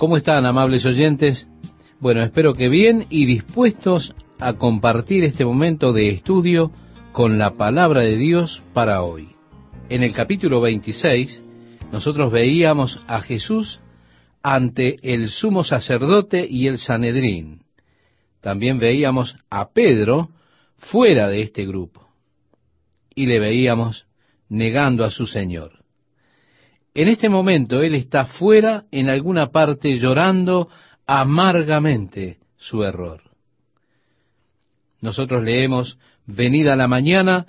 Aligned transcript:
¿Cómo 0.00 0.16
están, 0.16 0.46
amables 0.46 0.86
oyentes? 0.86 1.46
Bueno, 1.98 2.22
espero 2.22 2.54
que 2.54 2.70
bien 2.70 3.04
y 3.10 3.26
dispuestos 3.26 4.14
a 4.38 4.54
compartir 4.54 5.24
este 5.24 5.44
momento 5.44 5.92
de 5.92 6.08
estudio 6.08 6.72
con 7.12 7.36
la 7.36 7.50
palabra 7.50 8.00
de 8.00 8.16
Dios 8.16 8.62
para 8.72 9.02
hoy. 9.02 9.36
En 9.90 10.02
el 10.02 10.14
capítulo 10.14 10.62
26, 10.62 11.42
nosotros 11.92 12.32
veíamos 12.32 12.98
a 13.08 13.20
Jesús 13.20 13.80
ante 14.42 14.96
el 15.02 15.28
sumo 15.28 15.64
sacerdote 15.64 16.46
y 16.48 16.66
el 16.68 16.78
Sanedrín. 16.78 17.60
También 18.40 18.78
veíamos 18.78 19.36
a 19.50 19.68
Pedro 19.68 20.30
fuera 20.78 21.28
de 21.28 21.42
este 21.42 21.66
grupo. 21.66 22.08
Y 23.14 23.26
le 23.26 23.38
veíamos 23.38 24.06
negando 24.48 25.04
a 25.04 25.10
su 25.10 25.26
Señor. 25.26 25.79
En 27.00 27.08
este 27.08 27.30
momento 27.30 27.80
él 27.80 27.94
está 27.94 28.26
fuera 28.26 28.84
en 28.90 29.08
alguna 29.08 29.46
parte 29.46 29.98
llorando 29.98 30.68
amargamente 31.06 32.40
su 32.58 32.84
error. 32.84 33.22
Nosotros 35.00 35.42
leemos, 35.42 35.96
venida 36.26 36.76
la 36.76 36.88
mañana, 36.88 37.46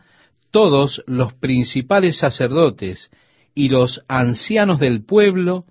todos 0.52 1.04
los 1.06 1.34
principales 1.34 2.18
sacerdotes 2.18 3.12
y 3.54 3.68
los 3.68 4.06
ancianos 4.08 4.80
del 4.80 5.04
pueblo 5.04 5.66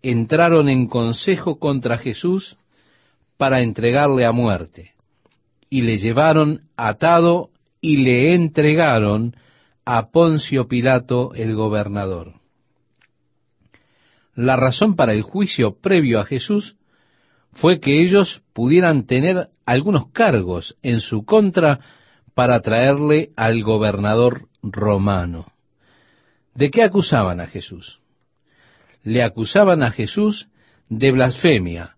entraron 0.00 0.70
en 0.70 0.86
consejo 0.86 1.58
contra 1.58 1.98
Jesús 1.98 2.56
para 3.36 3.60
entregarle 3.60 4.24
a 4.24 4.32
muerte, 4.32 4.92
y 5.68 5.82
le 5.82 5.98
llevaron 5.98 6.62
atado 6.74 7.50
y 7.82 7.98
le 7.98 8.34
entregaron 8.34 9.36
a 9.84 10.10
Poncio 10.10 10.68
Pilato 10.68 11.34
el 11.34 11.54
gobernador. 11.54 12.45
La 14.36 14.54
razón 14.54 14.96
para 14.96 15.12
el 15.12 15.22
juicio 15.22 15.80
previo 15.80 16.20
a 16.20 16.26
Jesús 16.26 16.76
fue 17.52 17.80
que 17.80 18.02
ellos 18.02 18.42
pudieran 18.52 19.06
tener 19.06 19.48
algunos 19.64 20.12
cargos 20.12 20.76
en 20.82 21.00
su 21.00 21.24
contra 21.24 21.80
para 22.34 22.60
traerle 22.60 23.30
al 23.34 23.62
gobernador 23.62 24.48
romano. 24.62 25.46
¿De 26.54 26.70
qué 26.70 26.82
acusaban 26.82 27.40
a 27.40 27.46
Jesús? 27.46 27.98
Le 29.02 29.22
acusaban 29.22 29.82
a 29.82 29.90
Jesús 29.90 30.48
de 30.90 31.12
blasfemia, 31.12 31.96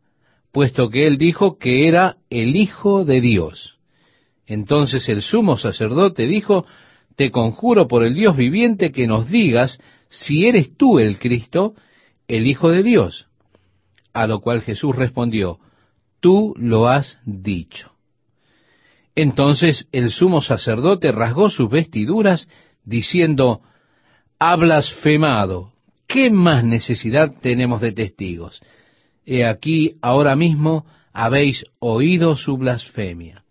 puesto 0.52 0.90
que 0.90 1.08
él 1.08 1.18
dijo 1.18 1.58
que 1.58 1.88
era 1.88 2.18
el 2.30 2.54
Hijo 2.54 3.04
de 3.04 3.20
Dios. 3.20 3.78
Entonces 4.46 5.08
el 5.08 5.22
sumo 5.22 5.58
sacerdote 5.58 6.28
dijo, 6.28 6.66
Te 7.16 7.32
conjuro 7.32 7.88
por 7.88 8.04
el 8.04 8.14
Dios 8.14 8.36
viviente 8.36 8.92
que 8.92 9.08
nos 9.08 9.28
digas 9.28 9.80
si 10.08 10.46
eres 10.46 10.76
tú 10.76 11.00
el 11.00 11.18
Cristo, 11.18 11.74
el 12.28 12.46
Hijo 12.46 12.70
de 12.70 12.82
Dios. 12.82 13.26
A 14.12 14.26
lo 14.26 14.40
cual 14.40 14.62
Jesús 14.62 14.94
respondió, 14.94 15.58
tú 16.20 16.54
lo 16.56 16.88
has 16.88 17.18
dicho. 17.24 17.92
Entonces 19.14 19.88
el 19.90 20.12
sumo 20.12 20.42
sacerdote 20.42 21.10
rasgó 21.10 21.50
sus 21.50 21.68
vestiduras, 21.68 22.48
diciendo, 22.84 23.62
ha 24.38 24.54
blasfemado. 24.56 25.72
¿Qué 26.06 26.30
más 26.30 26.64
necesidad 26.64 27.34
tenemos 27.40 27.80
de 27.80 27.92
testigos? 27.92 28.62
He 29.26 29.44
aquí, 29.44 29.96
ahora 30.00 30.36
mismo 30.36 30.86
habéis 31.12 31.64
oído 31.80 32.36
su 32.36 32.56
blasfemia. 32.56 33.42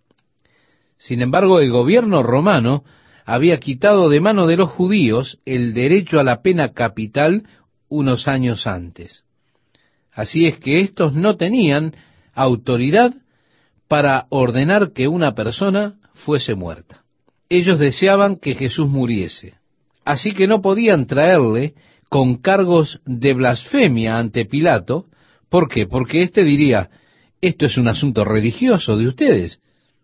Sin 0.98 1.22
embargo, 1.22 1.60
el 1.60 1.70
gobierno 1.70 2.24
romano 2.24 2.84
había 3.26 3.60
quitado 3.60 4.10
de 4.10 4.22
mano 4.22 4.48
de 4.48 4.58
los 4.58 4.72
judíos 4.72 5.40
el 5.46 5.74
derecho 5.74 6.20
a 6.20 6.24
la 6.24 6.42
pena 6.42 6.74
capital 6.74 7.44
unos 7.90 8.28
años 8.28 8.68
antes. 8.68 9.24
Así 10.12 10.48
es 10.48 10.58
que 10.58 10.82
éstos 10.82 11.14
no 11.14 11.38
tenían 11.38 11.94
autoridad 12.34 13.14
para 13.88 14.26
ordenar 14.30 14.92
que 14.92 15.08
una 15.08 15.34
persona 15.34 15.96
fuese 16.14 16.56
muerta. 16.56 17.04
Ellos 17.50 17.80
deseaban 17.80 18.38
que 18.38 18.56
Jesús 18.56 18.90
muriese. 18.90 19.56
Así 20.04 20.34
que 20.34 20.48
no 20.48 20.62
podían 20.62 21.06
traerle 21.06 21.76
con 22.10 22.38
cargos 22.38 23.02
de 23.06 23.34
blasfemia 23.34 24.18
ante 24.18 24.46
Pilato. 24.46 25.06
¿Por 25.50 25.70
qué? 25.70 25.86
Porque 25.86 26.22
éste 26.22 26.44
diría, 26.44 26.90
esto 27.42 27.66
es 27.66 27.78
un 27.78 27.88
asunto 27.88 28.24
religioso 28.26 28.98
de 28.98 29.08
ustedes. 29.08 29.60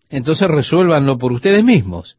Entonces 0.09 0.47
resuélvanlo 0.47 1.17
por 1.17 1.31
ustedes 1.31 1.63
mismos. 1.63 2.17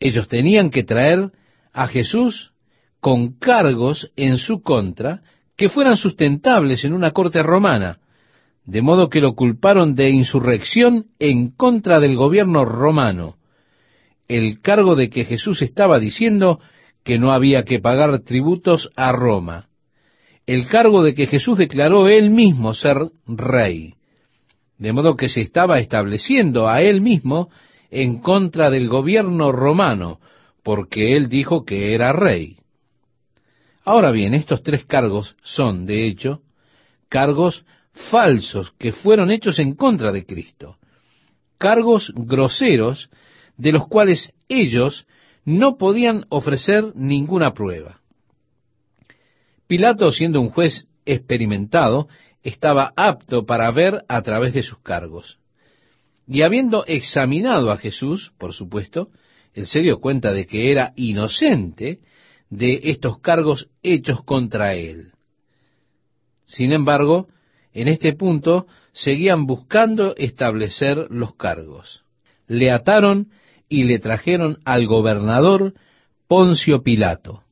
Ellos 0.00 0.28
tenían 0.28 0.70
que 0.70 0.84
traer 0.84 1.32
a 1.72 1.88
Jesús 1.88 2.52
con 3.00 3.38
cargos 3.38 4.10
en 4.16 4.38
su 4.38 4.62
contra 4.62 5.22
que 5.56 5.68
fueran 5.68 5.96
sustentables 5.96 6.84
en 6.84 6.92
una 6.92 7.12
corte 7.12 7.42
romana, 7.42 7.98
de 8.64 8.82
modo 8.82 9.08
que 9.08 9.20
lo 9.20 9.34
culparon 9.34 9.94
de 9.94 10.10
insurrección 10.10 11.06
en 11.18 11.50
contra 11.50 12.00
del 12.00 12.16
gobierno 12.16 12.64
romano, 12.64 13.36
el 14.28 14.60
cargo 14.60 14.94
de 14.94 15.08
que 15.08 15.24
Jesús 15.24 15.62
estaba 15.62 15.98
diciendo 15.98 16.60
que 17.02 17.18
no 17.18 17.32
había 17.32 17.64
que 17.64 17.78
pagar 17.78 18.18
tributos 18.20 18.90
a 18.94 19.10
Roma, 19.12 19.68
el 20.46 20.66
cargo 20.68 21.02
de 21.02 21.14
que 21.14 21.26
Jesús 21.26 21.58
declaró 21.58 22.08
él 22.08 22.30
mismo 22.30 22.74
ser 22.74 22.98
rey, 23.26 23.94
de 24.76 24.92
modo 24.92 25.16
que 25.16 25.28
se 25.28 25.40
estaba 25.40 25.78
estableciendo 25.78 26.68
a 26.68 26.82
él 26.82 27.00
mismo 27.00 27.48
en 27.90 28.18
contra 28.20 28.70
del 28.70 28.88
gobierno 28.88 29.50
romano, 29.50 30.20
porque 30.62 31.16
él 31.16 31.28
dijo 31.28 31.64
que 31.64 31.94
era 31.94 32.12
rey. 32.12 32.57
Ahora 33.88 34.10
bien, 34.10 34.34
estos 34.34 34.62
tres 34.62 34.84
cargos 34.84 35.34
son, 35.42 35.86
de 35.86 36.06
hecho, 36.06 36.42
cargos 37.08 37.64
falsos 38.10 38.70
que 38.78 38.92
fueron 38.92 39.30
hechos 39.30 39.58
en 39.58 39.74
contra 39.76 40.12
de 40.12 40.26
Cristo. 40.26 40.76
Cargos 41.56 42.12
groseros 42.14 43.08
de 43.56 43.72
los 43.72 43.88
cuales 43.88 44.34
ellos 44.46 45.06
no 45.46 45.78
podían 45.78 46.26
ofrecer 46.28 46.92
ninguna 46.96 47.54
prueba. 47.54 48.02
Pilato, 49.66 50.12
siendo 50.12 50.42
un 50.42 50.50
juez 50.50 50.86
experimentado, 51.06 52.08
estaba 52.42 52.92
apto 52.94 53.46
para 53.46 53.70
ver 53.70 54.04
a 54.06 54.20
través 54.20 54.52
de 54.52 54.64
sus 54.64 54.80
cargos. 54.80 55.38
Y 56.26 56.42
habiendo 56.42 56.84
examinado 56.84 57.70
a 57.70 57.78
Jesús, 57.78 58.34
por 58.36 58.52
supuesto, 58.52 59.08
él 59.54 59.66
se 59.66 59.80
dio 59.80 59.98
cuenta 59.98 60.34
de 60.34 60.46
que 60.46 60.70
era 60.70 60.92
inocente 60.94 62.00
de 62.50 62.80
estos 62.84 63.18
cargos 63.20 63.68
hechos 63.82 64.22
contra 64.22 64.74
él. 64.74 65.12
Sin 66.46 66.72
embargo, 66.72 67.28
en 67.72 67.88
este 67.88 68.14
punto 68.14 68.66
seguían 68.92 69.46
buscando 69.46 70.16
establecer 70.16 71.06
los 71.10 71.34
cargos. 71.34 72.02
Le 72.46 72.70
ataron 72.70 73.28
y 73.68 73.84
le 73.84 73.98
trajeron 73.98 74.58
al 74.64 74.86
gobernador 74.86 75.74
Poncio 76.26 76.82
Pilato. 76.82 77.42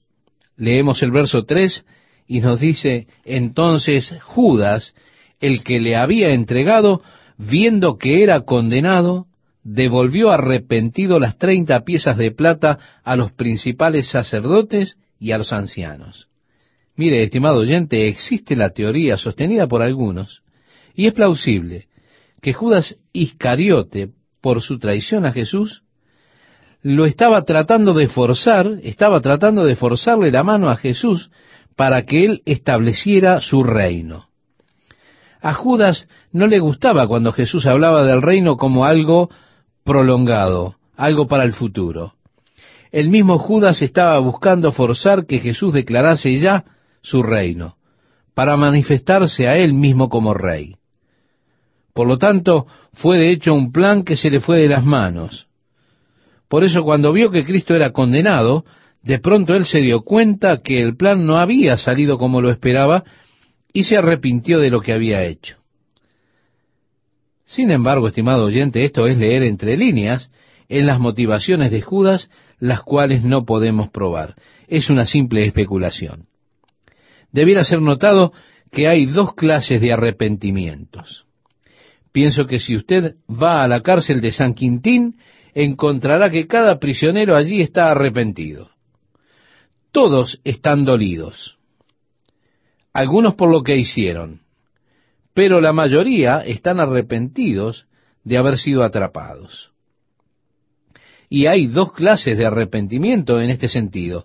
Leemos 0.57 1.03
el 1.03 1.11
verso 1.11 1.45
3 1.45 1.85
y 2.27 2.41
nos 2.41 2.61
dice, 2.61 3.07
entonces 3.25 4.17
Judas, 4.23 4.95
el 5.41 5.63
que 5.63 5.81
le 5.81 5.97
había 5.97 6.31
entregado, 6.31 7.03
viendo 7.37 7.99
que 7.99 8.23
era 8.23 8.41
condenado, 8.41 9.26
devolvió 9.69 10.31
arrepentido 10.31 11.19
las 11.19 11.39
treinta 11.39 11.81
piezas 11.81 12.17
de 12.17 12.31
plata 12.31 12.79
a 13.03 13.17
los 13.17 13.33
principales 13.33 14.09
sacerdotes 14.09 14.97
y 15.19 15.33
a 15.33 15.39
los 15.39 15.53
ancianos. 15.53 16.29
Mire, 16.95 17.25
estimado 17.25 17.59
oyente, 17.59 18.07
existe 18.07 18.55
la 18.55 18.71
teoría 18.71 19.17
sostenida 19.17 19.67
por 19.67 19.83
algunos, 19.83 20.43
y 20.95 21.09
es 21.09 21.15
plausible, 21.15 21.89
que 22.41 22.53
Judas 22.53 22.97
Iscariote, 23.13 24.11
por 24.41 24.63
su 24.63 24.79
traición 24.79 25.27
a 25.27 25.33
Jesús, 25.33 25.83
lo 26.83 27.05
estaba 27.05 27.43
tratando 27.43 27.93
de 27.93 28.07
forzar, 28.07 28.71
estaba 28.85 29.21
tratando 29.21 29.65
de 29.65 29.75
forzarle 29.75 30.31
la 30.31 30.45
mano 30.45 30.71
a 30.71 30.77
Jesús 30.77 31.33
para 31.75 32.05
que 32.05 32.25
él 32.25 32.43
estableciera 32.47 33.41
su 33.41 33.65
reino. 33.65 34.29
A 35.41 35.55
Judas 35.55 36.09
no 36.31 36.47
le 36.47 36.61
gustaba 36.61 37.09
cuando 37.09 37.33
Jesús 37.33 37.67
hablaba 37.67 38.05
del 38.05 38.23
reino 38.23 38.57
como 38.57 38.85
algo 38.85 39.29
prolongado, 39.87 40.75
algo 40.97 41.27
para 41.27 41.45
el 41.45 41.55
futuro. 41.55 42.13
El 42.93 43.09
mismo 43.09 43.39
Judas 43.39 43.81
estaba 43.81 44.19
buscando 44.19 44.73
forzar 44.73 45.27
que 45.27 45.39
Jesús 45.39 45.73
declarase 45.73 46.39
ya 46.39 46.65
su 47.01 47.23
reino, 47.23 47.77
para 48.35 48.57
manifestarse 48.59 49.49
a 49.49 49.57
él 49.57 49.73
mismo 49.73 50.11
como 50.11 50.35
rey. 50.35 50.77
Por 51.95 52.07
lo 52.07 52.19
tanto, 52.19 52.67
fue 52.93 53.17
de 53.17 53.31
hecho 53.31 53.55
un 53.55 53.73
plan 53.73 54.03
que 54.03 54.17
se 54.17 54.29
le 54.29 54.41
fue 54.41 54.59
de 54.59 54.69
las 54.69 54.85
manos. 54.85 55.47
Por 56.49 56.65
eso 56.65 56.83
cuando 56.83 57.13
vio 57.13 57.31
que 57.31 57.45
Cristo 57.45 57.75
era 57.75 57.93
condenado, 57.93 58.65
de 59.03 59.19
pronto 59.19 59.55
él 59.55 59.65
se 59.65 59.79
dio 59.79 60.03
cuenta 60.03 60.63
que 60.63 60.83
el 60.83 60.97
plan 60.97 61.27
no 61.27 61.39
había 61.39 61.77
salido 61.77 62.19
como 62.19 62.41
lo 62.43 62.51
esperaba 62.51 63.05
y 63.73 63.85
se 63.85 63.97
arrepintió 63.97 64.59
de 64.59 64.71
lo 64.71 64.81
que 64.81 64.93
había 64.93 65.23
hecho. 65.25 65.59
Sin 67.47 67.71
embargo, 67.71 68.09
estimado 68.09 68.45
oyente, 68.45 68.85
esto 68.85 69.07
es 69.07 69.17
leer 69.17 69.45
entre 69.45 69.77
líneas 69.77 70.31
en 70.69 70.85
las 70.85 70.99
motivaciones 70.99 71.71
de 71.71 71.81
Judas, 71.81 72.29
las 72.59 72.83
cuales 72.83 73.25
no 73.25 73.45
podemos 73.45 73.89
probar. 73.89 74.35
Es 74.67 74.91
una 74.91 75.07
simple 75.07 75.47
especulación. 75.47 76.27
Debiera 77.31 77.65
ser 77.65 77.81
notado 77.81 78.33
que 78.73 78.89
hay 78.89 79.07
dos 79.07 79.35
clases 79.35 79.81
de 79.81 79.93
arrepentimientos. 79.93 81.25
Pienso 82.11 82.47
que 82.47 82.59
si 82.59 82.77
usted 82.77 83.15
va 83.31 83.63
a 83.63 83.69
la 83.69 83.81
cárcel 83.81 84.21
de 84.21 84.33
San 84.33 84.53
Quintín, 84.53 85.17
encontrará 85.55 86.31
que 86.31 86.49
cada 86.49 86.81
prisionero 86.81 87.37
allí 87.37 87.61
está 87.61 87.93
arrepentido. 87.93 88.71
Todos 89.93 90.41
están 90.43 90.85
dolidos. 90.85 91.59
Algunos 92.93 93.35
por 93.35 93.51
lo 93.51 93.63
que 93.63 93.77
hicieron, 93.77 94.41
pero 95.37 95.61
la 95.61 95.75
mayoría 95.75 96.39
están 96.39 96.81
arrepentidos 96.81 97.85
de 98.25 98.39
haber 98.39 98.57
sido 98.57 98.83
atrapados. 98.83 99.71
Y 101.29 101.45
hay 101.45 101.67
dos 101.67 101.93
clases 101.93 102.39
de 102.39 102.47
arrepentimiento 102.47 103.39
en 103.39 103.51
este 103.51 103.69
sentido. 103.69 104.25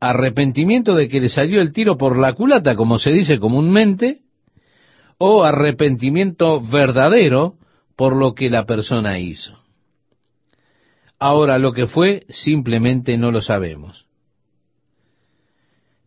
Arrepentimiento 0.00 0.94
de 0.94 1.10
que 1.10 1.20
le 1.20 1.28
salió 1.28 1.60
el 1.60 1.74
tiro 1.74 1.98
por 1.98 2.18
la 2.18 2.32
culata, 2.32 2.74
como 2.74 2.98
se 2.98 3.10
dice 3.10 3.38
comúnmente, 3.38 4.20
o 5.18 5.44
arrepentimiento 5.44 6.62
verdadero 6.62 7.56
por 7.94 8.16
lo 8.16 8.34
que 8.34 8.48
la 8.48 8.64
persona 8.64 9.18
hizo. 9.18 9.58
Ahora, 11.18 11.58
lo 11.58 11.74
que 11.74 11.86
fue 11.86 12.24
simplemente 12.30 13.18
no 13.18 13.30
lo 13.30 13.42
sabemos. 13.42 14.06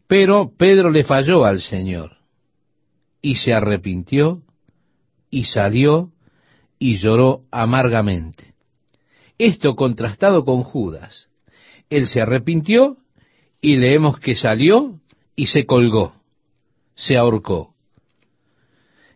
Pero 0.07 0.53
Pedro 0.57 0.89
le 0.89 1.03
falló 1.03 1.45
al 1.45 1.61
Señor 1.61 2.22
y 3.23 3.35
se 3.35 3.53
arrepintió 3.53 4.43
y 5.31 5.45
salió 5.45 6.11
y 6.77 6.97
lloró 6.97 7.45
amargamente. 7.49 8.53
Esto 9.39 9.75
contrastado 9.75 10.43
con 10.43 10.61
Judas. 10.61 11.29
Él 11.89 12.05
se 12.05 12.21
arrepintió 12.21 12.97
y 13.61 13.77
leemos 13.77 14.19
que 14.19 14.35
salió 14.35 14.99
y 15.37 15.47
se 15.47 15.65
colgó, 15.65 16.13
se 16.95 17.17
ahorcó. 17.17 17.73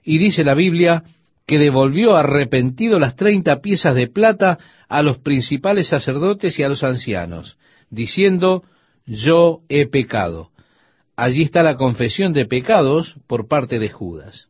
Y 0.04 0.18
dice 0.20 0.46
la 0.46 0.56
Biblia 0.56 1.04
que 1.46 1.60
devolvió 1.60 2.16
arrepentido 2.16 3.00
las 3.00 3.18
treinta 3.18 3.62
piezas 3.62 3.94
de 3.94 4.08
plata 4.08 4.58
a 4.88 5.02
los 5.02 5.18
principales 5.18 5.90
sacerdotes 5.90 6.58
y 6.60 6.64
a 6.64 6.70
los 6.70 6.84
ancianos, 6.84 7.58
diciendo, 7.90 8.64
yo 9.06 9.64
he 9.68 9.86
pecado. 9.86 10.52
Allí 11.18 11.42
está 11.42 11.64
la 11.64 11.78
confesión 11.78 12.32
de 12.32 12.46
pecados 12.46 13.16
por 13.26 13.48
parte 13.48 13.80
de 13.80 13.90
Judas, 13.90 14.50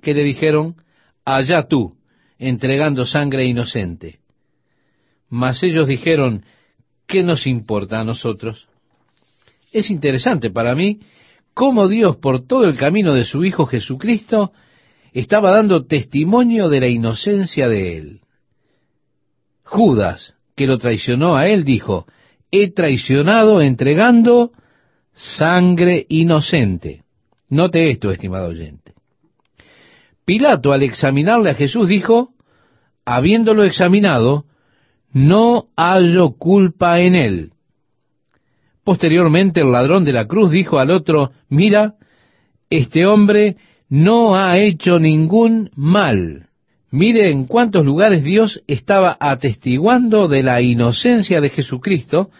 que 0.00 0.14
le 0.14 0.22
dijeron, 0.22 0.76
allá 1.24 1.64
tú, 1.64 1.96
entregando 2.38 3.04
sangre 3.04 3.44
inocente. 3.46 4.20
Mas 5.28 5.64
ellos 5.64 5.88
dijeron, 5.88 6.44
¿qué 7.08 7.24
nos 7.24 7.44
importa 7.48 7.98
a 7.98 8.04
nosotros? 8.04 8.68
Es 9.72 9.90
interesante 9.90 10.48
para 10.48 10.76
mí 10.76 11.00
cómo 11.54 11.88
Dios 11.88 12.18
por 12.18 12.46
todo 12.46 12.66
el 12.66 12.76
camino 12.76 13.12
de 13.12 13.24
su 13.24 13.44
Hijo 13.44 13.66
Jesucristo 13.66 14.52
estaba 15.12 15.50
dando 15.50 15.86
testimonio 15.86 16.68
de 16.68 16.80
la 16.80 16.86
inocencia 16.88 17.68
de 17.68 17.96
él. 17.96 18.20
Judas, 19.64 20.34
que 20.54 20.68
lo 20.68 20.78
traicionó 20.78 21.34
a 21.34 21.48
él, 21.48 21.64
dijo, 21.64 22.06
he 22.52 22.70
traicionado 22.70 23.60
entregando 23.60 24.52
sangre 25.12 26.06
inocente. 26.08 27.02
Note 27.48 27.90
esto, 27.90 28.10
estimado 28.10 28.48
oyente. 28.48 28.94
Pilato, 30.24 30.72
al 30.72 30.82
examinarle 30.82 31.50
a 31.50 31.54
Jesús, 31.54 31.88
dijo, 31.88 32.30
habiéndolo 33.04 33.64
examinado, 33.64 34.44
no 35.12 35.66
hallo 35.76 36.32
culpa 36.32 37.00
en 37.00 37.14
él. 37.16 37.52
Posteriormente 38.84 39.60
el 39.60 39.72
ladrón 39.72 40.04
de 40.04 40.12
la 40.12 40.26
cruz 40.26 40.50
dijo 40.50 40.78
al 40.78 40.90
otro, 40.90 41.32
mira, 41.48 41.94
este 42.70 43.06
hombre 43.06 43.56
no 43.88 44.36
ha 44.36 44.58
hecho 44.58 44.98
ningún 44.98 45.70
mal. 45.74 46.46
Mire 46.90 47.30
en 47.30 47.46
cuántos 47.46 47.84
lugares 47.84 48.24
Dios 48.24 48.62
estaba 48.66 49.16
atestiguando 49.20 50.28
de 50.28 50.42
la 50.42 50.60
inocencia 50.60 51.40
de 51.40 51.50
Jesucristo 51.50 52.30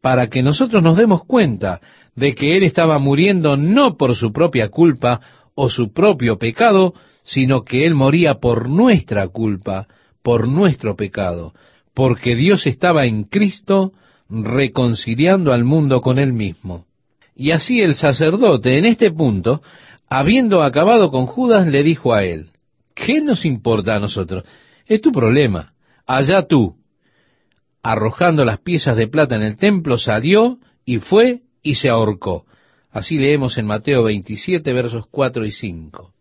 para 0.00 0.28
que 0.28 0.42
nosotros 0.42 0.82
nos 0.82 0.96
demos 0.96 1.24
cuenta 1.24 1.80
de 2.14 2.34
que 2.34 2.56
Él 2.56 2.62
estaba 2.62 2.98
muriendo 2.98 3.56
no 3.56 3.96
por 3.96 4.14
su 4.14 4.32
propia 4.32 4.68
culpa 4.68 5.20
o 5.54 5.68
su 5.68 5.92
propio 5.92 6.38
pecado, 6.38 6.94
sino 7.22 7.64
que 7.64 7.86
Él 7.86 7.94
moría 7.94 8.34
por 8.34 8.68
nuestra 8.68 9.28
culpa, 9.28 9.86
por 10.22 10.48
nuestro 10.48 10.96
pecado, 10.96 11.54
porque 11.94 12.34
Dios 12.34 12.66
estaba 12.66 13.06
en 13.06 13.24
Cristo 13.24 13.92
reconciliando 14.28 15.52
al 15.52 15.64
mundo 15.64 16.00
con 16.00 16.18
Él 16.18 16.32
mismo. 16.32 16.86
Y 17.40 17.52
así 17.52 17.80
el 17.80 17.94
sacerdote 17.94 18.76
en 18.76 18.84
este 18.84 19.10
punto, 19.10 19.62
habiendo 20.10 20.62
acabado 20.62 21.10
con 21.10 21.24
Judas, 21.24 21.66
le 21.66 21.82
dijo 21.82 22.12
a 22.12 22.22
él, 22.22 22.48
¿qué 22.94 23.22
nos 23.22 23.46
importa 23.46 23.94
a 23.94 23.98
nosotros? 23.98 24.44
Es 24.86 25.00
tu 25.00 25.10
problema, 25.10 25.72
allá 26.06 26.46
tú. 26.46 26.76
Arrojando 27.82 28.44
las 28.44 28.60
piezas 28.60 28.96
de 28.96 29.08
plata 29.08 29.36
en 29.36 29.42
el 29.42 29.56
templo, 29.56 29.96
salió 29.96 30.58
y 30.84 30.98
fue 30.98 31.40
y 31.62 31.74
se 31.74 31.88
ahorcó. 31.88 32.46
Así 32.90 33.18
leemos 33.18 33.56
en 33.58 33.66
Mateo 33.66 34.04
27, 34.04 34.72
versos 34.72 35.06
4 35.10 35.44
y 35.44 35.52
5. 35.52 36.12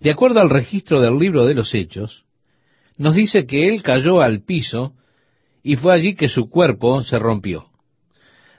De 0.00 0.10
acuerdo 0.10 0.40
al 0.40 0.50
registro 0.50 1.00
del 1.00 1.18
libro 1.18 1.46
de 1.46 1.54
los 1.54 1.74
Hechos, 1.74 2.24
nos 2.96 3.14
dice 3.14 3.46
que 3.46 3.68
él 3.68 3.82
cayó 3.82 4.20
al 4.20 4.42
piso 4.42 4.94
y 5.62 5.76
fue 5.76 5.94
allí 5.94 6.14
que 6.14 6.28
su 6.28 6.50
cuerpo 6.50 7.02
se 7.02 7.18
rompió. 7.18 7.66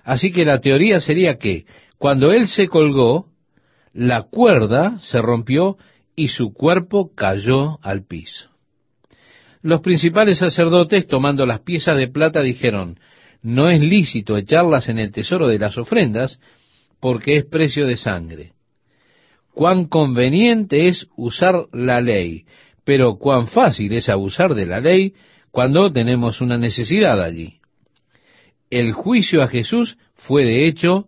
Así 0.04 0.32
que 0.32 0.46
la 0.46 0.60
teoría 0.60 1.00
sería 1.00 1.38
que 1.38 1.66
cuando 1.98 2.32
él 2.32 2.48
se 2.48 2.68
colgó, 2.68 3.28
la 3.94 4.24
cuerda 4.24 4.98
se 5.00 5.22
rompió 5.22 5.78
y 6.16 6.30
su 6.30 6.54
cuerpo 6.54 7.14
cayó 7.16 7.80
al 7.82 8.06
piso. 8.06 8.50
Los 9.62 9.82
principales 9.82 10.40
sacerdotes, 10.40 11.08
tomando 11.08 11.46
las 11.46 11.62
piezas 11.62 11.98
de 11.98 12.08
plata, 12.08 12.42
dijeron, 12.42 13.00
no 13.44 13.70
es 13.70 13.82
lícito 13.82 14.38
echarlas 14.38 14.90
en 14.90 14.98
el 15.00 15.12
tesoro 15.12 15.48
de 15.48 15.60
las 15.60 15.78
ofrendas, 15.78 16.40
porque 17.00 17.38
es 17.38 17.46
precio 17.46 17.86
de 17.86 17.98
sangre. 17.98 18.54
Cuán 19.54 19.86
conveniente 19.86 20.88
es 20.88 21.08
usar 21.16 21.68
la 21.74 22.02
ley, 22.02 22.46
pero 22.84 23.18
cuán 23.18 23.48
fácil 23.48 23.94
es 23.94 24.10
abusar 24.10 24.56
de 24.56 24.66
la 24.66 24.80
ley 24.80 25.14
cuando 25.52 25.92
tenemos 25.92 26.42
una 26.42 26.58
necesidad 26.58 27.22
allí. 27.22 27.60
El 28.70 28.94
juicio 28.94 29.44
a 29.44 29.48
Jesús 29.48 29.98
fue 30.16 30.46
de 30.46 30.66
hecho 30.66 31.08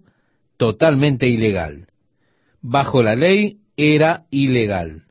totalmente 0.58 1.28
ilegal. 1.28 1.88
Bajo 2.62 3.02
la 3.02 3.16
ley 3.16 3.58
era 3.78 4.26
ilegal. 4.30 5.04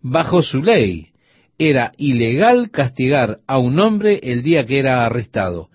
Bajo 0.00 0.42
su 0.42 0.62
ley 0.62 1.10
era 1.58 1.92
ilegal 1.96 2.70
castigar 2.70 3.40
a 3.46 3.58
un 3.58 3.78
hombre 3.78 4.18
el 4.22 4.42
día 4.42 4.66
que 4.66 4.80
era 4.80 5.04
arrestado, 5.04 5.68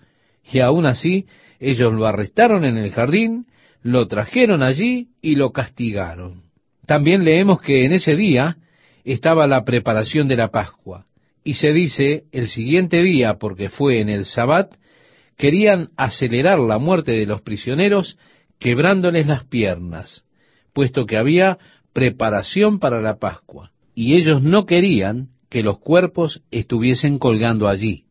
y 0.51 0.59
aún 0.59 0.85
así 0.85 1.25
ellos 1.59 1.93
lo 1.93 2.05
arrestaron 2.05 2.65
en 2.65 2.77
el 2.77 2.91
jardín, 2.91 3.47
lo 3.81 4.07
trajeron 4.07 4.63
allí 4.63 5.09
y 5.21 5.35
lo 5.35 5.51
castigaron. 5.51 6.43
También 6.85 7.23
leemos 7.23 7.61
que 7.61 7.85
en 7.85 7.93
ese 7.93 8.15
día 8.15 8.57
estaba 9.03 9.47
la 9.47 9.63
preparación 9.63 10.27
de 10.27 10.35
la 10.35 10.49
Pascua, 10.49 11.05
y 11.43 11.55
se 11.55 11.71
dice 11.71 12.25
el 12.31 12.47
siguiente 12.47 13.01
día, 13.01 13.35
porque 13.39 13.69
fue 13.69 14.01
en 14.01 14.09
el 14.09 14.25
Sabbat, 14.25 14.73
querían 15.37 15.89
acelerar 15.95 16.59
la 16.59 16.77
muerte 16.77 17.13
de 17.13 17.25
los 17.25 17.41
prisioneros 17.41 18.17
quebrándoles 18.59 19.27
las 19.27 19.45
piernas, 19.45 20.23
puesto 20.73 21.05
que 21.05 21.17
había 21.17 21.57
preparación 21.93 22.79
para 22.79 23.01
la 23.01 23.17
Pascua, 23.17 23.71
y 23.95 24.15
ellos 24.15 24.41
no 24.43 24.65
querían 24.65 25.29
que 25.49 25.63
los 25.63 25.79
cuerpos 25.79 26.43
estuviesen 26.51 27.17
colgando 27.17 27.69
allí. 27.69 28.06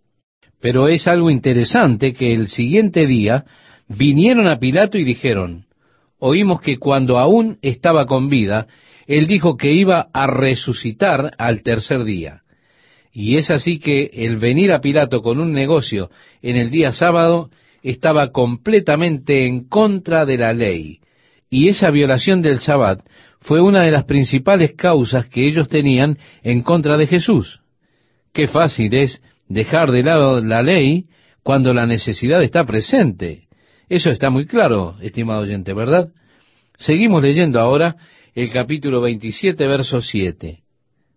Pero 0.61 0.89
es 0.89 1.07
algo 1.07 1.31
interesante 1.31 2.15
que 2.15 2.33
el 2.33 2.49
siguiente 2.49 3.07
día 3.07 3.45
vinieron 3.89 4.47
a 4.49 4.59
Pilato 4.59 4.99
y 4.99 5.05
dijeron, 5.05 5.67
oímos 6.19 6.61
que 6.61 6.79
cuando 6.79 7.19
aún 7.19 7.59
estaba 7.63 8.07
con 8.07 8.29
vida, 8.29 8.67
él 9.07 9.27
dijo 9.27 9.57
que 9.57 9.73
iba 9.73 10.09
a 10.13 10.27
resucitar 10.27 11.33
al 11.39 11.63
tercer 11.63 12.05
día. 12.05 12.43
Y 13.13 13.37
es 13.37 13.51
así 13.51 13.79
que 13.79 14.11
el 14.13 14.37
venir 14.39 14.73
a 14.73 14.81
Pilato 14.81 15.23
con 15.23 15.41
un 15.41 15.53
negocio 15.53 16.11
en 16.43 16.57
el 16.57 16.71
día 16.71 16.93
sábado 16.93 17.51
estaba 17.83 18.31
completamente 18.31 19.47
en 19.47 19.69
contra 19.69 20.27
de 20.27 20.37
la 20.37 20.53
ley. 20.53 21.01
Y 21.49 21.69
esa 21.69 21.91
violación 21.91 22.43
del 22.43 22.59
sabbat 22.59 23.01
fue 23.41 23.61
una 23.61 23.83
de 23.83 23.93
las 23.93 24.05
principales 24.05 24.75
causas 24.75 25.27
que 25.27 25.47
ellos 25.47 25.69
tenían 25.69 26.19
en 26.43 26.63
contra 26.63 26.97
de 26.97 27.07
Jesús. 27.07 27.61
Qué 28.33 28.49
fácil 28.49 28.95
es 28.95 29.23
dejar 29.49 29.91
de 29.91 30.03
lado 30.03 30.43
la 30.43 30.63
ley 30.63 31.07
cuando 31.43 31.73
la 31.73 31.87
necesidad 31.87 32.43
está 32.43 32.65
presente. 32.65 33.49
Eso 33.89 34.11
está 34.11 34.31
muy 34.31 34.47
claro, 34.47 34.97
estimado 35.01 35.43
oyente, 35.43 35.73
¿verdad? 35.73 36.09
Seguimos 36.77 37.23
leyendo 37.23 37.61
ahora 37.61 37.97
el 38.35 38.51
capítulo 38.51 39.01
27, 39.01 39.67
verso 39.67 40.01
7. 40.01 40.61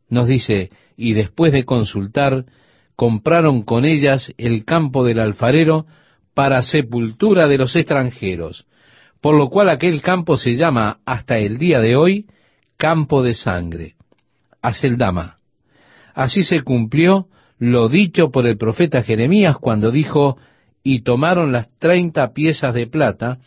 Nos 0.09 0.27
dice, 0.27 0.69
y 0.95 1.13
después 1.13 1.51
de 1.51 1.65
consultar, 1.65 2.45
compraron 2.95 3.63
con 3.63 3.85
ellas 3.85 4.33
el 4.37 4.65
campo 4.65 5.03
del 5.03 5.19
alfarero 5.19 5.85
para 6.33 6.61
sepultura 6.61 7.47
de 7.47 7.57
los 7.57 7.75
extranjeros, 7.75 8.65
por 9.21 9.35
lo 9.35 9.49
cual 9.49 9.69
aquel 9.69 10.01
campo 10.01 10.37
se 10.37 10.55
llama 10.55 10.99
hasta 11.05 11.37
el 11.37 11.57
día 11.57 11.79
de 11.79 11.95
hoy 11.95 12.27
campo 12.77 13.23
de 13.23 13.33
sangre, 13.33 13.95
a 14.61 14.73
Seldama. 14.73 15.37
Así 16.13 16.43
se 16.43 16.61
cumplió 16.61 17.27
lo 17.59 17.89
dicho 17.89 18.31
por 18.31 18.47
el 18.47 18.57
profeta 18.57 19.03
Jeremías 19.03 19.57
cuando 19.59 19.91
dijo, 19.91 20.37
y 20.81 21.01
tomaron 21.01 21.51
las 21.51 21.69
treinta 21.77 22.33
piezas 22.33 22.73
de 22.73 22.87
plata, 22.87 23.39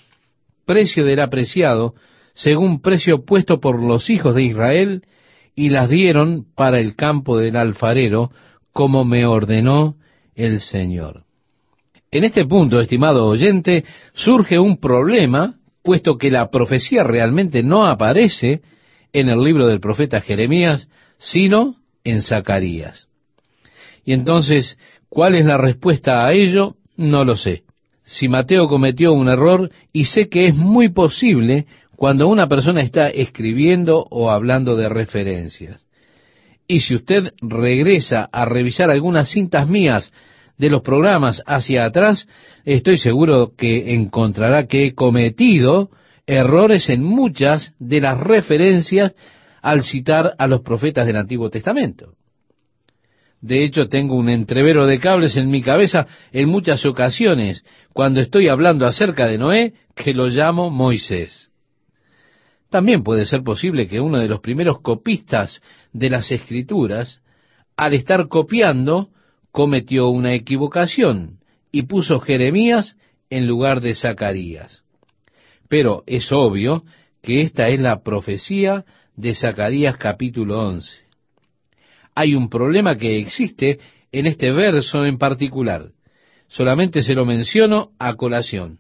precio 0.66 1.04
del 1.04 1.20
apreciado, 1.20 1.94
según 2.34 2.80
precio 2.80 3.24
puesto 3.24 3.58
por 3.58 3.82
los 3.82 4.10
hijos 4.10 4.34
de 4.34 4.44
Israel, 4.44 5.02
y 5.54 5.70
las 5.70 5.88
dieron 5.88 6.46
para 6.54 6.78
el 6.78 6.94
campo 6.94 7.38
del 7.38 7.56
alfarero, 7.56 8.30
como 8.72 9.04
me 9.04 9.26
ordenó 9.26 9.96
el 10.34 10.60
Señor. 10.60 11.24
En 12.10 12.24
este 12.24 12.44
punto, 12.44 12.80
estimado 12.80 13.26
oyente, 13.26 13.84
surge 14.12 14.58
un 14.58 14.78
problema, 14.78 15.56
puesto 15.82 16.16
que 16.16 16.30
la 16.30 16.50
profecía 16.50 17.02
realmente 17.02 17.62
no 17.62 17.86
aparece 17.86 18.60
en 19.12 19.28
el 19.30 19.42
libro 19.42 19.66
del 19.66 19.80
profeta 19.80 20.20
Jeremías, 20.20 20.88
sino 21.18 21.76
en 22.04 22.22
Zacarías. 22.22 23.08
Y 24.04 24.12
entonces, 24.12 24.78
¿cuál 25.08 25.34
es 25.34 25.44
la 25.44 25.58
respuesta 25.58 26.26
a 26.26 26.32
ello? 26.32 26.76
No 26.96 27.24
lo 27.24 27.36
sé. 27.36 27.62
Si 28.02 28.28
Mateo 28.28 28.68
cometió 28.68 29.12
un 29.12 29.28
error, 29.28 29.70
y 29.92 30.06
sé 30.06 30.28
que 30.28 30.46
es 30.46 30.56
muy 30.56 30.88
posible 30.88 31.66
cuando 31.96 32.26
una 32.26 32.48
persona 32.48 32.80
está 32.80 33.08
escribiendo 33.08 34.06
o 34.10 34.30
hablando 34.30 34.76
de 34.76 34.88
referencias. 34.88 35.86
Y 36.66 36.80
si 36.80 36.94
usted 36.94 37.32
regresa 37.40 38.28
a 38.32 38.44
revisar 38.44 38.90
algunas 38.90 39.30
cintas 39.30 39.68
mías 39.68 40.12
de 40.58 40.68
los 40.68 40.82
programas 40.82 41.42
hacia 41.46 41.84
atrás, 41.84 42.26
estoy 42.64 42.98
seguro 42.98 43.52
que 43.56 43.94
encontrará 43.94 44.66
que 44.66 44.86
he 44.86 44.94
cometido 44.94 45.90
errores 46.26 46.88
en 46.88 47.02
muchas 47.02 47.74
de 47.78 48.00
las 48.00 48.18
referencias 48.18 49.14
al 49.60 49.82
citar 49.82 50.34
a 50.38 50.46
los 50.46 50.62
profetas 50.62 51.06
del 51.06 51.16
Antiguo 51.16 51.50
Testamento. 51.50 52.14
De 53.42 53.64
hecho, 53.64 53.88
tengo 53.88 54.14
un 54.14 54.28
entrevero 54.28 54.86
de 54.86 55.00
cables 55.00 55.36
en 55.36 55.50
mi 55.50 55.62
cabeza 55.62 56.06
en 56.30 56.48
muchas 56.48 56.86
ocasiones 56.86 57.64
cuando 57.92 58.20
estoy 58.20 58.48
hablando 58.48 58.86
acerca 58.86 59.26
de 59.26 59.36
Noé, 59.36 59.74
que 59.96 60.14
lo 60.14 60.28
llamo 60.28 60.70
Moisés. 60.70 61.50
También 62.70 63.02
puede 63.02 63.26
ser 63.26 63.42
posible 63.42 63.88
que 63.88 64.00
uno 64.00 64.18
de 64.18 64.28
los 64.28 64.40
primeros 64.40 64.80
copistas 64.80 65.60
de 65.92 66.08
las 66.08 66.30
escrituras, 66.30 67.20
al 67.76 67.94
estar 67.94 68.28
copiando, 68.28 69.08
cometió 69.50 70.08
una 70.08 70.34
equivocación 70.34 71.40
y 71.72 71.82
puso 71.82 72.20
Jeremías 72.20 72.96
en 73.28 73.48
lugar 73.48 73.80
de 73.80 73.96
Zacarías. 73.96 74.84
Pero 75.68 76.04
es 76.06 76.30
obvio 76.30 76.84
que 77.22 77.40
esta 77.40 77.68
es 77.68 77.80
la 77.80 78.04
profecía 78.04 78.84
de 79.16 79.34
Zacarías 79.34 79.96
capítulo 79.96 80.60
11 80.60 81.02
hay 82.14 82.34
un 82.34 82.48
problema 82.48 82.96
que 82.96 83.18
existe 83.18 83.78
en 84.10 84.26
este 84.26 84.52
verso 84.52 85.04
en 85.04 85.18
particular. 85.18 85.90
Solamente 86.48 87.02
se 87.02 87.14
lo 87.14 87.24
menciono 87.24 87.92
a 87.98 88.14
colación, 88.14 88.78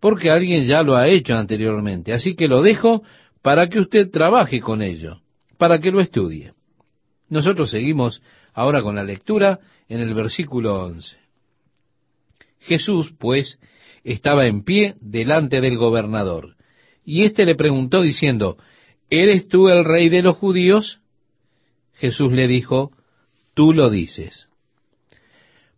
porque 0.00 0.30
alguien 0.30 0.64
ya 0.64 0.82
lo 0.82 0.96
ha 0.96 1.08
hecho 1.08 1.36
anteriormente. 1.36 2.12
Así 2.12 2.34
que 2.34 2.48
lo 2.48 2.62
dejo 2.62 3.02
para 3.42 3.68
que 3.68 3.80
usted 3.80 4.10
trabaje 4.10 4.60
con 4.60 4.82
ello, 4.82 5.20
para 5.58 5.78
que 5.78 5.90
lo 5.90 6.00
estudie. 6.00 6.52
Nosotros 7.28 7.70
seguimos 7.70 8.22
ahora 8.54 8.82
con 8.82 8.96
la 8.96 9.04
lectura 9.04 9.60
en 9.88 10.00
el 10.00 10.14
versículo 10.14 10.84
11. 10.84 11.16
Jesús, 12.60 13.12
pues, 13.18 13.58
estaba 14.04 14.46
en 14.46 14.64
pie 14.64 14.94
delante 15.00 15.60
del 15.60 15.76
gobernador, 15.76 16.56
y 17.04 17.24
éste 17.24 17.44
le 17.44 17.56
preguntó 17.56 18.00
diciendo, 18.00 18.56
¿Eres 19.10 19.48
tú 19.48 19.68
el 19.68 19.84
rey 19.84 20.08
de 20.08 20.22
los 20.22 20.36
judíos? 20.36 21.01
Jesús 22.02 22.32
le 22.32 22.48
dijo, 22.48 22.90
tú 23.54 23.72
lo 23.72 23.88
dices. 23.88 24.48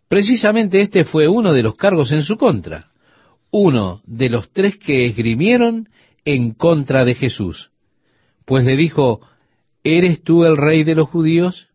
Precisamente 0.09 0.81
este 0.81 1.05
fue 1.05 1.29
uno 1.29 1.53
de 1.53 1.63
los 1.63 1.77
cargos 1.77 2.13
en 2.13 2.23
su 2.23 2.39
contra, 2.39 2.91
uno 3.51 4.01
de 4.07 4.31
los 4.31 4.51
tres 4.51 4.79
que 4.79 5.07
esgrimieron 5.07 5.91
en 6.25 6.55
contra 6.55 7.05
de 7.05 7.15
Jesús, 7.15 7.73
pues 8.47 8.65
le 8.65 8.75
dijo, 8.75 9.21
¿eres 9.83 10.23
tú 10.23 10.47
el 10.47 10.57
rey 10.57 10.83
de 10.83 10.95
los 10.95 11.11
judíos? 11.11 11.69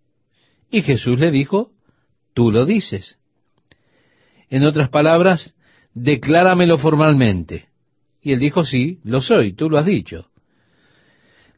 Y 0.72 0.82
Jesús 0.82 1.20
le 1.20 1.30
dijo, 1.30 1.70
tú 2.34 2.52
lo 2.52 2.66
dices. 2.66 3.20
En 4.50 4.64
otras 4.64 4.90
palabras, 4.90 5.54
decláramelo 5.94 6.80
formalmente. 6.80 7.68
Y 8.20 8.34
él 8.34 8.40
dijo, 8.40 8.64
sí, 8.64 8.98
lo 9.04 9.22
soy, 9.22 9.54
tú 9.54 9.70
lo 9.70 9.78
has 9.78 9.86
dicho. 9.86 10.32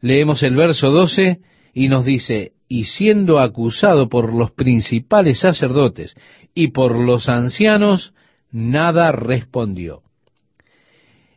Leemos 0.02 0.44
el 0.44 0.58
verso 0.58 0.92
12 0.92 1.40
y 1.74 1.88
nos 1.88 2.04
dice, 2.04 2.52
y 2.72 2.86
siendo 2.86 3.42
acusado 3.42 4.08
por 4.08 4.34
los 4.34 4.52
principales 4.52 5.40
sacerdotes 5.40 6.16
y 6.56 6.70
por 6.70 6.98
los 6.98 7.28
ancianos, 7.28 8.14
nada 8.50 9.12
respondió. 9.12 10.04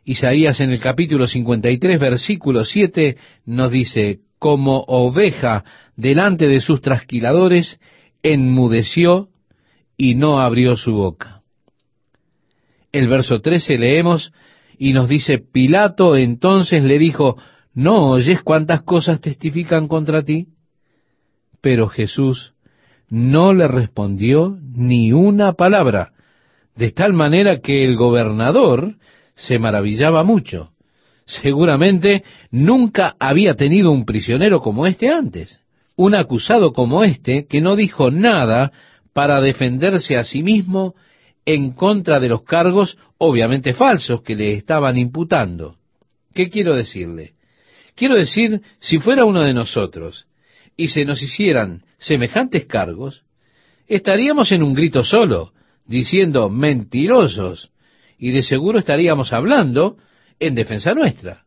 Isaías 0.05 0.61
en 0.61 0.71
el 0.71 0.79
capítulo 0.79 1.27
53, 1.27 1.99
versículo 1.99 2.63
7, 2.63 3.17
nos 3.47 3.69
dice, 3.69 4.19
como 4.39 4.85
oveja 4.87 5.65
delante 5.97 6.47
de 6.47 6.61
sus 6.61 6.79
trasquiladores, 6.79 7.81
enmudeció 8.23 9.27
y 9.97 10.15
no 10.15 10.39
abrió 10.39 10.77
su 10.77 10.93
boca. 10.93 11.41
El 12.93 13.09
verso 13.09 13.41
13 13.41 13.77
leemos 13.77 14.31
y 14.77 14.93
nos 14.93 15.09
dice, 15.09 15.39
Pilato 15.39 16.15
entonces 16.15 16.81
le 16.81 16.97
dijo, 16.97 17.35
¿no 17.73 18.11
oyes 18.11 18.41
cuántas 18.41 18.83
cosas 18.83 19.19
testifican 19.19 19.89
contra 19.89 20.23
ti? 20.23 20.47
Pero 21.65 21.87
Jesús 21.87 22.53
no 23.09 23.51
le 23.51 23.67
respondió 23.67 24.55
ni 24.61 25.11
una 25.13 25.53
palabra, 25.53 26.11
de 26.75 26.91
tal 26.91 27.13
manera 27.13 27.59
que 27.59 27.83
el 27.83 27.95
gobernador 27.95 28.97
se 29.33 29.57
maravillaba 29.57 30.23
mucho. 30.23 30.73
Seguramente 31.25 32.23
nunca 32.51 33.15
había 33.19 33.55
tenido 33.55 33.89
un 33.89 34.05
prisionero 34.05 34.61
como 34.61 34.85
este 34.85 35.09
antes, 35.09 35.59
un 35.95 36.13
acusado 36.13 36.71
como 36.71 37.03
este 37.03 37.47
que 37.47 37.61
no 37.61 37.75
dijo 37.75 38.11
nada 38.11 38.71
para 39.11 39.41
defenderse 39.41 40.17
a 40.17 40.23
sí 40.23 40.43
mismo 40.43 40.93
en 41.47 41.71
contra 41.71 42.19
de 42.19 42.29
los 42.29 42.43
cargos 42.43 42.95
obviamente 43.17 43.73
falsos 43.73 44.21
que 44.21 44.35
le 44.35 44.53
estaban 44.53 44.99
imputando. 44.99 45.77
¿Qué 46.31 46.47
quiero 46.47 46.75
decirle? 46.75 47.33
Quiero 47.95 48.13
decir, 48.13 48.61
si 48.77 48.99
fuera 48.99 49.25
uno 49.25 49.41
de 49.41 49.55
nosotros 49.55 50.27
y 50.77 50.89
se 50.89 51.05
nos 51.05 51.21
hicieran 51.21 51.83
semejantes 51.97 52.65
cargos, 52.65 53.23
estaríamos 53.87 54.51
en 54.51 54.63
un 54.63 54.73
grito 54.73 55.03
solo, 55.03 55.53
diciendo 55.85 56.49
mentirosos, 56.49 57.71
y 58.17 58.31
de 58.31 58.43
seguro 58.43 58.79
estaríamos 58.79 59.33
hablando 59.33 59.97
en 60.39 60.55
defensa 60.55 60.93
nuestra. 60.93 61.45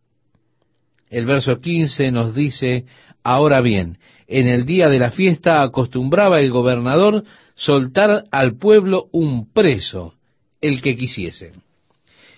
El 1.11 1.27
verso 1.27 1.61
15 1.61 2.11
nos 2.11 2.35
dice, 2.35 2.85
ahora 3.23 3.61
bien, 3.61 3.99
en 4.27 4.47
el 4.47 4.67
día 4.67 4.89
de 4.89 4.99
la 4.99 5.11
fiesta 5.11 5.63
acostumbraba 5.63 6.41
el 6.41 6.51
gobernador 6.51 7.25
soltar 7.55 8.25
al 8.31 8.57
pueblo 8.57 9.09
un 9.11 9.51
preso, 9.53 10.15
el 10.61 10.83
que 10.83 10.97
quisiesen. 10.97 11.63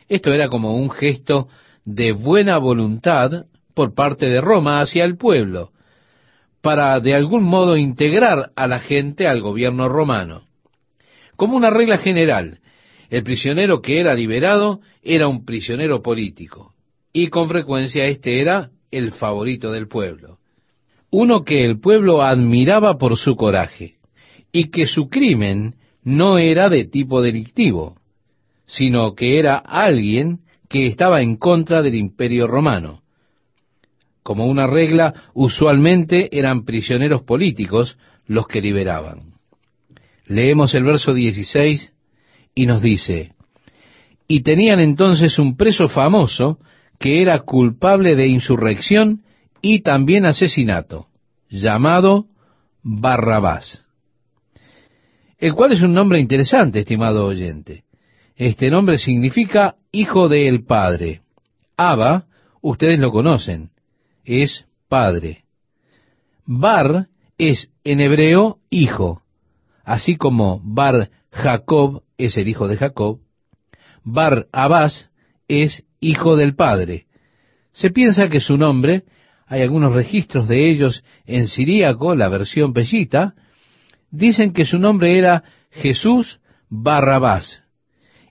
Esto 0.09 0.33
era 0.33 0.49
como 0.49 0.77
un 0.77 0.91
gesto 0.91 1.49
de 1.85 2.13
buena 2.13 2.59
voluntad 2.59 3.47
por 3.75 3.95
parte 3.95 4.27
de 4.27 4.41
Roma 4.41 4.81
hacia 4.81 5.05
el 5.05 5.17
pueblo, 5.17 5.73
para 6.61 7.01
de 7.01 7.15
algún 7.15 7.45
modo 7.45 7.77
integrar 7.77 8.51
a 8.55 8.67
la 8.67 8.81
gente 8.81 9.27
al 9.27 9.41
gobierno 9.41 9.89
romano. 9.89 10.43
Como 11.37 11.57
una 11.57 11.71
regla 11.71 11.99
general, 11.99 12.59
el 13.09 13.23
prisionero 13.23 13.81
que 13.81 14.01
era 14.01 14.15
liberado 14.15 14.81
era 15.03 15.27
un 15.27 15.45
prisionero 15.45 16.03
político, 16.03 16.75
y 17.13 17.29
con 17.29 17.49
frecuencia 17.49 18.05
este 18.05 18.41
era 18.41 18.71
el 18.91 19.13
favorito 19.13 19.73
del 19.73 19.89
pueblo. 19.89 20.39
Uno 21.11 21.43
que 21.43 21.65
el 21.65 21.81
pueblo 21.81 22.23
admiraba 22.23 22.99
por 22.99 23.17
su 23.17 23.37
coraje, 23.37 23.97
y 24.53 24.71
que 24.71 24.87
su 24.87 25.09
crimen 25.09 25.77
no 26.05 26.39
era 26.39 26.69
de 26.69 26.85
tipo 26.85 27.23
delictivo, 27.23 27.97
sino 28.67 29.15
que 29.15 29.39
era 29.39 29.57
alguien 29.57 30.41
que 30.69 30.87
estaba 30.87 31.21
en 31.23 31.37
contra 31.37 31.83
del 31.83 31.97
imperio 31.97 32.47
romano. 32.47 33.00
Como 34.31 34.47
una 34.47 34.69
regla, 34.69 35.13
usualmente 35.35 36.39
eran 36.39 36.65
prisioneros 36.65 37.23
políticos 37.23 37.99
los 38.29 38.47
que 38.47 38.61
liberaban. 38.61 39.33
Leemos 40.25 40.73
el 40.77 40.85
verso 40.85 41.13
16 41.13 41.93
y 42.55 42.67
nos 42.67 42.81
dice, 42.81 43.33
y 44.29 44.43
tenían 44.43 44.79
entonces 44.79 45.37
un 45.41 45.57
preso 45.57 45.89
famoso 45.89 46.61
que 47.01 47.23
era 47.23 47.41
culpable 47.41 48.15
de 48.15 48.29
insurrección 48.29 49.25
y 49.63 49.81
también 49.81 50.25
asesinato, 50.25 51.09
llamado 51.49 52.27
Barrabás. 52.85 53.83
El 55.39 55.55
cual 55.55 55.73
es 55.73 55.83
un 55.83 55.93
nombre 55.93 56.21
interesante, 56.21 56.79
estimado 56.79 57.27
oyente. 57.27 57.83
Este 58.37 58.71
nombre 58.71 58.97
significa 58.97 59.75
hijo 59.91 60.29
del 60.29 60.63
Padre. 60.65 61.23
Abba, 61.77 62.27
ustedes 62.63 63.01
lo 63.01 63.11
conocen, 63.11 63.71
es 64.25 64.65
Padre. 64.89 65.45
Bar 66.47 67.09
es 67.39 67.71
en 67.85 68.01
hebreo 68.01 68.59
hijo, 68.71 69.23
así 69.85 70.17
como 70.17 70.61
Bar 70.63 71.11
Jacob 71.31 72.03
es 72.19 72.37
el 72.37 72.49
hijo 72.49 72.69
de 72.69 72.77
Jacob, 72.77 73.21
Bar 74.05 74.47
Abbas 74.53 75.11
es 75.49 75.85
hijo 76.01 76.37
del 76.37 76.55
padre. 76.55 77.07
Se 77.73 77.91
piensa 77.91 78.29
que 78.29 78.41
su 78.41 78.57
nombre, 78.57 79.05
hay 79.47 79.63
algunos 79.63 79.93
registros 79.93 80.49
de 80.49 80.71
ellos 80.71 81.05
en 81.27 81.47
siríaco, 81.47 82.15
la 82.15 82.29
versión 82.29 82.73
pellita, 82.73 83.35
dicen 84.11 84.53
que 84.53 84.65
su 84.65 84.79
nombre 84.79 85.19
era 85.19 85.45
Jesús 85.71 86.41
Barrabás. 86.69 87.65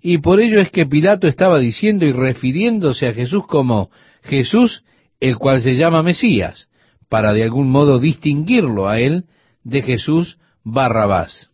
Y 0.02 0.20
por 0.20 0.40
ello 0.40 0.62
es 0.62 0.72
que 0.72 0.86
Pilato 0.86 1.28
estaba 1.28 1.60
diciendo 1.60 2.06
y 2.06 2.14
refiriéndose 2.14 3.08
a 3.08 3.14
Jesús 3.14 3.46
como 3.48 3.90
Jesús, 4.24 4.84
el 5.20 5.38
cual 5.38 5.62
se 5.62 5.76
llama 5.76 6.04
Mesías, 6.04 6.70
para 7.10 7.34
de 7.34 7.44
algún 7.44 7.70
modo 7.70 8.00
distinguirlo 8.00 8.88
a 8.88 9.00
él 9.00 9.26
de 9.64 9.82
Jesús 9.82 10.38
Barrabás. 10.64 11.52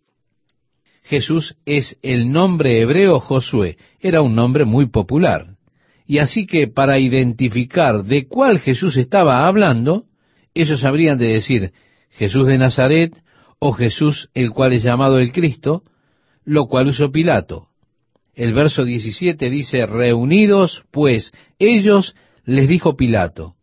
Jesús 1.04 1.56
es 1.66 1.98
el 2.02 2.32
nombre 2.32 2.82
hebreo 2.82 3.20
Josué, 3.20 3.78
era 4.00 4.22
un 4.22 4.36
nombre 4.36 4.66
muy 4.66 4.88
popular. 4.88 5.56
Y 6.08 6.20
así 6.20 6.46
que 6.46 6.68
para 6.68 7.00
identificar 7.00 8.04
de 8.04 8.28
cuál 8.28 8.60
Jesús 8.60 8.98
estaba 8.98 9.48
hablando, 9.48 10.06
ellos 10.54 10.84
habrían 10.84 11.18
de 11.18 11.28
decir 11.28 11.74
Jesús 12.12 12.48
de 12.48 12.58
Nazaret 12.58 13.14
o 13.60 13.72
Jesús 13.72 14.30
el 14.34 14.52
cual 14.52 14.74
es 14.74 14.84
llamado 14.84 15.20
el 15.20 15.32
Cristo, 15.32 15.84
lo 16.44 16.68
cual 16.68 16.88
usó 16.88 17.12
Pilato. 17.12 17.70
El 18.34 18.54
verso 18.54 18.84
17 18.84 19.50
dice, 19.50 19.86
reunidos 19.86 20.84
pues 20.92 21.32
ellos, 21.58 22.16
les 22.44 22.68
dijo 22.68 22.96
Pilato, 22.96 23.55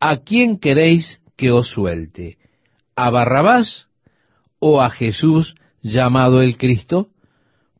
¿a 0.00 0.18
quién 0.18 0.58
queréis 0.58 1.20
que 1.36 1.50
os 1.50 1.68
suelte? 1.68 2.38
¿A 2.96 3.10
Barrabás 3.10 3.88
o 4.58 4.80
a 4.80 4.90
Jesús 4.90 5.54
llamado 5.82 6.42
el 6.42 6.56
Cristo? 6.56 7.08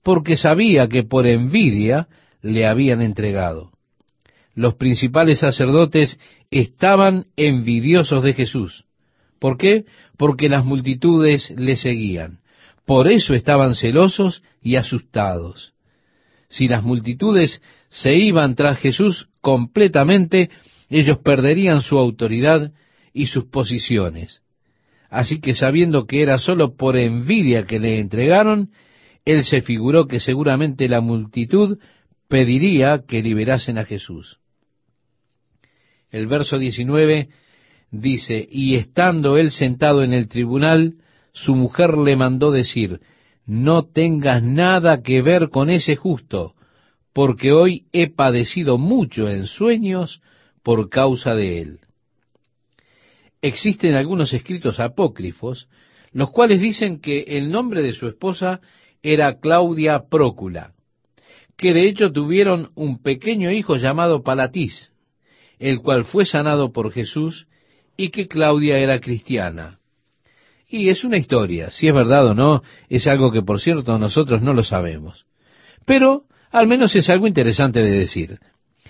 Porque 0.03 0.37
sabía 0.37 0.89
que 0.89 1.03
por 1.03 1.27
envidia 1.27 2.09
le 2.43 2.67
habían 2.67 3.01
entregado. 3.01 3.73
Los 4.55 4.75
principales 4.75 5.41
sacerdotes 5.41 6.19
estaban 6.51 7.27
envidiosos 7.37 8.23
de 8.23 8.35
Jesús. 8.35 8.85
¿Por 9.39 9.59
qué? 9.59 9.85
Porque 10.17 10.49
las 10.49 10.65
multitudes 10.65 11.51
le 11.57 11.77
seguían. 11.77 12.39
Por 12.87 13.09
eso 13.09 13.35
estaban 13.35 13.75
celosos 13.75 14.43
y 14.63 14.77
asustados. 14.77 15.73
Si 16.49 16.69
las 16.69 16.85
multitudes 16.85 17.61
se 17.89 18.15
iban 18.15 18.55
tras 18.55 18.79
Jesús 18.79 19.29
completamente, 19.41 20.51
ellos 20.99 21.19
perderían 21.19 21.81
su 21.81 21.99
autoridad 21.99 22.73
y 23.13 23.27
sus 23.27 23.47
posiciones. 23.47 24.43
Así 25.11 25.41
que 25.41 25.55
sabiendo 25.55 26.07
que 26.07 26.23
era 26.23 26.39
sólo 26.39 26.77
por 26.77 26.97
envidia 26.97 27.67
que 27.67 27.81
le 27.81 27.99
entregaron, 27.99 28.71
él 29.25 29.43
se 29.43 29.61
figuró 29.61 30.07
que 30.07 30.21
seguramente 30.21 30.89
la 30.89 31.01
multitud 31.01 31.79
pediría 32.29 33.03
que 33.09 33.23
liberasen 33.23 33.79
a 33.79 33.85
Jesús. 33.85 34.39
El 36.11 36.29
verso 36.29 36.61
19 36.61 37.29
dice, 37.91 38.47
y 38.49 38.77
estando 38.77 39.37
él 39.37 39.51
sentado 39.51 40.05
en 40.05 40.13
el 40.13 40.29
tribunal, 40.29 40.95
su 41.33 41.57
mujer 41.57 41.99
le 41.99 42.15
mandó 42.15 42.53
decir, 42.53 43.01
no 43.47 43.83
tengas 43.83 44.45
nada 44.45 45.03
que 45.03 45.23
ver 45.23 45.49
con 45.49 45.71
ese 45.71 45.97
justo, 45.97 46.55
porque 47.13 47.51
hoy 47.51 47.87
he 47.93 48.11
padecido 48.11 48.79
mucho 48.79 49.29
en 49.29 49.47
sueños 49.47 50.23
por 50.65 50.89
causa 50.89 51.35
de 51.35 51.61
él. 51.61 51.79
Existen 53.41 53.95
algunos 53.95 54.33
escritos 54.33 54.81
apócrifos, 54.81 55.69
los 56.13 56.31
cuales 56.31 56.59
dicen 56.59 57.01
que 57.01 57.21
el 57.21 57.51
nombre 57.51 57.83
de 57.83 57.93
su 57.93 58.09
esposa 58.09 58.61
era 59.03 59.39
Claudia 59.39 60.05
Prócula, 60.11 60.73
que 61.57 61.75
de 61.75 61.87
hecho 61.87 62.11
tuvieron 62.11 62.71
un 62.75 63.03
pequeño 63.03 63.51
hijo 63.53 63.77
llamado 63.77 64.23
Palatís, 64.23 64.91
el 65.59 65.81
cual 65.81 66.05
fue 66.05 66.25
sanado 66.25 66.73
por 66.73 66.91
Jesús 66.91 67.47
y 67.97 68.09
que 68.09 68.27
Claudia 68.27 68.79
era 68.79 69.01
cristiana. 69.01 69.79
Y 70.67 70.89
es 70.89 71.05
una 71.05 71.19
historia, 71.19 71.71
si 71.71 71.87
es 71.87 71.95
verdad 71.95 72.27
o 72.29 72.35
no, 72.35 72.63
es 72.89 73.07
algo 73.07 73.31
que 73.31 73.43
por 73.43 73.61
cierto 73.61 73.99
nosotros 73.99 74.41
no 74.41 74.55
lo 74.55 74.65
sabemos. 74.65 75.27
Pero 75.85 76.25
al 76.51 76.67
menos 76.67 76.97
es 76.97 77.11
algo 77.11 77.27
interesante 77.27 77.83
de 77.83 77.91
decir. 77.91 78.39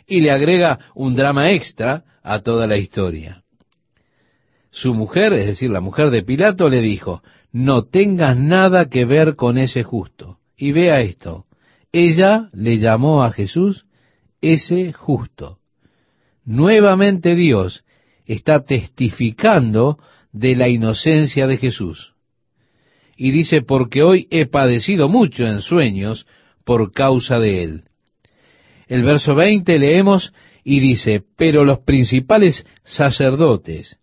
Y 0.06 0.20
le 0.20 0.30
agrega 0.30 0.78
un 0.94 1.14
drama 1.14 1.50
extra 1.50 2.04
a 2.22 2.40
toda 2.40 2.66
la 2.66 2.76
historia. 2.76 3.42
Su 4.70 4.92
mujer, 4.92 5.32
es 5.34 5.46
decir, 5.46 5.70
la 5.70 5.80
mujer 5.80 6.10
de 6.10 6.22
Pilato, 6.22 6.68
le 6.68 6.80
dijo, 6.80 7.22
no 7.52 7.84
tengas 7.84 8.36
nada 8.36 8.88
que 8.88 9.04
ver 9.04 9.36
con 9.36 9.56
ese 9.56 9.84
justo. 9.84 10.38
Y 10.56 10.72
vea 10.72 11.00
esto, 11.00 11.46
ella 11.92 12.48
le 12.52 12.78
llamó 12.78 13.22
a 13.22 13.30
Jesús 13.30 13.86
ese 14.40 14.92
justo. 14.92 15.58
Nuevamente 16.44 17.34
Dios 17.34 17.84
está 18.26 18.64
testificando 18.64 19.98
de 20.32 20.56
la 20.56 20.68
inocencia 20.68 21.46
de 21.46 21.56
Jesús. 21.56 22.14
Y 23.16 23.30
dice, 23.30 23.62
porque 23.62 24.02
hoy 24.02 24.26
he 24.30 24.46
padecido 24.46 25.08
mucho 25.08 25.46
en 25.46 25.60
sueños 25.60 26.26
por 26.64 26.92
causa 26.92 27.38
de 27.38 27.62
él. 27.62 27.84
El 28.86 29.02
verso 29.02 29.34
20 29.34 29.78
leemos 29.78 30.32
y 30.62 30.80
dice, 30.80 31.22
pero 31.36 31.64
los 31.64 31.80
principales 31.80 32.66
sacerdotes 32.82 33.98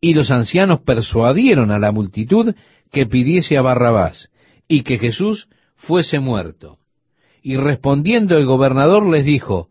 y 0.00 0.14
los 0.14 0.30
ancianos 0.30 0.80
persuadieron 0.80 1.70
a 1.70 1.78
la 1.78 1.92
multitud 1.92 2.54
que 2.92 3.06
pidiese 3.06 3.56
a 3.56 3.62
Barrabás 3.62 4.30
y 4.68 4.82
que 4.82 4.98
Jesús 4.98 5.48
fuese 5.76 6.20
muerto. 6.20 6.78
Y 7.42 7.56
respondiendo 7.56 8.36
el 8.36 8.44
gobernador 8.46 9.08
les 9.08 9.24
dijo, 9.24 9.68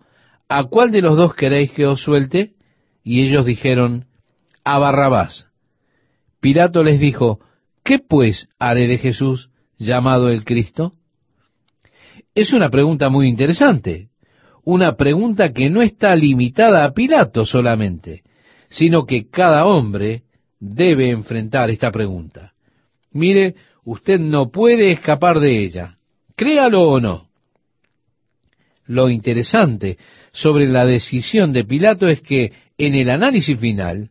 ¿a 0.49 0.63
cuál 0.63 0.91
de 0.91 1.01
los 1.01 1.17
dos 1.17 1.35
queréis 1.35 1.71
que 1.71 1.85
os 1.85 2.01
suelte? 2.01 2.53
Y 3.03 3.21
ellos 3.21 3.45
dijeron, 3.45 4.05
a 4.63 4.79
Barrabás. 4.79 5.47
Pilato 6.39 6.83
les 6.83 6.99
dijo, 6.99 7.39
¿qué 7.83 7.99
pues 7.99 8.49
haré 8.59 8.87
de 8.87 8.97
Jesús 8.97 9.49
llamado 9.77 10.29
el 10.29 10.45
Cristo? 10.45 10.93
Es 12.35 12.53
una 12.53 12.69
pregunta 12.69 13.09
muy 13.09 13.29
interesante, 13.29 14.09
una 14.65 14.95
pregunta 14.95 15.51
que 15.51 15.69
no 15.69 15.81
está 15.81 16.15
limitada 16.15 16.85
a 16.85 16.93
Pilato 16.93 17.45
solamente, 17.45 18.23
sino 18.69 19.05
que 19.05 19.29
cada 19.29 19.65
hombre 19.65 20.23
debe 20.59 21.09
enfrentar 21.09 21.69
esta 21.69 21.91
pregunta. 21.91 22.53
Mire, 23.11 23.55
usted 23.83 24.19
no 24.19 24.49
puede 24.49 24.91
escapar 24.91 25.39
de 25.39 25.63
ella, 25.63 25.97
créalo 26.35 26.81
o 26.83 26.99
no. 26.99 27.27
Lo 28.85 29.09
interesante 29.09 29.97
sobre 30.31 30.67
la 30.67 30.85
decisión 30.85 31.53
de 31.53 31.63
Pilato 31.63 32.07
es 32.07 32.21
que 32.21 32.51
en 32.77 32.95
el 32.95 33.09
análisis 33.09 33.59
final, 33.59 34.09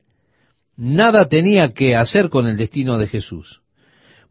nada 0.77 1.29
tenía 1.29 1.71
que 1.71 1.97
hacer 1.97 2.29
con 2.29 2.47
el 2.47 2.57
destino 2.57 2.99
de 2.99 3.07
Jesús. 3.07 3.61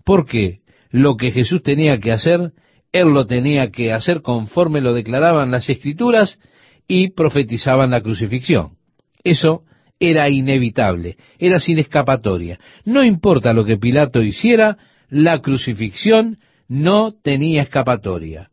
Porque 0.03 0.61
lo 0.89 1.17
que 1.17 1.31
Jesús 1.31 1.61
tenía 1.61 1.99
que 1.99 2.11
hacer, 2.11 2.51
él 2.91 3.09
lo 3.09 3.25
tenía 3.25 3.71
que 3.71 3.91
hacer 3.93 4.21
conforme 4.21 4.81
lo 4.81 4.93
declaraban 4.93 5.51
las 5.51 5.69
escrituras 5.69 6.39
y 6.87 7.11
profetizaban 7.11 7.91
la 7.91 8.01
crucifixión. 8.01 8.77
Eso 9.23 9.63
era 9.99 10.29
inevitable, 10.29 11.17
era 11.37 11.59
sin 11.59 11.79
escapatoria. 11.79 12.59
No 12.85 13.03
importa 13.03 13.53
lo 13.53 13.65
que 13.65 13.77
Pilato 13.77 14.21
hiciera, 14.21 14.77
la 15.09 15.41
crucifixión 15.41 16.39
no 16.67 17.11
tenía 17.11 17.63
escapatoria. 17.63 18.49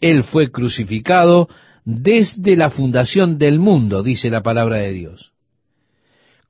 Él 0.00 0.24
fue 0.24 0.50
crucificado 0.50 1.48
desde 1.84 2.56
la 2.56 2.70
fundación 2.70 3.38
del 3.38 3.58
mundo, 3.58 4.02
dice 4.02 4.30
la 4.30 4.42
palabra 4.42 4.76
de 4.78 4.92
Dios 4.92 5.32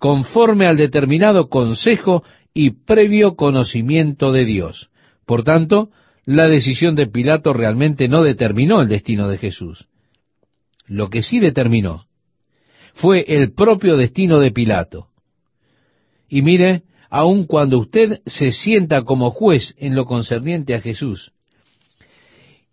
conforme 0.02 0.66
al 0.66 0.76
determinado 0.76 1.48
consejo 1.48 2.24
y 2.52 2.70
previo 2.70 3.37
conocimiento 3.37 4.33
de 4.33 4.44
Dios. 4.44 4.90
Por 5.24 5.44
tanto, 5.44 5.90
la 6.24 6.48
decisión 6.48 6.94
de 6.94 7.06
Pilato 7.06 7.52
realmente 7.52 8.08
no 8.08 8.22
determinó 8.22 8.80
el 8.80 8.88
destino 8.88 9.28
de 9.28 9.38
Jesús. 9.38 9.87
Lo 10.87 11.11
que 11.11 11.22
sí 11.22 11.40
determinó 11.40 12.06
fue 12.94 13.24
el 13.26 13.52
propio 13.52 13.96
destino 13.96 14.38
de 14.38 14.50
Pilato. 14.50 15.08
Y 16.28 16.42
mire, 16.42 16.82
aun 17.11 17.44
cuando 17.44 17.78
usted 17.78 18.20
se 18.26 18.52
sienta 18.52 19.02
como 19.02 19.30
juez 19.30 19.74
en 19.78 19.94
lo 19.94 20.04
concerniente 20.06 20.74
a 20.74 20.80
Jesús, 20.80 21.32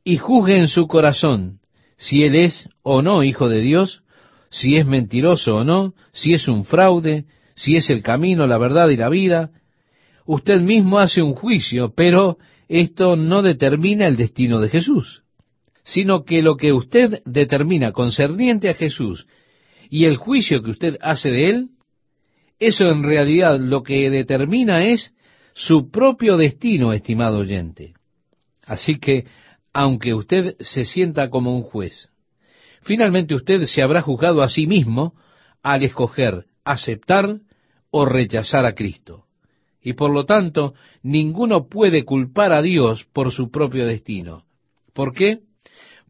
y 0.03 0.17
juzgue 0.17 0.57
en 0.57 0.67
su 0.67 0.87
corazón 0.87 1.59
si 1.97 2.23
él 2.23 2.35
es 2.35 2.69
o 2.81 3.01
no 3.01 3.23
hijo 3.23 3.49
de 3.49 3.59
Dios, 3.59 4.01
si 4.49 4.77
es 4.77 4.87
mentiroso 4.87 5.57
o 5.57 5.63
no, 5.63 5.93
si 6.13 6.33
es 6.33 6.47
un 6.47 6.63
fraude, 6.63 7.25
si 7.55 7.75
es 7.75 7.89
el 7.89 8.01
camino, 8.01 8.47
la 8.47 8.57
verdad 8.57 8.89
y 8.89 8.97
la 8.97 9.09
vida. 9.09 9.51
Usted 10.25 10.61
mismo 10.61 10.99
hace 10.99 11.21
un 11.21 11.33
juicio, 11.33 11.93
pero 11.95 12.37
esto 12.69 13.15
no 13.15 13.41
determina 13.41 14.07
el 14.07 14.15
destino 14.15 14.61
de 14.61 14.69
Jesús, 14.69 15.23
sino 15.83 16.23
que 16.23 16.43
lo 16.43 16.55
que 16.55 16.71
usted 16.71 17.21
determina 17.25 17.91
concerniente 17.91 18.69
a 18.69 18.75
Jesús 18.75 19.25
y 19.89 20.05
el 20.05 20.17
juicio 20.17 20.61
que 20.61 20.71
usted 20.71 20.97
hace 21.01 21.31
de 21.31 21.49
él, 21.49 21.69
Eso 22.61 22.89
en 22.91 23.03
realidad 23.03 23.57
lo 23.57 23.83
que 23.83 24.09
determina 24.09 24.83
es 24.83 25.13
su 25.53 25.89
propio 25.89 26.35
destino, 26.35 26.91
estimado 26.91 27.39
oyente. 27.39 27.93
Así 28.65 28.99
que, 28.99 29.25
aunque 29.71 30.13
usted 30.13 30.57
se 30.59 30.83
sienta 30.83 31.29
como 31.29 31.55
un 31.55 31.63
juez, 31.63 32.09
finalmente 32.81 33.33
usted 33.33 33.63
se 33.63 33.81
habrá 33.81 34.01
juzgado 34.01 34.41
a 34.41 34.49
sí 34.49 34.67
mismo 34.67 35.13
al 35.63 35.83
escoger 35.83 36.45
aceptar 36.65 37.39
o 37.91 38.05
rechazar 38.05 38.65
a 38.65 38.75
Cristo. 38.75 39.28
Y 39.81 39.93
por 39.93 40.11
lo 40.11 40.25
tanto, 40.25 40.73
ninguno 41.03 41.67
puede 41.67 42.03
culpar 42.03 42.51
a 42.51 42.61
Dios 42.61 43.05
por 43.13 43.31
su 43.31 43.49
propio 43.49 43.85
destino. 43.85 44.43
¿Por 44.93 45.13
qué? 45.13 45.39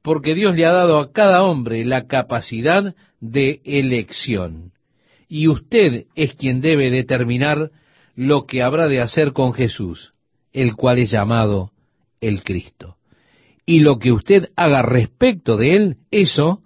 Porque 0.01 0.34
Dios 0.34 0.55
le 0.55 0.65
ha 0.65 0.71
dado 0.71 0.99
a 0.99 1.12
cada 1.12 1.43
hombre 1.43 1.86
la 1.86 2.08
capacidad 2.08 2.95
de 3.19 3.62
elección. 3.63 4.71
Y 5.27 5.47
usted 5.47 6.05
es 6.15 6.34
quien 6.34 6.62
debe 6.62 6.89
determinar 6.89 7.71
lo 8.15 8.45
que 8.45 8.63
habrá 8.63 8.88
de 8.88 9.01
hacer 9.01 9.34
con 9.34 9.53
Jesús, 9.53 10.13
el 10.51 10.75
cual 10.75 10.99
es 10.99 11.12
llamado 11.12 11.71
el 12.21 12.43
Cristo. 12.43 12.97
Y 13.65 13.82
lo 13.82 13.99
que 13.99 14.12
usted 14.12 14.49
haga 14.55 14.82
respecto 14.82 15.55
de 15.55 15.75
él, 15.75 15.97
eso 16.10 16.63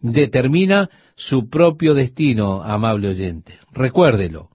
determina 0.00 0.90
su 1.16 1.48
propio 1.48 1.94
destino, 1.94 2.62
amable 2.62 3.08
oyente. 3.08 3.58
Recuérdelo. 3.72 4.50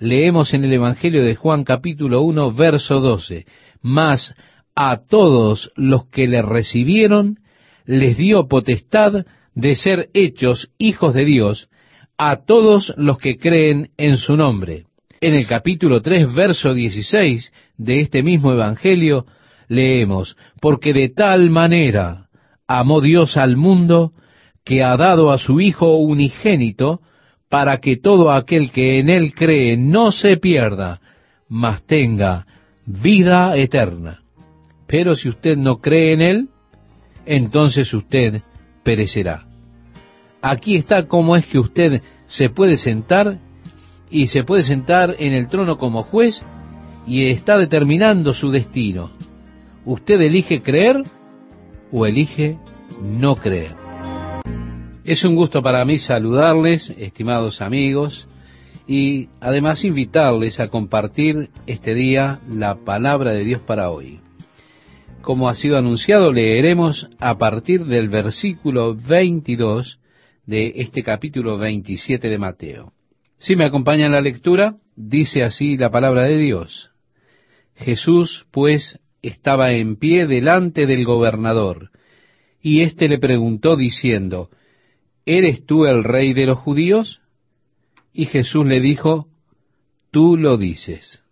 Leemos 0.00 0.54
en 0.54 0.64
el 0.64 0.72
Evangelio 0.72 1.22
de 1.22 1.36
Juan 1.36 1.62
capítulo 1.62 2.22
1, 2.22 2.54
verso 2.54 3.00
12. 3.00 3.44
Mas 3.82 4.34
a 4.74 5.02
todos 5.06 5.72
los 5.76 6.06
que 6.06 6.26
le 6.26 6.40
recibieron, 6.40 7.40
les 7.84 8.16
dio 8.16 8.48
potestad 8.48 9.26
de 9.54 9.74
ser 9.74 10.08
hechos 10.14 10.70
hijos 10.78 11.12
de 11.12 11.26
Dios, 11.26 11.68
a 12.16 12.46
todos 12.46 12.94
los 12.96 13.18
que 13.18 13.36
creen 13.36 13.90
en 13.98 14.16
su 14.16 14.38
nombre. 14.38 14.84
En 15.20 15.34
el 15.34 15.46
capítulo 15.46 16.00
3, 16.00 16.34
verso 16.34 16.72
16 16.72 17.52
de 17.76 18.00
este 18.00 18.22
mismo 18.22 18.52
Evangelio, 18.52 19.26
leemos, 19.68 20.34
porque 20.62 20.94
de 20.94 21.10
tal 21.10 21.50
manera 21.50 22.30
amó 22.66 23.02
Dios 23.02 23.36
al 23.36 23.58
mundo, 23.58 24.14
que 24.64 24.82
ha 24.82 24.96
dado 24.96 25.30
a 25.30 25.36
su 25.36 25.60
Hijo 25.60 25.96
unigénito, 25.96 27.02
para 27.50 27.78
que 27.78 27.96
todo 27.96 28.30
aquel 28.30 28.70
que 28.70 29.00
en 29.00 29.10
él 29.10 29.34
cree 29.34 29.76
no 29.76 30.12
se 30.12 30.36
pierda, 30.36 31.00
mas 31.48 31.84
tenga 31.84 32.46
vida 32.86 33.56
eterna. 33.56 34.20
Pero 34.86 35.14
si 35.16 35.28
usted 35.28 35.56
no 35.56 35.78
cree 35.78 36.12
en 36.12 36.22
él, 36.22 36.48
entonces 37.26 37.92
usted 37.92 38.42
perecerá. 38.84 39.46
Aquí 40.40 40.76
está 40.76 41.06
cómo 41.06 41.36
es 41.36 41.44
que 41.46 41.58
usted 41.58 42.02
se 42.28 42.50
puede 42.50 42.76
sentar 42.76 43.38
y 44.10 44.28
se 44.28 44.44
puede 44.44 44.62
sentar 44.62 45.16
en 45.18 45.32
el 45.34 45.48
trono 45.48 45.76
como 45.76 46.04
juez 46.04 46.40
y 47.06 47.30
está 47.30 47.58
determinando 47.58 48.32
su 48.32 48.50
destino. 48.50 49.10
Usted 49.84 50.20
elige 50.20 50.60
creer 50.60 51.02
o 51.90 52.06
elige 52.06 52.58
no 53.02 53.34
creer. 53.34 53.79
Es 55.04 55.24
un 55.24 55.34
gusto 55.34 55.62
para 55.62 55.82
mí 55.86 55.98
saludarles, 55.98 56.90
estimados 56.98 57.62
amigos, 57.62 58.28
y 58.86 59.28
además 59.40 59.82
invitarles 59.82 60.60
a 60.60 60.68
compartir 60.68 61.48
este 61.66 61.94
día 61.94 62.40
la 62.50 62.84
palabra 62.84 63.32
de 63.32 63.44
Dios 63.44 63.62
para 63.62 63.90
hoy. 63.90 64.20
Como 65.22 65.48
ha 65.48 65.54
sido 65.54 65.78
anunciado, 65.78 66.34
leeremos 66.34 67.08
a 67.18 67.38
partir 67.38 67.86
del 67.86 68.10
versículo 68.10 68.94
22 68.94 70.00
de 70.44 70.74
este 70.76 71.02
capítulo 71.02 71.56
27 71.56 72.28
de 72.28 72.38
Mateo. 72.38 72.92
Si 73.38 73.56
me 73.56 73.64
acompaña 73.64 74.04
en 74.04 74.12
la 74.12 74.20
lectura, 74.20 74.76
dice 74.96 75.42
así 75.44 75.78
la 75.78 75.90
palabra 75.90 76.24
de 76.24 76.36
Dios. 76.36 76.90
Jesús, 77.74 78.46
pues, 78.50 78.98
estaba 79.22 79.72
en 79.72 79.96
pie 79.96 80.26
delante 80.26 80.84
del 80.84 81.06
gobernador, 81.06 81.90
y 82.60 82.82
éste 82.82 83.08
le 83.08 83.18
preguntó 83.18 83.76
diciendo, 83.76 84.50
¿Eres 85.26 85.66
tú 85.66 85.86
el 85.86 86.04
rey 86.04 86.32
de 86.32 86.46
los 86.46 86.58
judíos? 86.58 87.20
Y 88.12 88.26
Jesús 88.26 88.66
le 88.66 88.80
dijo, 88.80 89.28
Tú 90.10 90.36
lo 90.36 90.56
dices. 90.56 91.22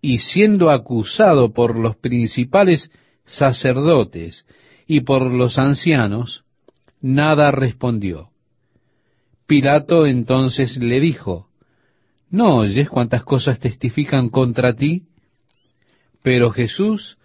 Y 0.00 0.18
siendo 0.18 0.70
acusado 0.70 1.52
por 1.52 1.78
los 1.78 1.96
principales 1.96 2.90
sacerdotes 3.24 4.46
y 4.86 5.00
por 5.00 5.32
los 5.32 5.58
ancianos, 5.58 6.44
nada 7.00 7.50
respondió. 7.50 8.30
Pilato 9.46 10.06
entonces 10.06 10.76
le 10.76 11.00
dijo, 11.00 11.48
¿No 12.30 12.56
oyes 12.56 12.88
cuántas 12.88 13.24
cosas 13.24 13.58
testifican 13.58 14.28
contra 14.28 14.74
ti? 14.74 15.04
Pero 16.22 16.50
Jesús 16.50 17.16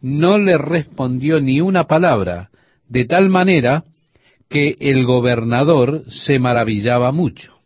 no 0.00 0.38
le 0.38 0.58
respondió 0.58 1.40
ni 1.40 1.60
una 1.60 1.84
palabra, 1.84 2.50
de 2.88 3.04
tal 3.04 3.28
manera 3.28 3.84
que 4.50 4.76
el 4.80 5.06
gobernador 5.06 6.02
se 6.08 6.40
maravillaba 6.40 7.12
mucho. 7.12 7.60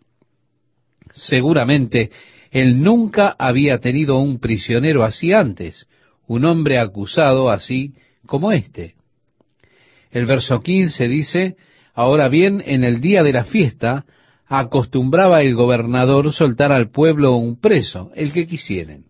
Seguramente 1.13 2.11
él 2.51 2.83
nunca 2.83 3.35
había 3.39 3.79
tenido 3.79 4.19
un 4.19 4.39
prisionero 4.39 5.03
así 5.03 5.33
antes, 5.33 5.89
un 6.27 6.45
hombre 6.45 6.79
acusado 6.79 7.51
así 7.51 7.95
como 8.27 8.53
éste. 8.53 8.95
El 10.11 10.27
verso 10.27 10.61
15 10.61 11.09
dice, 11.09 11.57
Ahora 11.95 12.29
bien, 12.29 12.63
en 12.65 12.85
el 12.85 13.01
día 13.01 13.23
de 13.23 13.33
la 13.33 13.45
fiesta, 13.45 14.05
acostumbraba 14.47 15.41
el 15.41 15.55
gobernador 15.55 16.33
soltar 16.35 16.71
al 16.71 16.91
pueblo 16.91 17.35
un 17.37 17.59
preso, 17.59 18.11
el 18.15 18.33
que 18.33 18.47
quisieren. 18.47 19.07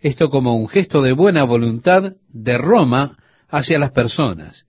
Esto 0.00 0.30
como 0.30 0.56
un 0.56 0.68
gesto 0.68 1.00
de 1.00 1.12
buena 1.12 1.44
voluntad 1.44 2.14
de 2.28 2.58
Roma 2.58 3.18
hacia 3.48 3.78
las 3.78 3.92
personas 3.92 4.66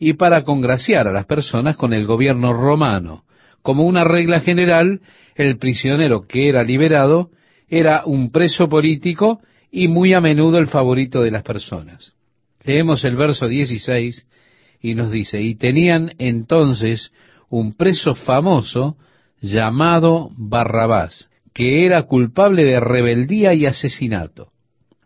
y 0.00 0.14
para 0.14 0.44
congraciar 0.44 1.06
a 1.06 1.12
las 1.12 1.26
personas 1.26 1.76
con 1.76 1.92
el 1.92 2.06
gobierno 2.06 2.54
romano. 2.54 3.24
Como 3.60 3.84
una 3.84 4.02
regla 4.02 4.40
general, 4.40 5.02
el 5.36 5.58
prisionero 5.58 6.26
que 6.26 6.48
era 6.48 6.64
liberado 6.64 7.30
era 7.68 8.04
un 8.06 8.32
preso 8.32 8.68
político 8.68 9.40
y 9.70 9.88
muy 9.88 10.14
a 10.14 10.22
menudo 10.22 10.56
el 10.56 10.68
favorito 10.68 11.22
de 11.22 11.30
las 11.30 11.42
personas. 11.42 12.14
Leemos 12.64 13.04
el 13.04 13.14
verso 13.14 13.46
16 13.46 14.26
y 14.80 14.94
nos 14.94 15.10
dice, 15.10 15.42
y 15.42 15.54
tenían 15.54 16.12
entonces 16.18 17.12
un 17.50 17.74
preso 17.74 18.14
famoso 18.14 18.96
llamado 19.42 20.30
Barrabás, 20.34 21.28
que 21.52 21.84
era 21.84 22.04
culpable 22.04 22.64
de 22.64 22.80
rebeldía 22.80 23.52
y 23.52 23.66
asesinato. 23.66 24.48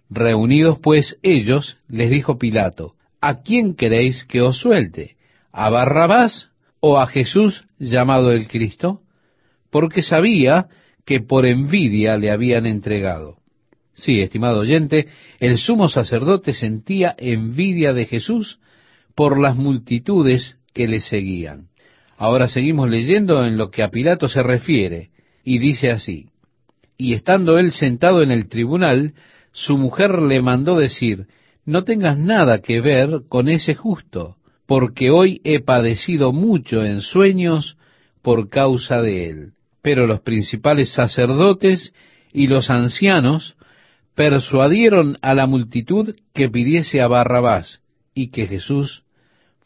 Reunidos 0.09 0.79
pues 0.79 1.19
ellos, 1.23 1.79
les 1.89 2.11
dijo 2.11 2.39
Pilato, 2.39 2.95
¿a 3.25 3.41
quién 3.43 3.75
queréis 3.75 4.25
que 4.25 4.43
os 4.43 4.59
suelte? 4.59 5.17
¿A 5.51 5.71
Barrabás 5.71 6.51
o 6.81 6.99
a 6.99 7.07
Jesús 7.07 7.65
llamado 7.79 8.33
el 8.33 8.49
Cristo? 8.49 9.01
Porque 9.71 10.03
sabía 10.03 10.69
que 11.07 11.21
por 11.21 11.47
envidia 11.47 12.19
le 12.19 12.31
habían 12.31 12.67
entregado. 12.67 13.39
Sí, 13.95 14.21
estimado 14.21 14.61
oyente, 14.61 15.07
el 15.41 15.57
sumo 15.57 15.89
sacerdote 15.89 16.53
sentía 16.53 17.15
envidia 17.17 17.95
de 17.95 18.05
Jesús 18.05 18.59
por 19.15 19.41
las 19.41 19.57
multitudes 19.57 20.59
que 20.75 20.87
le 20.87 21.01
seguían. 21.01 21.69
Ahora 22.19 22.47
seguimos 22.49 22.91
leyendo 22.91 23.43
en 23.47 23.57
lo 23.57 23.71
que 23.71 23.83
a 23.83 23.91
Pilato 23.91 24.29
se 24.29 24.43
refiere, 24.43 25.11
y 25.43 25.61
dice 25.61 25.91
así, 25.91 26.29
y 26.99 27.15
estando 27.15 27.59
él 27.59 27.73
sentado 27.73 28.23
en 28.23 28.31
el 28.31 28.49
tribunal, 28.49 29.15
su 29.53 29.79
mujer 29.79 30.21
le 30.21 30.43
mandó 30.43 30.77
decir, 30.77 31.27
no 31.65 31.85
tengas 31.85 32.19
nada 32.19 32.61
que 32.61 32.81
ver 32.81 33.23
con 33.29 33.49
ese 33.49 33.75
justo, 33.75 34.37
porque 34.67 35.11
hoy 35.11 35.41
he 35.45 35.61
padecido 35.61 36.33
mucho 36.33 36.85
en 36.85 37.01
sueños 37.01 37.77
por 38.23 38.49
causa 38.49 39.03
de 39.03 39.29
él. 39.31 39.53
Pero 39.83 40.07
los 40.07 40.21
principales 40.21 40.93
sacerdotes 40.93 41.93
y 42.33 42.47
los 42.47 42.71
ancianos 42.71 43.57
persuadieron 44.15 45.19
a 45.23 45.35
la 45.35 45.47
multitud 45.47 46.15
que 46.33 46.49
pidiese 46.49 47.01
a 47.01 47.09
Barrabás 47.09 47.81
y 48.15 48.29
que 48.29 48.47
Jesús 48.47 49.05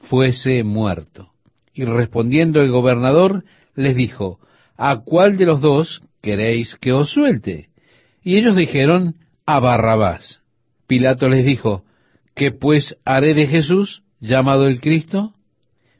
fuese 0.00 0.64
muerto. 0.64 1.30
Y 1.72 1.84
respondiendo 1.84 2.60
el 2.60 2.70
gobernador 2.70 3.44
les 3.74 3.94
dijo, 3.94 4.40
¿a 4.76 5.00
cuál 5.04 5.36
de 5.36 5.46
los 5.46 5.60
dos 5.60 6.00
queréis 6.20 6.76
que 6.76 6.92
os 6.92 7.10
suelte? 7.10 7.68
Y 8.22 8.36
ellos 8.36 8.56
dijeron, 8.56 9.16
a 9.46 9.60
Barrabás. 9.60 10.42
Pilato 10.86 11.28
les 11.28 11.44
dijo, 11.44 11.84
¿Qué 12.38 12.52
pues 12.52 12.96
haré 13.04 13.34
de 13.34 13.48
Jesús, 13.48 14.04
llamado 14.20 14.68
el 14.68 14.80
Cristo? 14.80 15.34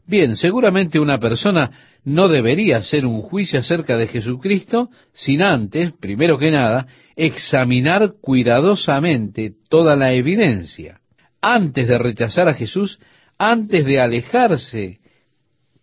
Bien, 0.07 0.37
seguramente 0.37 1.01
una 1.01 1.19
persona 1.19 1.73
no 2.05 2.29
debería 2.29 2.77
hacer 2.77 3.07
un 3.07 3.23
juicio 3.23 3.59
acerca 3.59 3.97
de 3.97 4.07
Jesucristo 4.07 4.89
sin 5.13 5.43
antes, 5.43 5.91
primero 5.95 6.39
que 6.39 6.53
nada, 6.53 6.87
examinar 7.17 8.13
cuidadosamente 8.21 9.53
toda 9.69 9.97
la 9.97 10.13
evidencia. 10.13 11.01
Antes 11.43 11.89
de 11.89 11.99
rechazar 11.99 12.47
a 12.47 12.55
Jesús, 12.55 13.01
antes 13.37 13.85
de 13.85 14.01
alejarse 14.01 15.01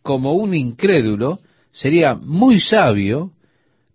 como 0.02 0.36
un 0.36 0.56
incrédulo, 0.56 1.40
sería 1.74 2.16
muy 2.16 2.62
sabio 2.62 3.32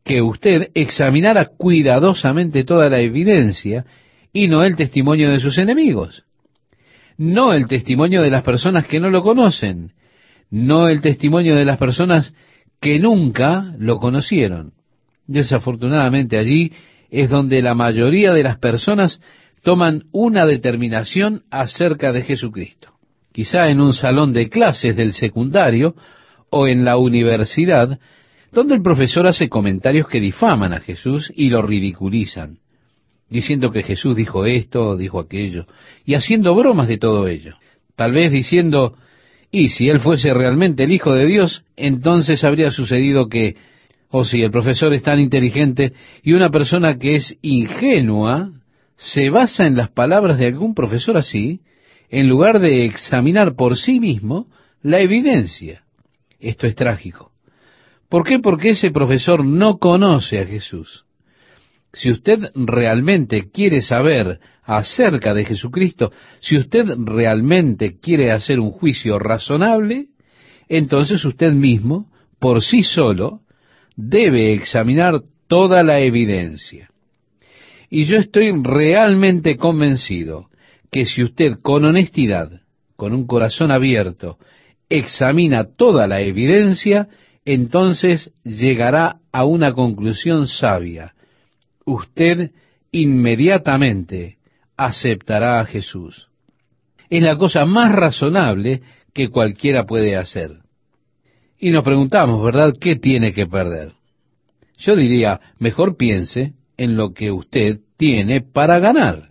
que 0.04 0.20
usted 0.20 0.70
examinara 0.74 1.46
cuidadosamente 1.46 2.64
toda 2.64 2.90
la 2.90 3.00
evidencia 3.00 3.86
y 4.30 4.46
no 4.46 4.62
el 4.62 4.76
testimonio 4.76 5.30
de 5.30 5.40
sus 5.40 5.56
enemigos, 5.56 6.24
no 7.20 7.52
el 7.52 7.68
testimonio 7.68 8.22
de 8.22 8.30
las 8.30 8.42
personas 8.42 8.86
que 8.86 8.98
no 8.98 9.10
lo 9.10 9.22
conocen, 9.22 9.92
no 10.50 10.88
el 10.88 11.02
testimonio 11.02 11.54
de 11.54 11.66
las 11.66 11.76
personas 11.76 12.32
que 12.80 12.98
nunca 12.98 13.74
lo 13.78 13.98
conocieron. 13.98 14.72
Desafortunadamente 15.26 16.38
allí 16.38 16.72
es 17.10 17.28
donde 17.28 17.60
la 17.60 17.74
mayoría 17.74 18.32
de 18.32 18.42
las 18.42 18.56
personas 18.56 19.20
toman 19.62 20.04
una 20.12 20.46
determinación 20.46 21.42
acerca 21.50 22.10
de 22.10 22.22
Jesucristo. 22.22 22.94
Quizá 23.32 23.68
en 23.68 23.82
un 23.82 23.92
salón 23.92 24.32
de 24.32 24.48
clases 24.48 24.96
del 24.96 25.12
secundario 25.12 25.94
o 26.48 26.68
en 26.68 26.86
la 26.86 26.96
universidad, 26.96 28.00
donde 28.50 28.76
el 28.76 28.82
profesor 28.82 29.26
hace 29.26 29.50
comentarios 29.50 30.08
que 30.08 30.20
difaman 30.20 30.72
a 30.72 30.80
Jesús 30.80 31.30
y 31.36 31.50
lo 31.50 31.60
ridiculizan, 31.60 32.60
diciendo 33.30 33.70
que 33.70 33.82
Jesús 33.82 34.16
dijo 34.16 34.44
esto 34.44 34.96
dijo 34.96 35.20
aquello, 35.20 35.66
y 36.04 36.14
haciendo 36.14 36.54
bromas 36.54 36.88
de 36.88 36.98
todo 36.98 37.28
ello. 37.28 37.54
Tal 37.96 38.12
vez 38.12 38.32
diciendo, 38.32 38.96
y 39.50 39.68
si 39.68 39.88
él 39.88 40.00
fuese 40.00 40.34
realmente 40.34 40.84
el 40.84 40.92
Hijo 40.92 41.14
de 41.14 41.26
Dios, 41.26 41.64
entonces 41.76 42.44
habría 42.44 42.70
sucedido 42.70 43.28
que, 43.28 43.56
o 44.10 44.24
si 44.24 44.42
el 44.42 44.50
profesor 44.50 44.92
es 44.92 45.02
tan 45.02 45.20
inteligente 45.20 45.92
y 46.22 46.32
una 46.32 46.50
persona 46.50 46.98
que 46.98 47.16
es 47.16 47.38
ingenua 47.42 48.50
se 48.96 49.30
basa 49.30 49.66
en 49.66 49.76
las 49.76 49.90
palabras 49.90 50.38
de 50.38 50.46
algún 50.46 50.74
profesor 50.74 51.16
así, 51.16 51.60
en 52.10 52.28
lugar 52.28 52.58
de 52.58 52.84
examinar 52.84 53.54
por 53.54 53.76
sí 53.76 54.00
mismo 54.00 54.48
la 54.82 55.00
evidencia. 55.00 55.84
Esto 56.38 56.66
es 56.66 56.74
trágico. 56.74 57.30
¿Por 58.08 58.24
qué? 58.24 58.40
Porque 58.40 58.70
ese 58.70 58.90
profesor 58.90 59.44
no 59.44 59.78
conoce 59.78 60.40
a 60.40 60.46
Jesús. 60.46 61.04
Si 61.92 62.10
usted 62.10 62.38
realmente 62.54 63.50
quiere 63.50 63.80
saber 63.82 64.38
acerca 64.62 65.34
de 65.34 65.44
Jesucristo, 65.44 66.12
si 66.40 66.56
usted 66.56 66.86
realmente 66.96 67.98
quiere 67.98 68.30
hacer 68.30 68.60
un 68.60 68.70
juicio 68.70 69.18
razonable, 69.18 70.06
entonces 70.68 71.24
usted 71.24 71.52
mismo, 71.52 72.10
por 72.38 72.62
sí 72.62 72.84
solo, 72.84 73.40
debe 73.96 74.52
examinar 74.52 75.20
toda 75.48 75.82
la 75.82 76.00
evidencia. 76.00 76.90
Y 77.90 78.04
yo 78.04 78.18
estoy 78.18 78.52
realmente 78.62 79.56
convencido 79.56 80.48
que 80.92 81.04
si 81.04 81.24
usted 81.24 81.58
con 81.60 81.84
honestidad, 81.84 82.50
con 82.94 83.12
un 83.12 83.26
corazón 83.26 83.72
abierto, 83.72 84.38
examina 84.88 85.64
toda 85.64 86.06
la 86.06 86.20
evidencia, 86.20 87.08
entonces 87.44 88.32
llegará 88.44 89.16
a 89.32 89.44
una 89.44 89.72
conclusión 89.72 90.46
sabia. 90.46 91.14
Usted 91.84 92.52
inmediatamente 92.92 94.38
aceptará 94.76 95.60
a 95.60 95.66
Jesús. 95.66 96.28
Es 97.08 97.22
la 97.22 97.36
cosa 97.36 97.64
más 97.66 97.92
razonable 97.92 98.82
que 99.12 99.28
cualquiera 99.28 99.84
puede 99.84 100.16
hacer. 100.16 100.52
Y 101.58 101.70
nos 101.70 101.84
preguntamos, 101.84 102.42
¿verdad?, 102.42 102.74
¿qué 102.80 102.96
tiene 102.96 103.32
que 103.32 103.46
perder? 103.46 103.92
Yo 104.78 104.96
diría, 104.96 105.40
mejor 105.58 105.96
piense 105.96 106.54
en 106.78 106.96
lo 106.96 107.12
que 107.12 107.30
usted 107.30 107.80
tiene 107.98 108.40
para 108.40 108.78
ganar. 108.78 109.30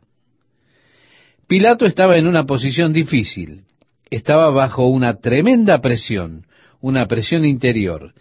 Pilato 1.48 1.88
estaba 1.88 2.18
en 2.18 2.28
una 2.28 2.46
posición 2.46 2.94
difícil, 2.94 3.64
estaba 4.12 4.52
bajo 4.52 4.86
una 4.86 5.16
tremenda 5.16 5.82
presión, 5.82 6.46
una 6.80 7.08
presión 7.08 7.46
interior. 7.46 8.14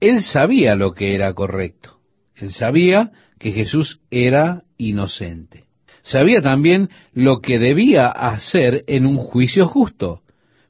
Él 0.00 0.22
sabía 0.22 0.74
lo 0.76 0.94
que 0.94 1.14
era 1.14 1.34
correcto, 1.34 1.98
él 2.36 2.50
sabía 2.50 3.12
que 3.40 3.50
Jesús 3.52 3.98
era 4.10 4.62
inocente. 4.76 5.64
Sabía 6.02 6.42
también 6.42 6.90
lo 7.14 7.40
que 7.40 7.58
debía 7.58 8.08
hacer 8.08 8.84
en 8.86 9.06
un 9.06 9.16
juicio 9.16 9.66
justo, 9.66 10.20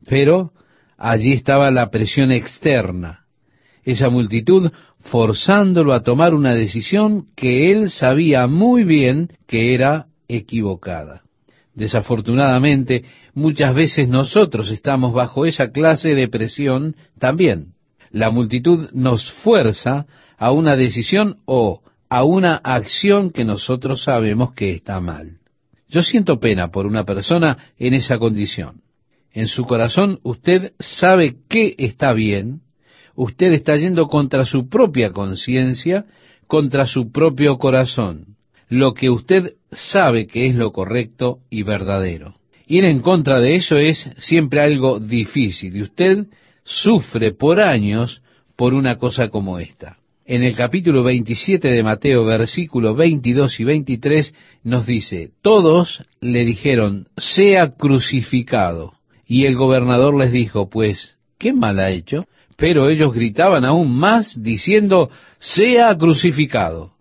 pero 0.09 0.53
allí 0.97 1.33
estaba 1.33 1.71
la 1.71 1.91
presión 1.91 2.31
externa, 2.31 3.27
esa 3.85 4.09
multitud 4.09 4.71
forzándolo 5.01 5.93
a 5.93 6.03
tomar 6.03 6.33
una 6.33 6.55
decisión 6.55 7.27
que 7.35 7.73
él 7.73 7.91
sabía 7.91 8.47
muy 8.47 8.85
bien 8.85 9.31
que 9.47 9.75
era 9.75 10.07
equivocada. 10.29 11.23
Desafortunadamente, 11.75 13.05
muchas 13.35 13.75
veces 13.75 14.09
nosotros 14.09 14.71
estamos 14.71 15.13
bajo 15.13 15.45
esa 15.45 15.71
clase 15.73 16.15
de 16.15 16.29
presión 16.29 16.95
también. 17.19 17.73
La 18.11 18.31
multitud 18.31 18.91
nos 18.93 19.33
fuerza 19.43 20.07
a 20.37 20.53
una 20.53 20.77
decisión 20.77 21.39
o 21.47 21.83
a 22.11 22.25
una 22.25 22.57
acción 22.57 23.31
que 23.31 23.45
nosotros 23.45 24.03
sabemos 24.03 24.53
que 24.53 24.73
está 24.73 25.01
mal. 25.01 25.39
Yo 25.89 26.03
siento 26.03 26.39
pena 26.39 26.71
por 26.71 26.87
una 26.87 27.05
persona 27.05 27.57
en 27.79 27.95
esa 27.95 28.19
condición. 28.19 28.83
En 29.33 29.47
su 29.47 29.65
corazón 29.65 30.19
usted 30.23 30.73
sabe 30.79 31.37
que 31.49 31.75
está 31.79 32.13
bien 32.13 32.61
usted 33.15 33.53
está 33.53 33.77
yendo 33.77 34.09
contra 34.09 34.47
su 34.47 34.69
propia 34.71 35.13
conciencia, 35.13 36.07
contra 36.47 36.87
su 36.87 37.13
propio 37.13 37.59
corazón, 37.59 38.37
lo 38.71 38.95
que 38.95 39.11
usted 39.11 39.57
sabe 39.71 40.27
que 40.27 40.47
es 40.47 40.55
lo 40.55 40.73
correcto 40.73 41.41
y 41.51 41.63
verdadero. 41.63 42.37
Ir 42.67 42.85
en 42.85 43.01
contra 43.01 43.41
de 43.41 43.57
eso 43.57 43.77
es 43.77 44.11
siempre 44.17 44.63
algo 44.63 45.01
difícil 45.01 45.77
y 45.77 45.83
usted 45.83 46.29
sufre 46.65 47.33
por 47.33 47.61
años 47.61 48.23
por 48.57 48.73
una 48.73 48.97
cosa 48.97 49.29
como 49.29 49.59
esta. 49.59 49.99
En 50.33 50.45
el 50.45 50.55
capítulo 50.55 51.03
27 51.03 51.73
de 51.73 51.83
Mateo, 51.83 52.25
versículos 52.25 52.97
22 52.97 53.59
y 53.59 53.65
23, 53.65 54.35
nos 54.63 54.87
dice, 54.87 55.33
todos 55.43 56.05
le 56.21 56.45
dijeron, 56.45 57.09
sea 57.17 57.73
crucificado. 57.73 58.93
Y 59.27 59.47
el 59.47 59.57
gobernador 59.57 60.17
les 60.17 60.31
dijo, 60.31 60.71
pues, 60.71 61.17
¿qué 61.37 61.53
mal 61.53 61.81
ha 61.81 61.91
hecho? 61.91 62.27
Pero 62.57 62.91
ellos 62.91 63.13
gritaban 63.13 63.65
aún 63.65 63.91
más 63.93 64.41
diciendo, 64.41 65.11
sea 65.41 65.99
crucificado. 65.99 66.93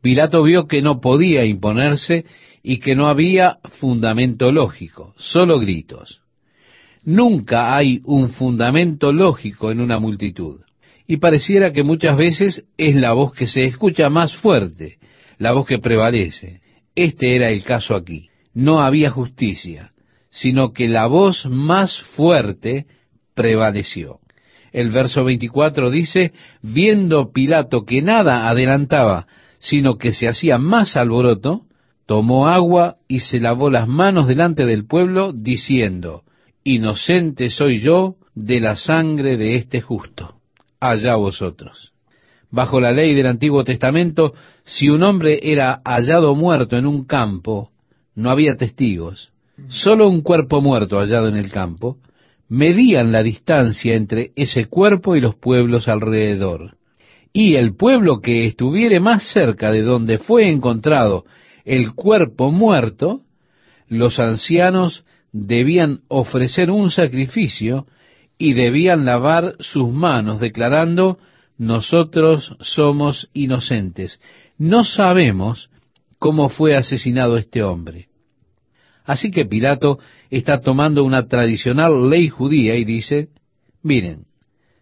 Pilato 0.00 0.42
vio 0.42 0.66
que 0.66 0.80
no 0.80 1.02
podía 1.02 1.44
imponerse 1.44 2.24
y 2.62 2.78
que 2.78 2.96
no 2.96 3.08
había 3.08 3.58
fundamento 3.80 4.50
lógico, 4.50 5.12
solo 5.18 5.58
gritos. 5.58 6.22
Nunca 7.04 7.76
hay 7.76 8.00
un 8.06 8.30
fundamento 8.30 9.12
lógico 9.12 9.70
en 9.70 9.82
una 9.82 9.98
multitud. 9.98 10.62
Y 11.12 11.18
pareciera 11.18 11.74
que 11.74 11.82
muchas 11.82 12.16
veces 12.16 12.64
es 12.78 12.96
la 12.96 13.12
voz 13.12 13.34
que 13.34 13.46
se 13.46 13.66
escucha 13.66 14.08
más 14.08 14.34
fuerte, 14.34 14.96
la 15.36 15.52
voz 15.52 15.66
que 15.66 15.78
prevalece. 15.78 16.62
Este 16.94 17.36
era 17.36 17.50
el 17.50 17.64
caso 17.64 17.94
aquí. 17.94 18.30
No 18.54 18.80
había 18.80 19.10
justicia, 19.10 19.92
sino 20.30 20.72
que 20.72 20.88
la 20.88 21.06
voz 21.08 21.44
más 21.44 22.00
fuerte 22.16 22.86
prevaleció. 23.34 24.20
El 24.72 24.88
verso 24.90 25.22
24 25.22 25.90
dice, 25.90 26.32
viendo 26.62 27.30
Pilato 27.30 27.84
que 27.84 28.00
nada 28.00 28.48
adelantaba, 28.48 29.26
sino 29.58 29.98
que 29.98 30.12
se 30.12 30.28
hacía 30.28 30.56
más 30.56 30.96
alboroto, 30.96 31.66
tomó 32.06 32.48
agua 32.48 32.96
y 33.06 33.20
se 33.20 33.38
lavó 33.38 33.68
las 33.68 33.86
manos 33.86 34.28
delante 34.28 34.64
del 34.64 34.86
pueblo, 34.86 35.34
diciendo, 35.34 36.22
Inocente 36.64 37.50
soy 37.50 37.80
yo 37.80 38.16
de 38.34 38.60
la 38.60 38.76
sangre 38.76 39.36
de 39.36 39.56
este 39.56 39.82
justo. 39.82 40.36
Allá 40.82 41.14
vosotros. 41.14 41.92
Bajo 42.50 42.80
la 42.80 42.90
ley 42.90 43.14
del 43.14 43.28
Antiguo 43.28 43.62
Testamento, 43.62 44.34
si 44.64 44.88
un 44.88 45.04
hombre 45.04 45.38
era 45.40 45.80
hallado 45.84 46.34
muerto 46.34 46.76
en 46.76 46.86
un 46.86 47.04
campo, 47.04 47.70
no 48.16 48.30
había 48.30 48.56
testigos, 48.56 49.30
solo 49.68 50.08
un 50.08 50.22
cuerpo 50.22 50.60
muerto 50.60 50.98
hallado 50.98 51.28
en 51.28 51.36
el 51.36 51.52
campo, 51.52 51.98
medían 52.48 53.12
la 53.12 53.22
distancia 53.22 53.94
entre 53.94 54.32
ese 54.34 54.66
cuerpo 54.66 55.14
y 55.14 55.20
los 55.20 55.36
pueblos 55.36 55.86
alrededor. 55.86 56.74
Y 57.32 57.54
el 57.54 57.76
pueblo 57.76 58.20
que 58.20 58.44
estuviere 58.44 58.98
más 58.98 59.22
cerca 59.22 59.70
de 59.70 59.82
donde 59.82 60.18
fue 60.18 60.50
encontrado 60.50 61.26
el 61.64 61.94
cuerpo 61.94 62.50
muerto, 62.50 63.20
los 63.86 64.18
ancianos 64.18 65.04
debían 65.30 66.00
ofrecer 66.08 66.72
un 66.72 66.90
sacrificio 66.90 67.86
y 68.42 68.54
debían 68.54 69.04
lavar 69.04 69.54
sus 69.60 69.92
manos, 69.92 70.40
declarando, 70.40 71.16
nosotros 71.58 72.56
somos 72.58 73.30
inocentes. 73.34 74.20
No 74.58 74.82
sabemos 74.82 75.70
cómo 76.18 76.48
fue 76.48 76.74
asesinado 76.74 77.36
este 77.36 77.62
hombre. 77.62 78.08
Así 79.04 79.30
que 79.30 79.44
Pilato 79.44 80.00
está 80.28 80.60
tomando 80.60 81.04
una 81.04 81.28
tradicional 81.28 82.10
ley 82.10 82.30
judía 82.30 82.74
y 82.74 82.84
dice, 82.84 83.28
miren, 83.80 84.24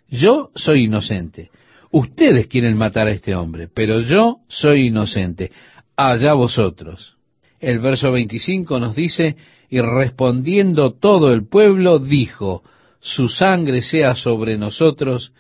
yo 0.09 0.53
soy 0.55 0.85
inocente. 0.85 1.51
Ustedes 1.91 2.47
quieren 2.47 2.79
matar 2.79 3.09
a 3.09 3.13
este 3.13 3.35
hombre, 3.35 3.69
pero 3.69 4.01
yo 4.01 4.39
soy 4.49 4.87
inocente. 4.87 5.53
Allá 5.97 6.33
vosotros. 6.33 7.19
El 7.59 7.81
verso 7.81 8.11
25 8.11 8.81
nos 8.81 8.97
dice, 8.97 9.37
y 9.69 9.83
respondiendo 9.83 10.95
todo 10.95 11.35
el 11.35 11.47
pueblo, 11.47 11.99
dijo, 11.99 12.63
su 13.01 13.29
sangre 13.29 13.83
sea 13.83 14.15
sobre 14.15 14.59
nosotros 14.59 15.33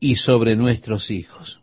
y 0.00 0.16
sobre 0.16 0.56
nuestros 0.56 1.10
hijos. 1.10 1.60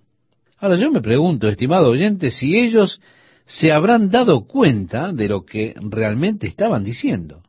Ahora 0.60 0.76
yo 0.76 0.92
me 0.92 1.02
pregunto, 1.02 1.48
estimado 1.48 1.90
oyente, 1.90 2.32
si 2.32 2.58
ellos 2.58 3.02
se 3.46 3.72
habrán 3.72 4.10
dado 4.10 4.46
cuenta 4.46 5.12
de 5.12 5.28
lo 5.28 5.44
que 5.44 5.74
realmente 5.82 6.48
estaban 6.48 6.84
diciendo. 6.84 7.42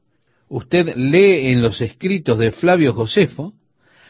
Usted 0.49 0.97
lee 0.97 1.53
en 1.53 1.63
los 1.63 1.81
escritos 1.81 2.39
de 2.39 2.51
Flavio 2.53 2.95
Josefo 2.95 3.53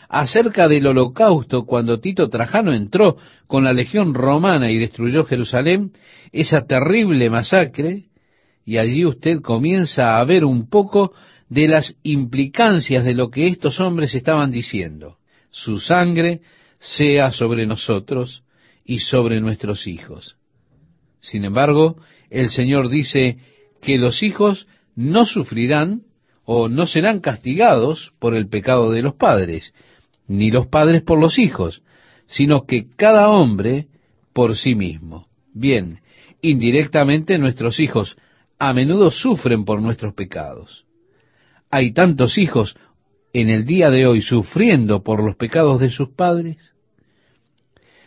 acerca 0.08 0.68
del 0.68 0.86
holocausto 0.86 1.64
cuando 1.66 2.00
Tito 2.00 2.28
Trajano 2.28 2.72
entró 2.72 3.16
con 3.46 3.64
la 3.64 3.72
legión 3.72 4.14
romana 4.14 4.70
y 4.70 4.78
destruyó 4.78 5.24
Jerusalén, 5.24 5.92
esa 6.32 6.66
terrible 6.66 7.28
masacre, 7.30 8.06
y 8.64 8.78
allí 8.78 9.04
usted 9.04 9.40
comienza 9.40 10.18
a 10.18 10.24
ver 10.24 10.44
un 10.44 10.68
poco 10.68 11.12
de 11.50 11.66
las 11.66 11.96
implicancias 12.04 13.04
de 13.04 13.12
lo 13.12 13.30
que 13.30 13.48
estos 13.48 13.80
hombres 13.80 14.14
estaban 14.14 14.50
diciendo. 14.52 15.18
Su 15.50 15.80
sangre 15.80 16.40
sea 16.78 17.32
sobre 17.32 17.66
nosotros 17.66 18.44
y 18.84 19.00
sobre 19.00 19.40
nuestros 19.40 19.86
hijos. 19.86 20.36
Sin 21.20 21.44
embargo, 21.44 21.96
el 22.30 22.50
Señor 22.50 22.88
dice 22.88 23.38
que 23.82 23.98
los 23.98 24.22
hijos 24.22 24.68
no 24.94 25.26
sufrirán 25.26 26.02
o 26.44 26.68
no 26.68 26.86
serán 26.86 27.20
castigados 27.20 28.12
por 28.20 28.34
el 28.34 28.48
pecado 28.48 28.92
de 28.92 29.02
los 29.02 29.14
padres, 29.14 29.74
ni 30.28 30.50
los 30.50 30.68
padres 30.68 31.02
por 31.02 31.18
los 31.18 31.38
hijos, 31.38 31.82
sino 32.26 32.64
que 32.64 32.86
cada 32.96 33.28
hombre 33.28 33.88
por 34.32 34.56
sí 34.56 34.76
mismo. 34.76 35.26
Bien, 35.52 36.00
indirectamente 36.42 37.38
nuestros 37.38 37.80
hijos 37.80 38.16
a 38.58 38.72
menudo 38.72 39.10
sufren 39.10 39.64
por 39.64 39.82
nuestros 39.82 40.14
pecados. 40.14 40.86
Hay 41.70 41.92
tantos 41.92 42.36
hijos 42.36 42.76
en 43.32 43.48
el 43.48 43.64
día 43.64 43.90
de 43.90 44.06
hoy 44.06 44.22
sufriendo 44.22 45.02
por 45.02 45.22
los 45.24 45.36
pecados 45.36 45.80
de 45.80 45.90
sus 45.90 46.10
padres. 46.10 46.72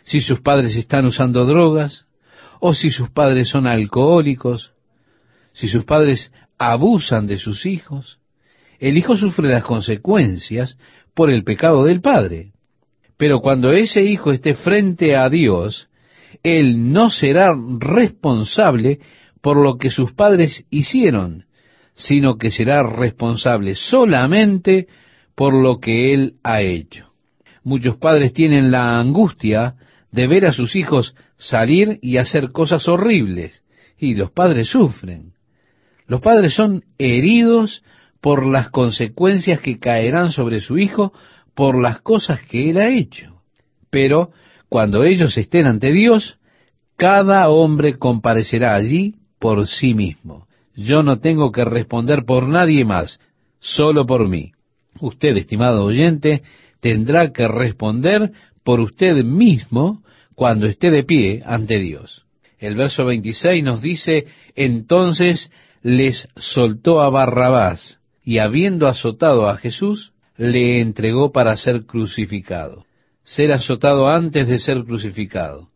Si 0.02 0.20
sus 0.20 0.40
padres 0.40 0.76
están 0.76 1.06
usando 1.06 1.46
drogas, 1.46 2.06
o 2.60 2.74
si 2.74 2.90
sus 2.90 3.10
padres 3.10 3.48
son 3.48 3.66
alcohólicos, 3.66 4.72
si 5.52 5.68
sus 5.68 5.84
padres 5.84 6.32
abusan 6.58 7.26
de 7.26 7.38
sus 7.38 7.64
hijos, 7.64 8.18
el 8.78 8.98
hijo 8.98 9.16
sufre 9.16 9.48
las 9.50 9.64
consecuencias 9.64 10.76
por 11.14 11.30
el 11.30 11.44
pecado 11.44 11.84
del 11.84 12.00
padre. 12.00 12.52
Pero 13.16 13.40
cuando 13.40 13.72
ese 13.72 14.02
hijo 14.02 14.32
esté 14.32 14.54
frente 14.54 15.16
a 15.16 15.28
Dios, 15.30 15.88
él 16.42 16.92
no 16.92 17.10
será 17.10 17.54
responsable 17.78 18.98
por 19.40 19.56
lo 19.56 19.78
que 19.78 19.90
sus 19.90 20.12
padres 20.12 20.64
hicieron, 20.70 21.44
sino 21.94 22.36
que 22.36 22.50
será 22.50 22.82
responsable 22.82 23.74
solamente 23.74 24.88
por 25.34 25.54
lo 25.54 25.78
que 25.78 26.12
él 26.12 26.34
ha 26.42 26.60
hecho. 26.60 27.12
Muchos 27.62 27.96
padres 27.96 28.32
tienen 28.32 28.70
la 28.70 28.98
angustia 28.98 29.76
de 30.12 30.26
ver 30.26 30.46
a 30.46 30.52
sus 30.52 30.76
hijos 30.76 31.14
salir 31.36 31.98
y 32.02 32.18
hacer 32.18 32.52
cosas 32.52 32.86
horribles, 32.88 33.64
y 33.98 34.14
los 34.14 34.30
padres 34.30 34.68
sufren. 34.68 35.32
Los 36.06 36.20
padres 36.20 36.54
son 36.54 36.84
heridos 36.98 37.82
por 38.20 38.46
las 38.46 38.70
consecuencias 38.70 39.60
que 39.60 39.78
caerán 39.78 40.30
sobre 40.32 40.60
su 40.60 40.78
hijo 40.78 41.12
por 41.54 41.80
las 41.80 42.00
cosas 42.00 42.40
que 42.42 42.70
él 42.70 42.78
ha 42.78 42.88
hecho. 42.88 43.42
Pero 43.90 44.32
cuando 44.68 45.04
ellos 45.04 45.36
estén 45.38 45.66
ante 45.66 45.92
Dios, 45.92 46.38
cada 46.96 47.48
hombre 47.48 47.98
comparecerá 47.98 48.74
allí 48.74 49.14
por 49.38 49.66
sí 49.66 49.94
mismo. 49.94 50.46
Yo 50.74 51.02
no 51.02 51.20
tengo 51.20 51.52
que 51.52 51.64
responder 51.64 52.24
por 52.24 52.48
nadie 52.48 52.84
más, 52.84 53.20
solo 53.60 54.06
por 54.06 54.28
mí. 54.28 54.52
Usted, 55.00 55.36
estimado 55.36 55.84
oyente, 55.84 56.42
tendrá 56.80 57.32
que 57.32 57.48
responder 57.48 58.32
por 58.62 58.80
usted 58.80 59.24
mismo 59.24 60.02
cuando 60.34 60.66
esté 60.66 60.90
de 60.90 61.04
pie 61.04 61.42
ante 61.44 61.78
Dios. 61.78 62.24
El 62.58 62.76
verso 62.76 63.04
26 63.04 63.62
nos 63.62 63.82
dice, 63.82 64.26
entonces 64.54 65.50
les 65.82 66.28
soltó 66.36 67.02
a 67.02 67.10
Barrabás, 67.10 68.00
y 68.24 68.38
habiendo 68.38 68.88
azotado 68.88 69.48
a 69.48 69.58
Jesús, 69.58 70.12
le 70.36 70.80
entregó 70.80 71.30
para 71.30 71.56
ser 71.56 71.84
crucificado. 71.84 72.86
Ser 73.22 73.52
azotado 73.52 74.08
antes 74.08 74.48
de 74.48 74.58
ser 74.58 74.84
crucificado. 74.84 75.68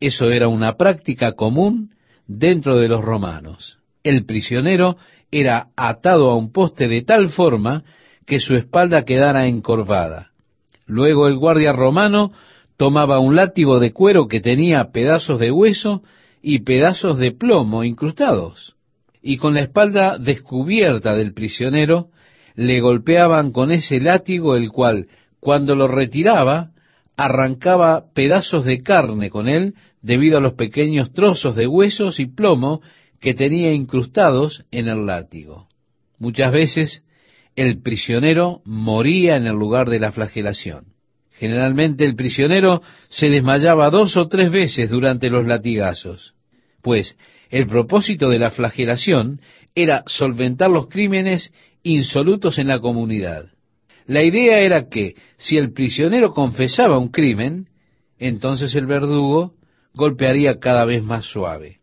Eso 0.00 0.30
era 0.30 0.48
una 0.48 0.76
práctica 0.76 1.32
común 1.32 1.90
dentro 2.26 2.78
de 2.78 2.88
los 2.88 3.04
romanos. 3.04 3.78
El 4.08 4.24
prisionero 4.24 4.96
era 5.30 5.68
atado 5.76 6.30
a 6.30 6.36
un 6.36 6.52
poste 6.52 6.88
de 6.88 7.02
tal 7.02 7.28
forma 7.28 7.84
que 8.26 8.40
su 8.40 8.54
espalda 8.54 9.04
quedara 9.04 9.46
encorvada. 9.46 10.30
Luego 10.86 11.28
el 11.28 11.36
guardia 11.36 11.72
romano 11.72 12.32
tomaba 12.76 13.18
un 13.18 13.36
látigo 13.36 13.80
de 13.80 13.92
cuero 13.92 14.28
que 14.28 14.40
tenía 14.40 14.92
pedazos 14.92 15.38
de 15.38 15.50
hueso 15.50 16.02
y 16.42 16.60
pedazos 16.60 17.18
de 17.18 17.32
plomo 17.32 17.84
incrustados 17.84 18.76
y 19.26 19.38
con 19.38 19.54
la 19.54 19.62
espalda 19.62 20.18
descubierta 20.18 21.16
del 21.16 21.34
prisionero, 21.34 22.10
le 22.54 22.80
golpeaban 22.80 23.50
con 23.50 23.72
ese 23.72 24.00
látigo, 24.00 24.54
el 24.54 24.70
cual, 24.70 25.08
cuando 25.40 25.74
lo 25.74 25.88
retiraba, 25.88 26.70
arrancaba 27.16 28.04
pedazos 28.14 28.64
de 28.64 28.82
carne 28.84 29.28
con 29.28 29.48
él 29.48 29.74
debido 30.00 30.38
a 30.38 30.40
los 30.40 30.52
pequeños 30.52 31.12
trozos 31.12 31.56
de 31.56 31.66
huesos 31.66 32.20
y 32.20 32.26
plomo 32.26 32.82
que 33.20 33.34
tenía 33.34 33.72
incrustados 33.72 34.64
en 34.70 34.88
el 34.88 35.06
látigo. 35.06 35.68
Muchas 36.18 36.52
veces 36.52 37.02
el 37.54 37.80
prisionero 37.82 38.60
moría 38.64 39.36
en 39.36 39.46
el 39.46 39.54
lugar 39.54 39.88
de 39.88 40.00
la 40.00 40.12
flagelación. 40.12 40.86
Generalmente 41.32 42.04
el 42.04 42.16
prisionero 42.16 42.82
se 43.08 43.28
desmayaba 43.28 43.90
dos 43.90 44.16
o 44.16 44.28
tres 44.28 44.50
veces 44.50 44.90
durante 44.90 45.28
los 45.28 45.46
latigazos, 45.46 46.34
pues 46.82 47.16
el 47.50 47.66
propósito 47.66 48.28
de 48.30 48.38
la 48.38 48.50
flagelación 48.50 49.40
era 49.74 50.02
solventar 50.06 50.70
los 50.70 50.88
crímenes 50.88 51.52
insolutos 51.82 52.58
en 52.58 52.68
la 52.68 52.80
comunidad. 52.80 53.46
La 54.06 54.22
idea 54.22 54.60
era 54.60 54.88
que 54.88 55.14
si 55.36 55.58
el 55.58 55.72
prisionero 55.72 56.32
confesaba 56.32 56.98
un 56.98 57.08
crimen, 57.08 57.68
entonces 58.18 58.74
el 58.74 58.86
verdugo 58.86 59.54
golpearía 59.94 60.58
cada 60.58 60.84
vez 60.84 61.02
más 61.04 61.26
suave. 61.26 61.80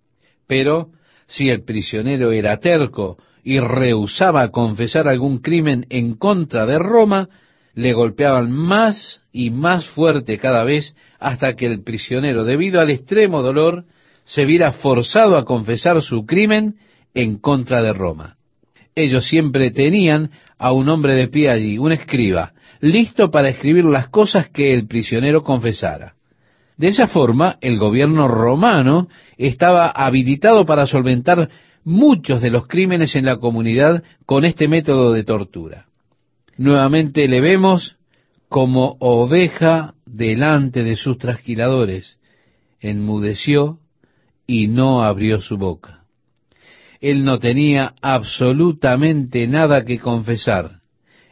Pero 0.48 0.90
si 1.34 1.50
el 1.50 1.64
prisionero 1.64 2.32
era 2.32 2.58
terco 2.58 3.18
y 3.44 3.60
rehusaba 3.60 4.52
confesar 4.52 5.08
algún 5.08 5.40
crimen 5.40 5.88
en 5.90 6.14
contra 6.16 6.68
de 6.68 6.78
Roma, 6.78 7.28
le 7.74 7.94
golpeaban 7.94 8.52
más 8.52 9.22
y 9.32 9.50
más 9.50 9.88
fuerte 9.88 10.38
cada 10.38 10.64
vez 10.64 10.96
hasta 11.20 11.56
que 11.56 11.66
el 11.66 11.84
prisionero, 11.84 12.44
debido 12.44 12.80
al 12.80 12.92
extremo 12.92 13.42
dolor, 13.42 13.86
se 14.26 14.46
viera 14.46 14.74
forzado 14.74 15.36
a 15.36 15.44
confesar 15.44 16.00
su 16.04 16.28
crimen 16.28 16.76
en 17.16 17.40
contra 17.40 17.82
de 17.82 17.94
Roma. 17.94 18.38
Ellos 18.94 19.26
siempre 19.26 19.72
tenían 19.72 20.30
a 20.60 20.72
un 20.72 20.88
hombre 20.88 21.16
de 21.16 21.30
pie 21.30 21.50
allí, 21.50 21.80
un 21.80 21.94
escriba, 21.94 22.54
listo 22.80 23.32
para 23.32 23.50
escribir 23.50 23.86
las 23.86 24.08
cosas 24.10 24.50
que 24.50 24.72
el 24.72 24.86
prisionero 24.86 25.44
confesara. 25.44 26.14
De 26.78 26.88
esa 26.88 27.08
forma, 27.08 27.58
el 27.62 27.78
gobierno 27.78 28.28
romano 28.28 29.08
estaba 29.38 29.90
habilitado 29.90 30.66
para 30.66 30.86
solventar 30.86 31.50
muchos 31.84 32.42
de 32.42 32.50
los 32.50 32.68
crímenes 32.68 33.16
en 33.16 33.26
la 33.26 33.38
comunidad 33.38 34.04
con 34.26 34.46
este 34.46 34.68
método 34.68 35.14
de 35.14 35.24
tortura. 35.24 35.86
Nuevamente 36.58 37.28
le 37.28 37.42
vemos 37.42 37.98
como 38.50 38.98
oveja 39.00 39.96
delante 40.06 40.84
de 40.84 40.96
sus 40.96 41.18
trasquiladores. 41.18 42.20
Enmudeció 42.80 43.80
y 44.46 44.68
no 44.68 45.04
abrió 45.04 45.42
su 45.42 45.58
boca. 45.58 46.04
Él 47.02 47.26
no 47.26 47.40
tenía 47.40 47.96
absolutamente 48.02 49.48
nada 49.48 49.84
que 49.84 50.00
confesar. 50.00 50.82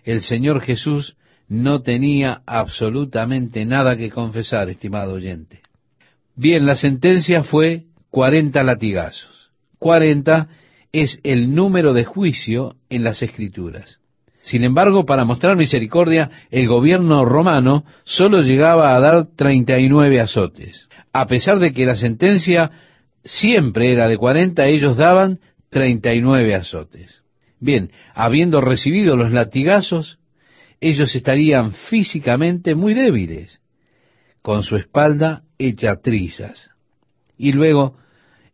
El 0.04 0.22
Señor 0.22 0.62
Jesús 0.62 1.16
no 1.52 1.82
tenía 1.82 2.44
absolutamente 2.46 3.66
nada 3.66 3.97
que 3.97 4.10
confesar, 4.10 4.70
estimado 4.70 5.16
oyente. 5.16 5.60
Bien, 6.34 6.66
la 6.66 6.78
sentencia 6.78 7.43
fue 7.43 7.88
cuarenta 8.10 8.64
latigazos. 8.64 9.52
Cuarenta 9.78 10.47
es 10.93 11.20
el 11.24 11.54
número 11.54 11.91
de 11.91 12.06
juicio 12.06 12.78
en 12.89 13.04
las 13.04 13.22
Escrituras. 13.22 13.99
Sin 14.41 14.64
embargo, 14.64 15.06
para 15.06 15.26
mostrar 15.26 15.58
misericordia, 15.58 16.30
el 16.52 16.70
gobierno 16.70 17.26
romano 17.26 17.84
solo 18.06 18.41
llegaba 18.43 18.95
a 18.95 19.02
dar 19.02 19.36
treinta 19.36 19.78
y 19.78 19.89
nueve 19.89 20.22
azotes. 20.22 20.88
A 21.12 21.28
pesar 21.28 21.60
de 21.60 21.74
que 21.74 21.86
la 21.86 21.97
sentencia 21.97 22.72
siempre 23.26 23.91
era 23.91 24.08
de 24.08 24.18
cuarenta, 24.18 24.68
ellos 24.68 24.95
daban 24.95 25.39
treinta 25.70 26.14
y 26.14 26.22
nueve 26.22 26.56
azotes. 26.56 27.24
Bien, 27.60 27.91
habiendo 28.16 28.62
recibido 28.62 29.18
los 29.18 29.34
latigazos, 29.34 30.18
ellos 30.82 31.16
estarían 31.16 31.74
físicamente 31.74 32.74
muy 32.74 32.96
débiles, 32.96 33.62
con 34.42 34.64
su 34.64 34.76
espalda 34.76 35.44
hecha 35.60 36.02
trizas. 36.02 36.72
Y 37.38 37.52
luego 37.52 37.96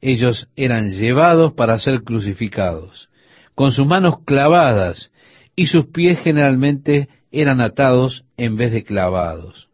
ellos 0.01 0.49
eran 0.55 0.91
llevados 0.91 1.53
para 1.53 1.79
ser 1.79 2.03
crucificados, 2.03 3.09
con 3.55 3.71
sus 3.71 3.87
manos 3.87 4.23
clavadas, 4.25 5.11
y 5.55 5.67
sus 5.67 5.87
pies 5.87 6.19
generalmente 6.19 7.07
eran 7.31 7.61
atados 7.61 8.25
en 8.35 8.57
vez 8.57 8.71
de 8.71 8.83
clavados. 8.83 9.69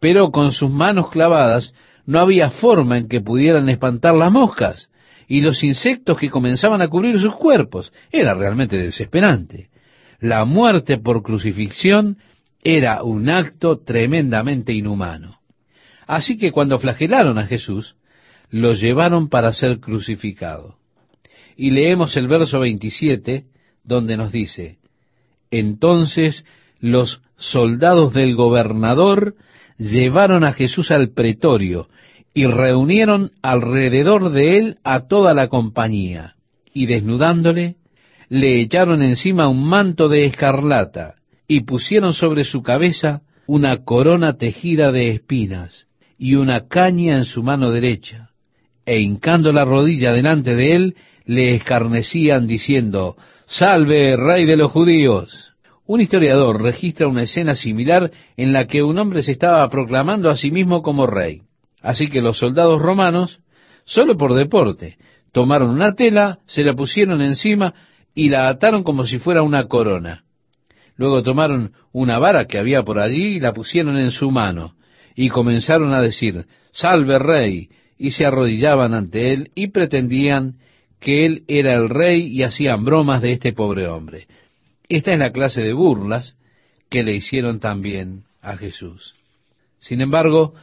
Pero 0.00 0.30
con 0.30 0.52
sus 0.52 0.70
manos 0.70 1.10
clavadas 1.10 1.74
no 2.06 2.20
había 2.20 2.50
forma 2.50 2.96
en 2.96 3.08
que 3.08 3.20
pudieran 3.20 3.68
espantar 3.68 4.14
las 4.14 4.32
moscas 4.32 4.90
y 5.26 5.40
los 5.40 5.62
insectos 5.62 6.18
que 6.18 6.30
comenzaban 6.30 6.80
a 6.80 6.88
cubrir 6.88 7.20
sus 7.20 7.34
cuerpos. 7.34 7.92
Era 8.10 8.32
realmente 8.32 8.78
desesperante. 8.78 9.68
La 10.20 10.44
muerte 10.44 10.98
por 10.98 11.22
crucifixión 11.22 12.18
era 12.62 13.02
un 13.02 13.28
acto 13.28 13.78
tremendamente 13.78 14.72
inhumano. 14.72 15.38
Así 16.06 16.38
que 16.38 16.50
cuando 16.50 16.78
flagelaron 16.78 17.38
a 17.38 17.46
Jesús, 17.46 17.94
lo 18.50 18.72
llevaron 18.72 19.28
para 19.28 19.52
ser 19.52 19.78
crucificado. 19.78 20.76
Y 21.56 21.70
leemos 21.70 22.16
el 22.16 22.28
verso 22.28 22.60
27, 22.60 23.44
donde 23.84 24.16
nos 24.16 24.32
dice, 24.32 24.78
Entonces 25.50 26.44
los 26.80 27.20
soldados 27.36 28.12
del 28.12 28.34
gobernador 28.34 29.34
llevaron 29.76 30.44
a 30.44 30.52
Jesús 30.52 30.90
al 30.90 31.10
pretorio 31.10 31.88
y 32.34 32.46
reunieron 32.46 33.32
alrededor 33.42 34.30
de 34.30 34.58
él 34.58 34.78
a 34.84 35.06
toda 35.08 35.34
la 35.34 35.48
compañía, 35.48 36.36
y 36.72 36.86
desnudándole, 36.86 37.76
le 38.28 38.60
echaron 38.60 39.02
encima 39.02 39.48
un 39.48 39.68
manto 39.68 40.08
de 40.08 40.26
escarlata, 40.26 41.14
y 41.46 41.62
pusieron 41.62 42.12
sobre 42.12 42.44
su 42.44 42.62
cabeza 42.62 43.22
una 43.46 43.84
corona 43.84 44.36
tejida 44.36 44.92
de 44.92 45.10
espinas, 45.10 45.86
y 46.18 46.34
una 46.34 46.68
caña 46.68 47.16
en 47.16 47.24
su 47.24 47.42
mano 47.42 47.70
derecha, 47.70 48.30
e 48.84 49.00
hincando 49.00 49.52
la 49.52 49.64
rodilla 49.64 50.12
delante 50.12 50.54
de 50.54 50.74
él, 50.74 50.96
le 51.24 51.54
escarnecían 51.54 52.46
diciendo, 52.46 53.16
Salve, 53.46 54.16
rey 54.16 54.44
de 54.44 54.56
los 54.56 54.72
judíos. 54.72 55.54
Un 55.86 56.02
historiador 56.02 56.62
registra 56.62 57.08
una 57.08 57.22
escena 57.22 57.54
similar 57.54 58.10
en 58.36 58.52
la 58.52 58.66
que 58.66 58.82
un 58.82 58.98
hombre 58.98 59.22
se 59.22 59.32
estaba 59.32 59.66
proclamando 59.70 60.28
a 60.28 60.36
sí 60.36 60.50
mismo 60.50 60.82
como 60.82 61.06
rey. 61.06 61.42
Así 61.80 62.08
que 62.08 62.20
los 62.20 62.38
soldados 62.38 62.82
romanos, 62.82 63.40
solo 63.84 64.18
por 64.18 64.34
deporte, 64.34 64.98
tomaron 65.32 65.70
una 65.70 65.94
tela, 65.94 66.40
se 66.44 66.62
la 66.62 66.74
pusieron 66.74 67.22
encima 67.22 67.72
y 68.18 68.30
la 68.30 68.48
ataron 68.48 68.82
como 68.82 69.06
si 69.06 69.20
fuera 69.20 69.44
una 69.44 69.68
corona. 69.68 70.24
Luego 70.96 71.22
tomaron 71.22 71.74
una 71.92 72.18
vara 72.18 72.46
que 72.46 72.58
había 72.58 72.82
por 72.82 72.98
allí 72.98 73.36
y 73.36 73.40
la 73.40 73.52
pusieron 73.52 73.96
en 73.96 74.10
su 74.10 74.32
mano, 74.32 74.74
y 75.14 75.28
comenzaron 75.28 75.94
a 75.94 76.02
decir, 76.02 76.46
Salve 76.72 77.20
rey, 77.20 77.68
y 77.96 78.10
se 78.10 78.26
arrodillaban 78.26 78.92
ante 78.92 79.32
él 79.32 79.52
y 79.54 79.68
pretendían 79.68 80.56
que 80.98 81.26
él 81.26 81.44
era 81.46 81.74
el 81.74 81.88
rey 81.88 82.26
y 82.26 82.42
hacían 82.42 82.84
bromas 82.84 83.22
de 83.22 83.30
este 83.30 83.52
pobre 83.52 83.86
hombre. 83.86 84.26
Esta 84.88 85.12
es 85.12 85.18
la 85.20 85.30
clase 85.30 85.62
de 85.62 85.72
burlas 85.72 86.36
que 86.90 87.04
le 87.04 87.14
hicieron 87.14 87.60
también 87.60 88.24
a 88.42 88.56
Jesús. 88.56 89.14
Sin 89.78 90.00
embargo, 90.00 90.54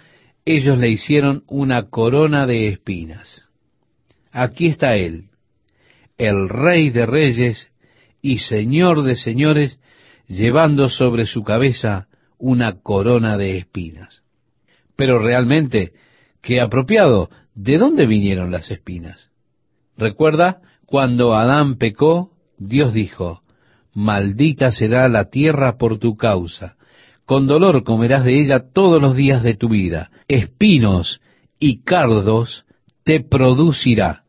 ellos 0.44 0.78
le 0.78 0.90
hicieron 0.90 1.46
una 1.48 1.84
corona 1.84 2.48
de 2.48 2.68
espinas. 2.68 3.46
Aquí 4.34 4.68
está 4.68 4.98
Él, 4.98 5.30
el 6.18 6.50
Rey 6.50 6.90
de 6.90 7.06
Reyes 7.06 7.70
y 8.22 8.40
Señor 8.40 9.04
de 9.04 9.16
Señores, 9.16 9.80
llevando 10.28 10.90
sobre 10.90 11.26
su 11.26 11.44
cabeza 11.44 12.08
una 12.38 12.82
corona 12.82 13.38
de 13.38 13.58
espinas. 13.58 14.24
Pero 14.96 15.20
realmente, 15.20 15.94
qué 16.42 16.62
apropiado, 16.62 17.30
¿de 17.54 17.78
dónde 17.78 18.06
vinieron 18.06 18.52
las 18.52 18.72
espinas? 18.72 19.30
Recuerda, 19.98 20.62
cuando 20.86 21.36
Adán 21.36 21.78
pecó, 21.78 22.32
Dios 22.58 22.94
dijo, 22.94 23.42
maldita 23.94 24.72
será 24.72 25.08
la 25.10 25.30
tierra 25.30 25.78
por 25.78 26.00
tu 26.00 26.16
causa, 26.16 26.76
con 27.26 27.48
dolor 27.48 27.84
comerás 27.84 28.24
de 28.24 28.40
ella 28.40 28.72
todos 28.72 29.02
los 29.02 29.16
días 29.16 29.42
de 29.42 29.56
tu 29.56 29.70
vida, 29.70 30.12
espinos 30.28 31.22
y 31.60 31.82
cardos 31.82 32.66
te 33.04 33.20
producirá. 33.22 34.25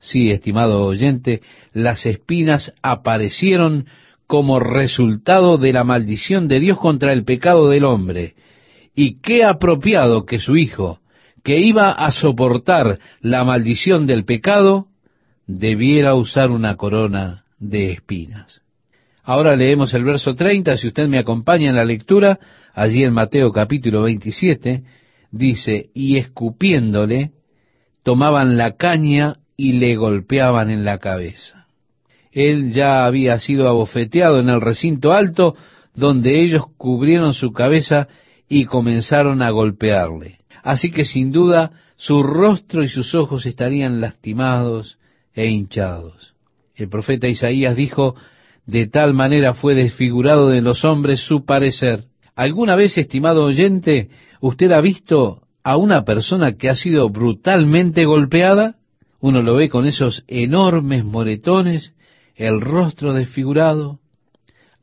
Sí, 0.00 0.30
estimado 0.30 0.84
oyente, 0.84 1.42
las 1.72 2.06
espinas 2.06 2.72
aparecieron 2.82 3.86
como 4.26 4.60
resultado 4.60 5.58
de 5.58 5.72
la 5.72 5.84
maldición 5.84 6.48
de 6.48 6.60
Dios 6.60 6.78
contra 6.78 7.12
el 7.12 7.24
pecado 7.24 7.68
del 7.68 7.84
hombre. 7.84 8.34
Y 8.94 9.20
qué 9.20 9.44
apropiado 9.44 10.24
que 10.24 10.38
su 10.38 10.56
Hijo, 10.56 11.00
que 11.42 11.58
iba 11.58 11.90
a 11.90 12.10
soportar 12.10 12.98
la 13.20 13.42
maldición 13.44 14.06
del 14.06 14.24
pecado, 14.24 14.86
debiera 15.46 16.14
usar 16.14 16.50
una 16.50 16.76
corona 16.76 17.44
de 17.58 17.92
espinas. 17.92 18.62
Ahora 19.24 19.56
leemos 19.56 19.92
el 19.94 20.04
verso 20.04 20.34
30, 20.34 20.76
si 20.76 20.88
usted 20.88 21.08
me 21.08 21.18
acompaña 21.18 21.70
en 21.70 21.76
la 21.76 21.84
lectura, 21.84 22.38
allí 22.74 23.02
en 23.02 23.12
Mateo 23.12 23.52
capítulo 23.52 24.02
27, 24.02 24.84
dice, 25.30 25.90
y 25.94 26.18
escupiéndole, 26.18 27.32
tomaban 28.02 28.56
la 28.56 28.76
caña 28.76 29.36
y 29.60 29.72
le 29.72 29.96
golpeaban 29.96 30.70
en 30.70 30.84
la 30.84 30.98
cabeza. 30.98 31.66
Él 32.30 32.70
ya 32.70 33.04
había 33.04 33.40
sido 33.40 33.68
abofeteado 33.68 34.38
en 34.38 34.48
el 34.48 34.60
recinto 34.60 35.12
alto, 35.12 35.56
donde 35.94 36.40
ellos 36.40 36.62
cubrieron 36.76 37.34
su 37.34 37.52
cabeza 37.52 38.06
y 38.48 38.66
comenzaron 38.66 39.42
a 39.42 39.50
golpearle. 39.50 40.38
Así 40.62 40.92
que 40.92 41.04
sin 41.04 41.32
duda 41.32 41.72
su 41.96 42.22
rostro 42.22 42.84
y 42.84 42.88
sus 42.88 43.16
ojos 43.16 43.46
estarían 43.46 44.00
lastimados 44.00 44.98
e 45.34 45.46
hinchados. 45.46 46.34
El 46.76 46.88
profeta 46.88 47.26
Isaías 47.26 47.74
dijo, 47.74 48.14
de 48.64 48.86
tal 48.86 49.12
manera 49.12 49.54
fue 49.54 49.74
desfigurado 49.74 50.50
de 50.50 50.62
los 50.62 50.84
hombres 50.84 51.20
su 51.20 51.44
parecer. 51.44 52.04
¿Alguna 52.36 52.76
vez, 52.76 52.96
estimado 52.96 53.42
oyente, 53.42 54.08
usted 54.40 54.70
ha 54.70 54.80
visto 54.80 55.42
a 55.64 55.76
una 55.76 56.04
persona 56.04 56.52
que 56.52 56.68
ha 56.68 56.76
sido 56.76 57.08
brutalmente 57.08 58.04
golpeada? 58.04 58.77
Uno 59.20 59.42
lo 59.42 59.56
ve 59.56 59.68
con 59.68 59.86
esos 59.86 60.24
enormes 60.28 61.04
moretones, 61.04 61.94
el 62.36 62.60
rostro 62.60 63.12
desfigurado. 63.12 63.98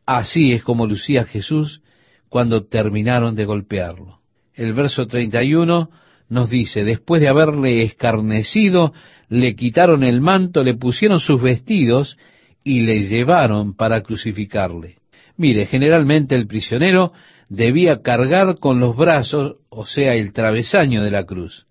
Así 0.05 0.51
es 0.51 0.63
como 0.63 0.87
lucía 0.87 1.25
Jesús 1.25 1.81
cuando 2.29 2.65
terminaron 2.65 3.35
de 3.35 3.45
golpearlo. 3.45 4.19
El 4.53 4.73
verso 4.73 5.07
31 5.07 5.89
nos 6.29 6.49
dice, 6.49 6.83
después 6.83 7.21
de 7.21 7.29
haberle 7.29 7.83
escarnecido, 7.83 8.93
le 9.29 9.55
quitaron 9.55 10.03
el 10.03 10.21
manto, 10.21 10.63
le 10.63 10.75
pusieron 10.75 11.19
sus 11.19 11.41
vestidos 11.41 12.17
y 12.63 12.81
le 12.81 13.07
llevaron 13.07 13.75
para 13.75 14.01
crucificarle. 14.01 14.97
Mire, 15.37 15.65
generalmente 15.65 16.35
el 16.35 16.47
prisionero 16.47 17.13
debía 17.49 18.01
cargar 18.01 18.57
con 18.59 18.79
los 18.79 18.95
brazos, 18.95 19.57
o 19.69 19.85
sea, 19.85 20.13
el 20.13 20.33
travesaño 20.33 21.03
de 21.03 21.11
la 21.11 21.25
cruz. 21.25 21.65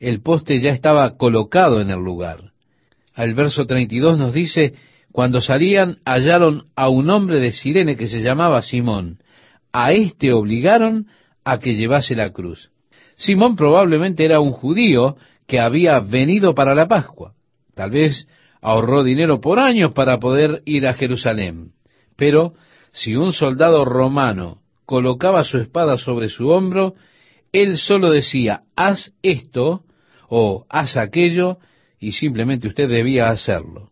El 0.00 0.22
poste 0.22 0.58
ya 0.60 0.70
estaba 0.70 1.18
colocado 1.18 1.80
en 1.80 1.90
el 1.90 1.98
lugar. 1.98 2.52
Al 3.14 3.34
verso 3.34 3.66
32 3.66 4.18
nos 4.18 4.32
dice, 4.32 4.72
cuando 5.12 5.42
salían 5.42 5.98
hallaron 6.06 6.68
a 6.74 6.88
un 6.88 7.10
hombre 7.10 7.38
de 7.38 7.52
Sirene 7.52 7.96
que 7.96 8.08
se 8.08 8.22
llamaba 8.22 8.62
Simón. 8.62 9.18
A 9.72 9.92
éste 9.92 10.32
obligaron 10.32 11.08
a 11.44 11.58
que 11.58 11.74
llevase 11.74 12.16
la 12.16 12.30
cruz. 12.30 12.70
Simón 13.16 13.56
probablemente 13.56 14.24
era 14.24 14.40
un 14.40 14.52
judío 14.52 15.16
que 15.46 15.60
había 15.60 16.00
venido 16.00 16.54
para 16.54 16.74
la 16.74 16.88
Pascua. 16.88 17.34
Tal 17.74 17.90
vez 17.90 18.26
ahorró 18.62 19.04
dinero 19.04 19.40
por 19.40 19.58
años 19.58 19.92
para 19.92 20.18
poder 20.18 20.62
ir 20.64 20.86
a 20.86 20.94
Jerusalén. 20.94 21.72
Pero 22.16 22.54
si 22.92 23.16
un 23.16 23.34
soldado 23.34 23.84
romano 23.84 24.62
colocaba 24.86 25.44
su 25.44 25.58
espada 25.58 25.98
sobre 25.98 26.28
su 26.28 26.48
hombro, 26.48 26.94
él 27.52 27.76
solo 27.76 28.10
decía, 28.10 28.62
haz 28.76 29.12
esto 29.22 29.82
o 30.30 30.64
haz 30.70 30.96
aquello, 30.96 31.58
y 31.98 32.12
simplemente 32.12 32.68
usted 32.68 32.88
debía 32.88 33.28
hacerlo. 33.28 33.90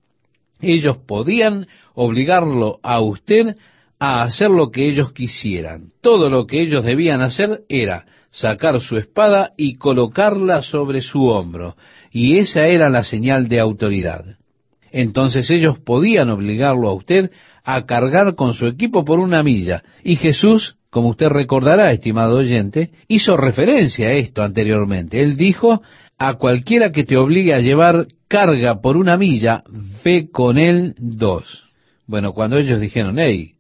Ellos 0.61 0.97
podían 1.07 1.67
obligarlo 1.95 2.81
a 2.83 3.01
usted 3.01 3.57
a 3.99 4.23
hacer 4.23 4.49
lo 4.49 4.71
que 4.71 4.89
ellos 4.89 5.13
quisieran. 5.13 5.91
Todo 6.01 6.31
lo 6.31 6.47
que 6.47 6.63
ellos 6.63 6.85
debían 6.85 7.21
hacer 7.21 7.65
era 7.69 8.07
sacar 8.31 8.81
su 8.81 8.97
espada 8.97 9.53
y 9.59 9.75
colocarla 9.75 10.63
sobre 10.63 11.03
su 11.03 11.27
hombro, 11.27 11.77
y 12.11 12.39
esa 12.39 12.67
era 12.67 12.89
la 12.89 13.05
señal 13.05 13.49
de 13.49 13.61
autoridad 13.61 14.39
entonces 14.93 15.51
ellos 15.51 15.79
podían 15.79 16.31
obligarlo 16.31 16.89
a 16.89 16.95
usted 16.95 17.31
a 17.65 17.85
cargar 17.85 18.35
con 18.35 18.55
su 18.55 18.67
equipo 18.67 19.05
por 19.05 19.19
una 19.19 19.43
milla. 19.43 19.83
Y 20.03 20.17
Jesús, 20.17 20.77
como 20.91 21.11
usted 21.11 21.29
recordará, 21.29 21.93
estimado 21.93 22.37
oyente, 22.37 22.91
hizo 23.09 23.37
referencia 23.37 24.09
a 24.09 24.13
esto 24.13 24.43
anteriormente. 24.43 25.21
Él 25.21 25.37
dijo, 25.37 25.83
a 26.19 26.35
cualquiera 26.35 26.93
que 26.93 27.05
te 27.05 27.17
obligue 27.17 27.55
a 27.55 27.61
llevar 27.61 28.07
carga 28.27 28.81
por 28.81 28.97
una 28.97 29.17
milla, 29.17 29.63
ve 30.05 30.29
con 30.31 30.59
él 30.59 30.95
dos. 30.99 31.65
Bueno, 32.07 32.33
cuando 32.33 32.59
ellos 32.59 32.81
dijeron, 32.81 33.19
hey, 33.19 33.55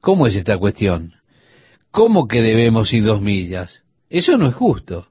¿cómo 0.00 0.26
es 0.26 0.36
esta 0.36 0.56
cuestión? 0.58 1.12
¿Cómo 1.90 2.26
que 2.26 2.40
debemos 2.40 2.92
ir 2.92 3.04
dos 3.04 3.20
millas? 3.20 3.82
Eso 4.08 4.36
no 4.38 4.48
es 4.48 4.54
justo. 4.54 5.06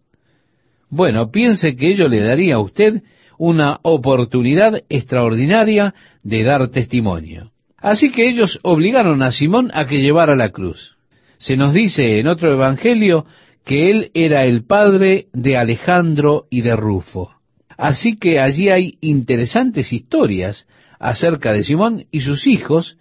Bueno, 0.90 1.30
piense 1.32 1.76
que 1.76 1.92
ello 1.92 2.08
le 2.08 2.22
daría 2.22 2.56
a 2.56 2.60
usted 2.60 3.04
una 3.38 3.80
oportunidad 3.84 4.82
extraordinaria 4.90 5.94
de 6.24 6.44
dar 6.44 6.68
testimonio. 6.70 7.52
Así 7.78 8.12
que 8.12 8.28
ellos 8.28 8.60
obligaron 8.64 9.22
a 9.22 9.32
Simón 9.32 9.72
a 9.74 9.86
que 9.86 10.02
llevara 10.02 10.36
la 10.36 10.50
cruz. 10.50 10.96
Se 11.38 11.56
nos 11.56 11.74
dice 11.74 12.20
en 12.20 12.28
otro 12.28 12.52
evangelio 12.52 13.26
que 13.70 13.92
él 13.92 14.10
era 14.16 14.46
el 14.46 14.66
padre 14.66 15.28
de 15.32 15.56
Alejandro 15.56 16.48
y 16.50 16.62
de 16.62 16.76
Rufo. 16.76 17.30
Así 17.78 18.18
que 18.18 18.40
allí 18.40 18.70
hay 18.70 18.98
interesantes 19.00 19.94
historias 19.94 20.68
acerca 20.98 21.54
de 21.54 21.64
Simón 21.64 22.06
y 22.10 22.22
sus 22.22 22.48
hijos 22.48 22.98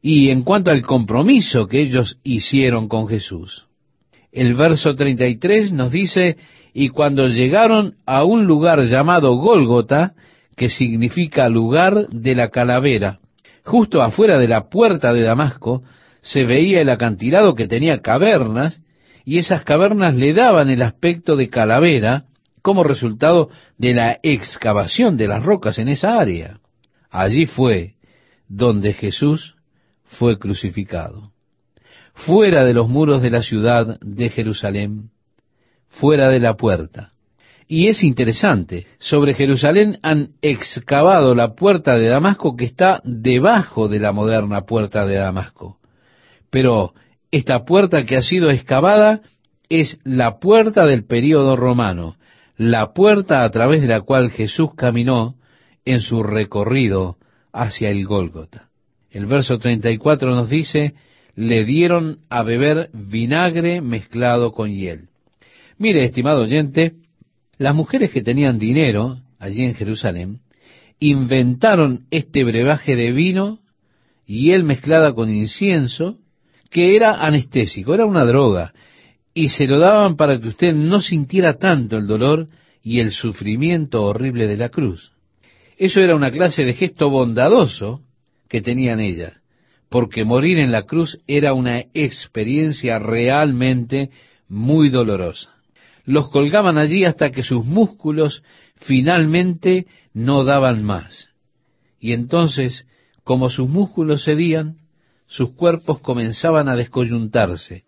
y 0.00 0.30
en 0.30 0.42
cuanto 0.42 0.70
al 0.70 0.82
compromiso 0.82 1.66
que 1.66 1.80
ellos 1.80 2.20
hicieron 2.22 2.86
con 2.86 3.08
Jesús. 3.08 3.66
El 4.30 4.54
verso 4.54 4.94
33 4.94 5.72
nos 5.72 5.90
dice, 5.90 6.36
y 6.72 6.90
cuando 6.90 7.26
llegaron 7.26 7.94
a 8.06 8.22
un 8.22 8.44
lugar 8.44 8.84
llamado 8.84 9.34
Gólgota, 9.34 10.14
que 10.56 10.68
significa 10.68 11.48
lugar 11.48 12.06
de 12.10 12.36
la 12.36 12.50
calavera, 12.50 13.18
justo 13.64 14.00
afuera 14.00 14.38
de 14.38 14.46
la 14.46 14.68
puerta 14.68 15.12
de 15.12 15.22
Damasco, 15.22 15.82
se 16.20 16.44
veía 16.44 16.82
el 16.82 16.90
acantilado 16.90 17.56
que 17.56 17.66
tenía 17.66 17.98
cavernas, 18.00 18.80
y 19.24 19.38
esas 19.38 19.62
cavernas 19.62 20.14
le 20.14 20.34
daban 20.34 20.70
el 20.70 20.82
aspecto 20.82 21.36
de 21.36 21.48
calavera 21.48 22.24
como 22.62 22.84
resultado 22.84 23.50
de 23.78 23.94
la 23.94 24.18
excavación 24.22 25.16
de 25.16 25.28
las 25.28 25.44
rocas 25.44 25.78
en 25.78 25.88
esa 25.88 26.18
área. 26.18 26.60
Allí 27.10 27.46
fue 27.46 27.94
donde 28.48 28.92
Jesús 28.92 29.56
fue 30.04 30.38
crucificado. 30.38 31.32
Fuera 32.14 32.64
de 32.64 32.74
los 32.74 32.88
muros 32.88 33.22
de 33.22 33.30
la 33.30 33.42
ciudad 33.42 33.98
de 34.00 34.30
Jerusalén, 34.30 35.10
fuera 35.88 36.28
de 36.28 36.40
la 36.40 36.54
puerta. 36.56 37.12
Y 37.66 37.88
es 37.88 38.04
interesante, 38.04 38.86
sobre 38.98 39.34
Jerusalén 39.34 39.98
han 40.02 40.32
excavado 40.42 41.34
la 41.34 41.54
puerta 41.54 41.96
de 41.96 42.08
Damasco 42.08 42.56
que 42.56 42.64
está 42.64 43.00
debajo 43.04 43.88
de 43.88 44.00
la 44.00 44.12
moderna 44.12 44.62
puerta 44.62 45.06
de 45.06 45.16
Damasco. 45.16 45.78
Pero 46.50 46.92
esta 47.36 47.64
puerta 47.64 48.04
que 48.04 48.16
ha 48.16 48.22
sido 48.22 48.48
excavada 48.50 49.20
es 49.68 49.98
la 50.04 50.38
puerta 50.38 50.86
del 50.86 51.04
período 51.04 51.56
romano, 51.56 52.14
la 52.56 52.92
puerta 52.92 53.42
a 53.42 53.50
través 53.50 53.80
de 53.80 53.88
la 53.88 54.02
cual 54.02 54.30
Jesús 54.30 54.70
caminó 54.76 55.34
en 55.84 55.98
su 56.00 56.22
recorrido 56.22 57.16
hacia 57.52 57.90
el 57.90 58.06
Gólgota. 58.06 58.68
El 59.10 59.26
verso 59.26 59.58
34 59.58 60.32
nos 60.32 60.48
dice, 60.48 60.94
le 61.34 61.64
dieron 61.64 62.18
a 62.28 62.44
beber 62.44 62.90
vinagre 62.92 63.80
mezclado 63.80 64.52
con 64.52 64.70
hiel. 64.70 65.08
Mire, 65.76 66.04
estimado 66.04 66.42
oyente, 66.42 66.92
las 67.58 67.74
mujeres 67.74 68.12
que 68.12 68.22
tenían 68.22 68.60
dinero 68.60 69.16
allí 69.40 69.64
en 69.64 69.74
Jerusalén 69.74 70.38
inventaron 71.00 72.06
este 72.12 72.44
brebaje 72.44 72.94
de 72.94 73.10
vino, 73.10 73.58
y 74.24 74.44
hiel 74.44 74.62
mezclada 74.62 75.12
con 75.14 75.30
incienso, 75.30 76.18
que 76.74 76.96
era 76.96 77.24
anestésico, 77.24 77.94
era 77.94 78.04
una 78.04 78.24
droga, 78.24 78.74
y 79.32 79.50
se 79.50 79.68
lo 79.68 79.78
daban 79.78 80.16
para 80.16 80.40
que 80.40 80.48
usted 80.48 80.74
no 80.74 81.00
sintiera 81.00 81.54
tanto 81.54 81.96
el 81.96 82.08
dolor 82.08 82.48
y 82.82 82.98
el 82.98 83.12
sufrimiento 83.12 84.02
horrible 84.02 84.48
de 84.48 84.56
la 84.56 84.68
cruz. 84.68 85.12
Eso 85.78 86.00
era 86.00 86.16
una 86.16 86.32
clase 86.32 86.64
de 86.64 86.74
gesto 86.74 87.08
bondadoso 87.10 88.02
que 88.48 88.60
tenían 88.60 88.98
ellas, 88.98 89.40
porque 89.88 90.24
morir 90.24 90.58
en 90.58 90.72
la 90.72 90.82
cruz 90.82 91.20
era 91.28 91.54
una 91.54 91.78
experiencia 91.94 92.98
realmente 92.98 94.10
muy 94.48 94.90
dolorosa 94.90 95.54
los 96.04 96.28
colgaban 96.28 96.78
allí 96.78 97.04
hasta 97.04 97.30
que 97.30 97.42
sus 97.42 97.64
músculos 97.64 98.42
finalmente 98.76 99.86
no 100.12 100.44
daban 100.44 100.84
más. 100.84 101.28
Y 101.98 102.12
entonces, 102.12 102.86
como 103.22 103.48
sus 103.48 103.68
músculos 103.68 104.24
cedían, 104.24 104.76
sus 105.34 105.50
cuerpos 105.50 105.98
comenzaban 105.98 106.68
a 106.68 106.76
descoyuntarse. 106.76 107.82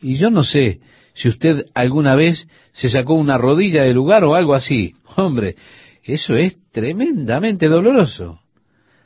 Y 0.00 0.16
yo 0.16 0.30
no 0.30 0.42
sé 0.42 0.80
si 1.12 1.28
usted 1.28 1.66
alguna 1.74 2.14
vez 2.14 2.48
se 2.72 2.88
sacó 2.88 3.12
una 3.12 3.36
rodilla 3.36 3.82
del 3.82 3.96
lugar 3.96 4.24
o 4.24 4.34
algo 4.34 4.54
así. 4.54 4.94
Hombre, 5.16 5.56
eso 6.02 6.34
es 6.36 6.56
tremendamente 6.72 7.68
doloroso. 7.68 8.40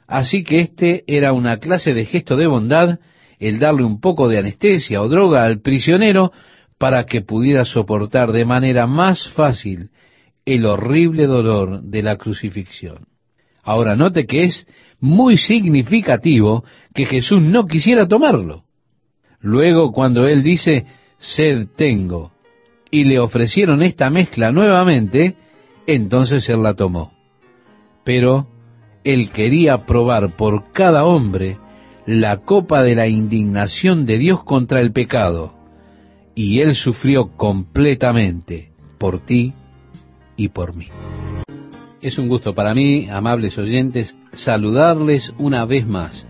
Así 0.07 0.45
que 0.45 0.61
este 0.61 1.03
era 1.09 1.33
una 1.33 1.59
clase 1.59 1.95
de 1.95 2.05
gesto 2.05 2.37
de 2.37 2.47
bondad, 2.47 3.01
el 3.41 3.59
darle 3.59 3.83
un 3.83 4.01
poco 4.01 4.29
de 4.29 4.39
anestesia 4.39 5.03
o 5.03 5.09
droga 5.09 5.43
al 5.43 5.61
prisionero 5.61 6.31
para 6.79 7.07
que 7.07 7.23
pudiera 7.23 7.65
soportar 7.65 8.31
de 8.31 8.45
manera 8.45 8.87
más 8.87 9.27
fácil 9.31 9.91
el 10.47 10.65
horrible 10.65 11.27
dolor 11.27 11.83
de 11.83 12.03
la 12.05 12.19
crucifixión. 12.19 13.09
Ahora 13.65 13.97
note 13.97 14.27
que 14.27 14.45
es 14.45 14.65
muy 15.01 15.36
significativo 15.36 16.64
que 16.94 17.07
Jesús 17.07 17.42
no 17.42 17.66
quisiera 17.66 18.07
tomarlo. 18.07 18.64
Luego 19.40 19.92
cuando 19.92 20.26
él 20.26 20.42
dice, 20.42 20.86
sed 21.18 21.68
tengo, 21.76 22.32
y 22.90 23.05
le 23.05 23.18
ofrecieron 23.18 23.82
esta 23.82 24.11
mezcla 24.11 24.51
nuevamente, 24.51 25.36
entonces 25.86 26.49
él 26.49 26.62
la 26.62 26.74
tomó. 26.74 27.12
Pero 28.05 28.49
él 29.05 29.30
quería 29.30 29.86
probar 29.86 30.36
por 30.36 30.72
cada 30.72 31.05
hombre 31.05 31.59
la 32.07 32.38
copa 32.38 32.82
de 32.82 32.94
la 32.94 33.07
indignación 33.07 34.07
de 34.07 34.18
Dios 34.18 34.42
contra 34.42 34.80
el 34.80 34.92
pecado 34.92 35.55
y 36.34 36.61
Él 36.61 36.74
sufrió 36.74 37.36
completamente 37.36 38.70
por 38.99 39.20
ti 39.20 39.53
y 40.36 40.49
por 40.49 40.74
mí. 40.74 40.86
Es 42.01 42.16
un 42.16 42.28
gusto 42.28 42.55
para 42.55 42.74
mí, 42.74 43.09
amables 43.11 43.59
oyentes, 43.59 44.14
saludarles 44.32 45.32
una 45.36 45.64
vez 45.64 45.84
más 45.84 46.28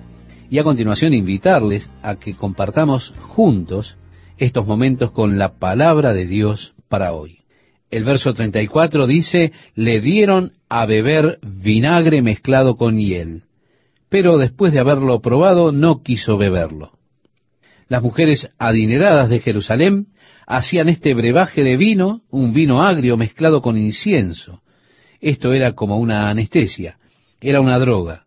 y 0.48 0.58
a 0.58 0.64
continuación 0.64 1.12
invitarles 1.12 1.90
a 2.02 2.16
que 2.16 2.32
compartamos 2.32 3.12
juntos 3.20 3.96
estos 4.38 4.66
momentos 4.66 5.10
con 5.10 5.36
la 5.36 5.58
palabra 5.58 6.14
de 6.14 6.24
Dios 6.24 6.72
para 6.88 7.12
hoy. 7.12 7.40
El 7.90 8.04
verso 8.04 8.32
34 8.32 9.06
dice, 9.06 9.52
le 9.74 10.00
dieron 10.00 10.52
a 10.70 10.86
beber 10.86 11.38
vinagre 11.42 12.22
mezclado 12.22 12.76
con 12.78 12.96
hiel, 12.96 13.42
pero 14.08 14.38
después 14.38 14.72
de 14.72 14.80
haberlo 14.80 15.20
probado 15.20 15.70
no 15.70 16.02
quiso 16.02 16.38
beberlo. 16.38 16.92
Las 17.88 18.02
mujeres 18.02 18.48
adineradas 18.58 19.28
de 19.28 19.40
Jerusalén 19.40 20.06
hacían 20.46 20.88
este 20.88 21.12
brebaje 21.12 21.62
de 21.62 21.76
vino, 21.76 22.22
un 22.30 22.54
vino 22.54 22.80
agrio 22.82 23.18
mezclado 23.18 23.60
con 23.60 23.76
incienso. 23.76 24.62
Esto 25.20 25.52
era 25.52 25.72
como 25.72 25.98
una 25.98 26.28
anestesia, 26.28 26.96
era 27.40 27.60
una 27.60 27.78
droga, 27.78 28.24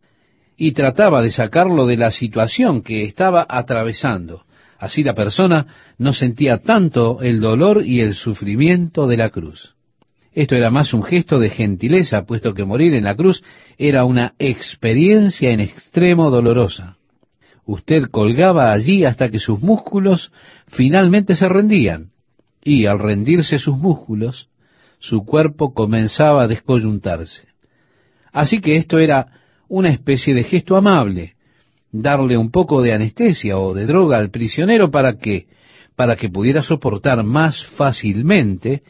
y 0.57 0.73
trataba 0.73 1.21
de 1.21 1.31
sacarlo 1.31 1.85
de 1.87 1.97
la 1.97 2.11
situación 2.11 2.81
que 2.81 3.03
estaba 3.03 3.45
atravesando. 3.47 4.43
Así 4.77 5.03
la 5.03 5.13
persona 5.13 5.67
no 5.97 6.13
sentía 6.13 6.57
tanto 6.57 7.21
el 7.21 7.39
dolor 7.39 7.85
y 7.85 8.01
el 8.01 8.15
sufrimiento 8.15 9.07
de 9.07 9.17
la 9.17 9.29
cruz. 9.29 9.75
Esto 10.33 10.55
era 10.55 10.71
más 10.71 10.93
un 10.93 11.03
gesto 11.03 11.39
de 11.39 11.49
gentileza, 11.49 12.25
puesto 12.25 12.53
que 12.53 12.63
morir 12.63 12.93
en 12.93 13.03
la 13.03 13.15
cruz 13.15 13.43
era 13.77 14.05
una 14.05 14.33
experiencia 14.39 15.51
en 15.51 15.59
extremo 15.59 16.29
dolorosa 16.29 16.97
usted 17.65 18.05
colgaba 18.09 18.71
allí 18.71 19.05
hasta 19.05 19.29
que 19.29 19.39
sus 19.39 19.61
músculos 19.61 20.31
finalmente 20.67 21.35
se 21.35 21.47
rendían, 21.47 22.11
y 22.63 22.85
al 22.85 22.99
rendirse 22.99 23.59
sus 23.59 23.77
músculos, 23.77 24.49
su 25.01 25.25
cuerpo 25.25 25.73
comenzaba 25.73 26.43
a 26.43 26.47
descoyuntarse. 26.47 27.47
Así 28.31 28.61
que 28.61 28.77
esto 28.77 28.99
era 28.99 29.41
una 29.67 29.89
especie 29.89 30.33
de 30.35 30.43
gesto 30.43 30.75
amable, 30.77 31.33
darle 31.91 32.37
un 32.37 32.51
poco 32.51 32.81
de 32.81 32.93
anestesia 32.93 33.57
o 33.57 33.73
de 33.73 33.87
droga 33.87 34.17
al 34.19 34.29
prisionero 34.29 34.91
para 34.91 35.17
que, 35.17 35.47
para 35.95 36.15
que 36.15 36.29
pudiera 36.29 36.61
soportar 36.61 37.23
más 37.23 37.65
fácilmente 37.75 38.83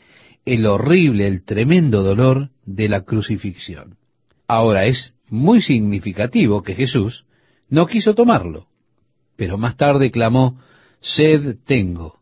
el 0.46 0.66
horrible, 0.66 1.28
el 1.28 1.44
tremendo 1.46 2.04
dolor 2.04 2.50
de 2.66 2.90
la 2.90 3.02
crucifixión. 3.02 3.96
Ahora 4.48 4.86
es 4.86 5.14
muy 5.30 5.62
significativo 5.62 6.62
que 6.62 6.76
Jesús 6.76 7.26
no 7.70 7.88
quiso 7.88 8.14
tomarlo. 8.16 8.68
Pero 9.38 9.58
más 9.58 9.78
tarde 9.78 10.12
clamó, 10.12 10.60
sed 11.00 11.56
tengo. 11.66 12.20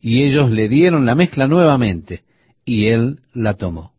Y 0.00 0.22
ellos 0.22 0.52
le 0.52 0.68
dieron 0.68 1.04
la 1.04 1.16
mezcla 1.16 1.48
nuevamente, 1.48 2.22
y 2.68 2.88
él 2.88 3.20
la 3.32 3.54
tomó. 3.54 3.92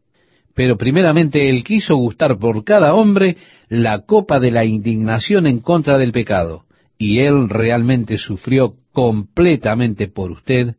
Pero 0.53 0.77
primeramente 0.77 1.49
él 1.49 1.63
quiso 1.63 1.95
gustar 1.95 2.37
por 2.37 2.63
cada 2.63 2.93
hombre 2.93 3.35
la 3.67 4.01
copa 4.01 4.39
de 4.39 4.51
la 4.51 4.63
indignación 4.63 5.47
en 5.47 5.59
contra 5.59 5.97
del 5.97 6.11
pecado, 6.11 6.65
y 6.95 7.19
él 7.19 7.49
realmente 7.49 8.19
sufrió 8.19 8.75
completamente 8.91 10.07
por 10.07 10.29
usted 10.29 10.75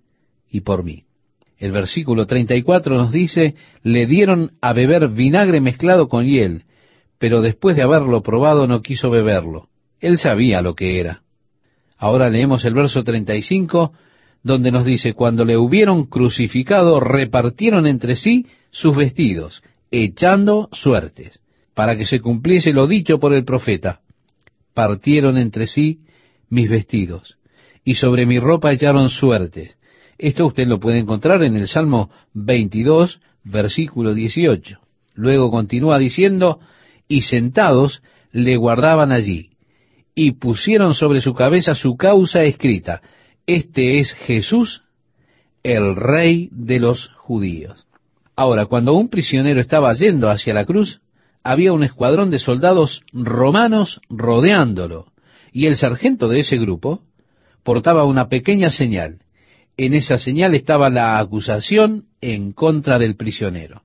y 0.51 0.61
por 0.61 0.84
mí. 0.84 1.03
El 1.59 1.72
versículo 1.72 2.26
34 2.26 2.97
nos 2.97 3.11
dice, 3.11 3.57
le 3.82 4.07
dieron 4.07 4.53
a 4.61 4.72
beber 4.72 5.09
vinagre 5.09 5.61
mezclado 5.61 6.09
con 6.09 6.26
hiel, 6.26 6.62
pero 7.18 7.43
después 7.43 7.74
de 7.74 7.82
haberlo 7.82 8.22
probado 8.22 8.68
no 8.68 8.82
quiso 8.82 9.11
beberlo. 9.11 9.68
Él 9.99 10.16
sabía 10.16 10.62
lo 10.62 10.74
que 10.74 11.01
era. 11.01 11.22
Ahora 11.99 12.30
leemos 12.30 12.64
el 12.64 12.74
verso 12.74 13.03
35, 13.03 13.93
donde 14.43 14.70
nos 14.70 14.84
dice, 14.84 15.14
cuando 15.14 15.45
le 15.45 15.57
hubieron 15.57 16.07
crucificado, 16.07 17.01
repartieron 17.01 17.86
entre 17.86 18.16
sí 18.16 18.47
sus 18.70 18.97
vestidos, 18.97 19.62
echando 19.91 20.68
suertes, 20.72 21.41
para 21.74 21.97
que 21.97 22.07
se 22.07 22.20
cumpliese 22.20 22.72
lo 22.72 22.86
dicho 22.86 23.18
por 23.18 23.34
el 23.34 23.45
profeta. 23.45 24.01
Partieron 24.74 25.36
entre 25.36 25.66
sí 25.66 26.01
mis 26.49 26.70
vestidos, 26.70 27.38
y 27.84 27.95
sobre 27.95 28.26
mi 28.26 28.38
ropa 28.38 28.72
echaron 28.72 29.11
suertes. 29.11 29.76
Esto 30.18 30.47
usted 30.47 30.66
lo 30.66 30.80
puede 30.80 30.99
encontrar 30.99 31.43
en 31.43 31.57
el 31.57 31.66
Salmo 31.66 32.11
22, 32.34 33.20
versículo 33.45 34.14
18. 34.14 34.78
Luego 35.14 35.51
continúa 35.51 35.99
diciendo, 35.99 36.61
y 37.09 37.22
sentados 37.22 38.03
le 38.32 38.57
guardaban 38.57 39.12
allí, 39.12 39.51
y 40.14 40.32
pusieron 40.32 40.95
sobre 40.95 41.20
su 41.20 41.34
cabeza 41.34 41.74
su 41.74 41.97
causa 41.97 42.43
escrita, 42.45 43.03
este 43.47 43.99
es 43.99 44.12
Jesús, 44.12 44.82
el 45.62 45.97
rey 45.97 46.49
de 46.53 46.80
los 46.80 47.09
judíos. 47.16 47.86
Ahora, 48.36 48.66
cuando 48.66 48.95
un 48.95 49.09
prisionero 49.09 49.61
estaba 49.61 49.93
yendo 49.95 50.30
hacia 50.30 50.55
la 50.55 50.64
cruz, 50.64 51.01
había 51.43 51.72
un 51.72 51.82
escuadrón 51.82 52.30
de 52.30 52.38
soldados 52.38 53.03
romanos 53.12 54.01
rodeándolo, 54.09 55.07
y 55.53 55.66
el 55.66 55.76
sargento 55.76 56.28
de 56.28 56.41
ese 56.41 56.57
grupo 56.57 57.03
portaba 57.62 58.05
una 58.05 58.28
pequeña 58.28 58.70
señal. 58.70 59.18
En 59.76 59.95
esa 59.95 60.18
señal 60.18 60.55
estaba 60.55 60.91
la 60.91 61.18
acusación 61.18 62.05
en 62.20 62.53
contra 62.53 62.99
del 62.99 63.16
prisionero. 63.16 63.82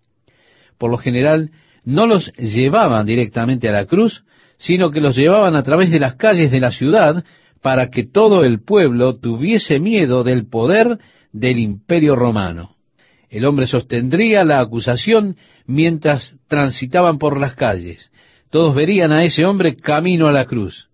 Por 0.78 0.92
lo 0.92 0.98
general, 0.98 1.52
no 1.86 2.08
los 2.08 2.34
llevaban 2.34 3.06
directamente 3.06 3.70
a 3.70 3.72
la 3.72 3.86
cruz, 3.86 4.24
sino 4.58 4.92
que 4.92 5.02
los 5.02 5.16
llevaban 5.16 5.56
a 5.56 5.64
través 5.64 5.92
de 5.92 6.00
las 6.00 6.16
calles 6.16 6.52
de 6.52 6.60
la 6.60 6.72
ciudad 6.72 7.24
para 7.66 7.90
que 7.90 8.04
todo 8.04 8.44
el 8.44 8.62
pueblo 8.64 9.16
tuviese 9.16 9.80
miedo 9.80 10.24
del 10.24 10.46
poder 10.48 11.00
del 11.34 11.58
imperio 11.58 12.16
romano. 12.16 12.76
El 13.28 13.44
hombre 13.44 13.66
sostendría 13.66 14.44
la 14.44 14.60
acusación 14.60 15.36
mientras 15.66 16.38
transitaban 16.48 17.18
por 17.18 17.40
las 17.40 17.56
calles. 17.56 18.12
Todos 18.52 18.76
verían 18.76 19.12
a 19.12 19.24
ese 19.24 19.46
hombre 19.46 19.78
camino 19.78 20.28
a 20.28 20.32
la 20.32 20.46
cruz. 20.46 20.90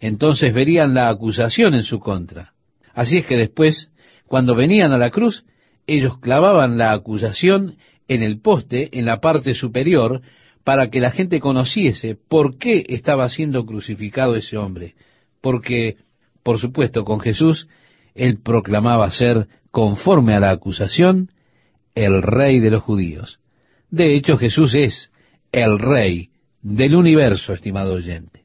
Entonces 0.00 0.52
verían 0.52 0.92
la 0.92 1.08
acusación 1.08 1.74
en 1.74 1.84
su 1.84 2.00
contra. 2.00 2.52
Así 2.94 3.18
es 3.18 3.24
que 3.24 3.36
después, 3.36 3.92
cuando 4.26 4.56
venían 4.56 4.90
a 4.90 4.98
la 4.98 5.10
cruz, 5.10 5.44
ellos 5.86 6.18
clavaban 6.18 6.78
la 6.78 6.90
acusación 6.90 7.76
en 8.08 8.24
el 8.24 8.40
poste, 8.40 8.88
en 8.98 9.06
la 9.06 9.20
parte 9.20 9.54
superior, 9.54 10.20
para 10.64 10.90
que 10.90 10.98
la 10.98 11.12
gente 11.12 11.38
conociese 11.38 12.16
por 12.16 12.58
qué 12.58 12.84
estaba 12.88 13.30
siendo 13.30 13.64
crucificado 13.64 14.34
ese 14.34 14.56
hombre. 14.56 14.96
Porque, 15.40 15.96
por 16.48 16.58
supuesto, 16.58 17.04
con 17.04 17.20
Jesús, 17.20 17.68
él 18.14 18.38
proclamaba 18.42 19.10
ser, 19.10 19.48
conforme 19.70 20.32
a 20.32 20.40
la 20.40 20.48
acusación, 20.48 21.30
el 21.94 22.22
rey 22.22 22.58
de 22.58 22.70
los 22.70 22.82
judíos. 22.82 23.38
De 23.90 24.14
hecho, 24.14 24.38
Jesús 24.38 24.74
es 24.74 25.12
el 25.52 25.78
rey 25.78 26.30
del 26.62 26.94
universo, 26.94 27.52
estimado 27.52 27.92
oyente. 27.92 28.44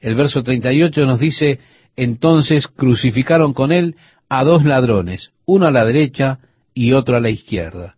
El 0.00 0.14
verso 0.14 0.42
38 0.42 1.04
nos 1.04 1.20
dice, 1.20 1.58
entonces 1.96 2.66
crucificaron 2.66 3.52
con 3.52 3.72
él 3.72 3.96
a 4.30 4.42
dos 4.42 4.64
ladrones, 4.64 5.34
uno 5.44 5.66
a 5.66 5.70
la 5.70 5.84
derecha 5.84 6.38
y 6.72 6.94
otro 6.94 7.18
a 7.18 7.20
la 7.20 7.28
izquierda. 7.28 7.96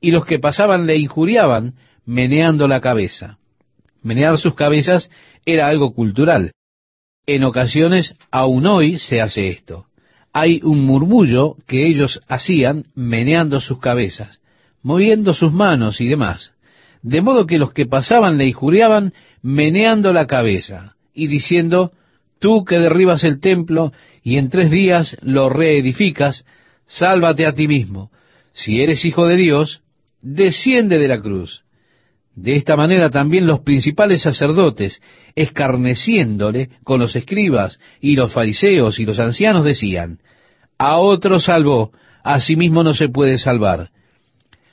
Y 0.00 0.10
los 0.10 0.24
que 0.24 0.40
pasaban 0.40 0.88
le 0.88 0.96
injuriaban, 0.96 1.74
meneando 2.04 2.66
la 2.66 2.80
cabeza. 2.80 3.38
Menear 4.02 4.36
sus 4.36 4.54
cabezas 4.56 5.12
era 5.46 5.68
algo 5.68 5.94
cultural. 5.94 6.50
En 7.26 7.44
ocasiones, 7.44 8.14
aún 8.30 8.66
hoy 8.66 8.98
se 8.98 9.20
hace 9.20 9.48
esto. 9.48 9.86
Hay 10.32 10.60
un 10.62 10.84
murmullo 10.84 11.56
que 11.66 11.86
ellos 11.86 12.20
hacían 12.28 12.84
meneando 12.94 13.60
sus 13.60 13.78
cabezas, 13.78 14.40
moviendo 14.82 15.34
sus 15.34 15.52
manos 15.52 16.00
y 16.00 16.08
demás. 16.08 16.52
De 17.02 17.20
modo 17.20 17.46
que 17.46 17.58
los 17.58 17.72
que 17.72 17.86
pasaban 17.86 18.38
le 18.38 18.46
injuriaban 18.46 19.12
meneando 19.42 20.12
la 20.12 20.26
cabeza 20.26 20.96
y 21.14 21.26
diciendo, 21.26 21.92
tú 22.38 22.64
que 22.64 22.78
derribas 22.78 23.24
el 23.24 23.40
templo 23.40 23.92
y 24.22 24.36
en 24.36 24.50
tres 24.50 24.70
días 24.70 25.16
lo 25.22 25.48
reedificas, 25.48 26.44
sálvate 26.86 27.46
a 27.46 27.54
ti 27.54 27.68
mismo. 27.68 28.10
Si 28.52 28.80
eres 28.80 29.04
hijo 29.04 29.26
de 29.26 29.36
Dios, 29.36 29.82
desciende 30.20 30.98
de 30.98 31.08
la 31.08 31.20
cruz. 31.20 31.62
De 32.40 32.56
esta 32.56 32.74
manera 32.74 33.10
también 33.10 33.46
los 33.46 33.60
principales 33.60 34.22
sacerdotes, 34.22 35.02
escarneciéndole 35.34 36.70
con 36.84 36.98
los 36.98 37.14
escribas 37.14 37.78
y 38.00 38.16
los 38.16 38.32
fariseos 38.32 38.98
y 38.98 39.04
los 39.04 39.18
ancianos, 39.20 39.62
decían, 39.62 40.20
a 40.78 40.96
otro 40.96 41.38
salvó, 41.38 41.92
a 42.24 42.40
sí 42.40 42.56
mismo 42.56 42.82
no 42.82 42.94
se 42.94 43.10
puede 43.10 43.36
salvar. 43.36 43.90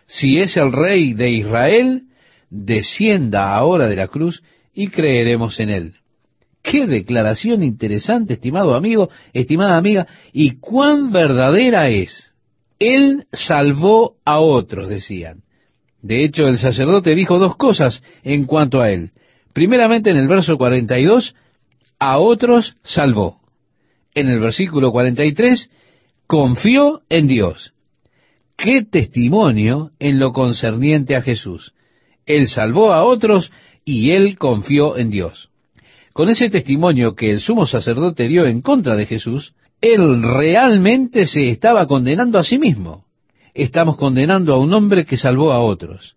Si 0.06 0.40
es 0.40 0.56
el 0.56 0.72
rey 0.72 1.14
de 1.14 1.30
Israel, 1.30 2.04
descienda 2.50 3.54
ahora 3.54 3.88
de 3.88 3.98
la 3.98 4.08
cruz 4.08 4.42
y 4.74 4.88
creeremos 4.88 5.60
en 5.60 5.70
él. 5.70 5.94
Qué 6.62 6.88
declaración 6.88 7.64
interesante, 7.64 8.36
estimado 8.36 8.76
amigo, 8.76 9.10
estimada 9.34 9.76
amiga, 9.76 10.08
y 10.32 10.52
cuán 10.52 11.12
verdadera 11.12 11.90
es. 11.90 12.34
Él 12.80 13.26
salvó 13.34 14.16
a 14.24 14.40
otros, 14.40 14.88
decían. 14.88 15.42
De 16.02 16.24
hecho, 16.24 16.48
el 16.48 16.58
sacerdote 16.58 17.16
dijo 17.16 17.40
dos 17.40 17.56
cosas 17.56 18.04
en 18.24 18.46
cuanto 18.46 18.82
a 18.82 18.92
él. 18.92 19.12
Primeramente, 19.54 20.12
en 20.12 20.18
el 20.18 20.28
verso 20.28 20.58
42, 20.58 21.36
a 22.00 22.20
otros 22.20 22.76
salvó. 22.84 23.40
En 24.14 24.30
el 24.30 24.40
versículo 24.40 24.92
43, 24.92 25.70
confió 26.28 27.02
en 27.10 27.28
Dios. 27.28 27.74
Qué 28.56 28.84
testimonio 28.84 29.92
en 30.00 30.20
lo 30.20 30.34
concerniente 30.34 31.16
a 31.16 31.22
Jesús. 31.22 31.74
Él 32.26 32.48
salvó 32.48 32.94
a 32.94 33.04
otros 33.04 33.52
y 33.86 34.12
él 34.12 34.38
confió 34.38 34.98
en 34.98 35.10
Dios. 35.10 35.50
Con 36.14 36.30
ese 36.30 36.50
testimonio 36.50 37.16
que 37.16 37.32
el 37.32 37.40
sumo 37.40 37.66
sacerdote 37.68 38.28
dio 38.28 38.46
en 38.46 38.62
contra 38.62 38.96
de 38.96 39.06
Jesús, 39.06 39.54
él 39.82 40.24
realmente 40.24 41.28
se 41.28 41.50
estaba 41.50 41.88
condenando 41.88 42.40
a 42.40 42.44
sí 42.44 42.58
mismo. 42.58 43.07
Estamos 43.58 43.98
condenando 43.98 44.54
a 44.54 44.60
un 44.60 44.72
hombre 44.72 45.04
que 45.04 45.18
salvó 45.18 45.52
a 45.52 45.60
otros. 45.60 46.16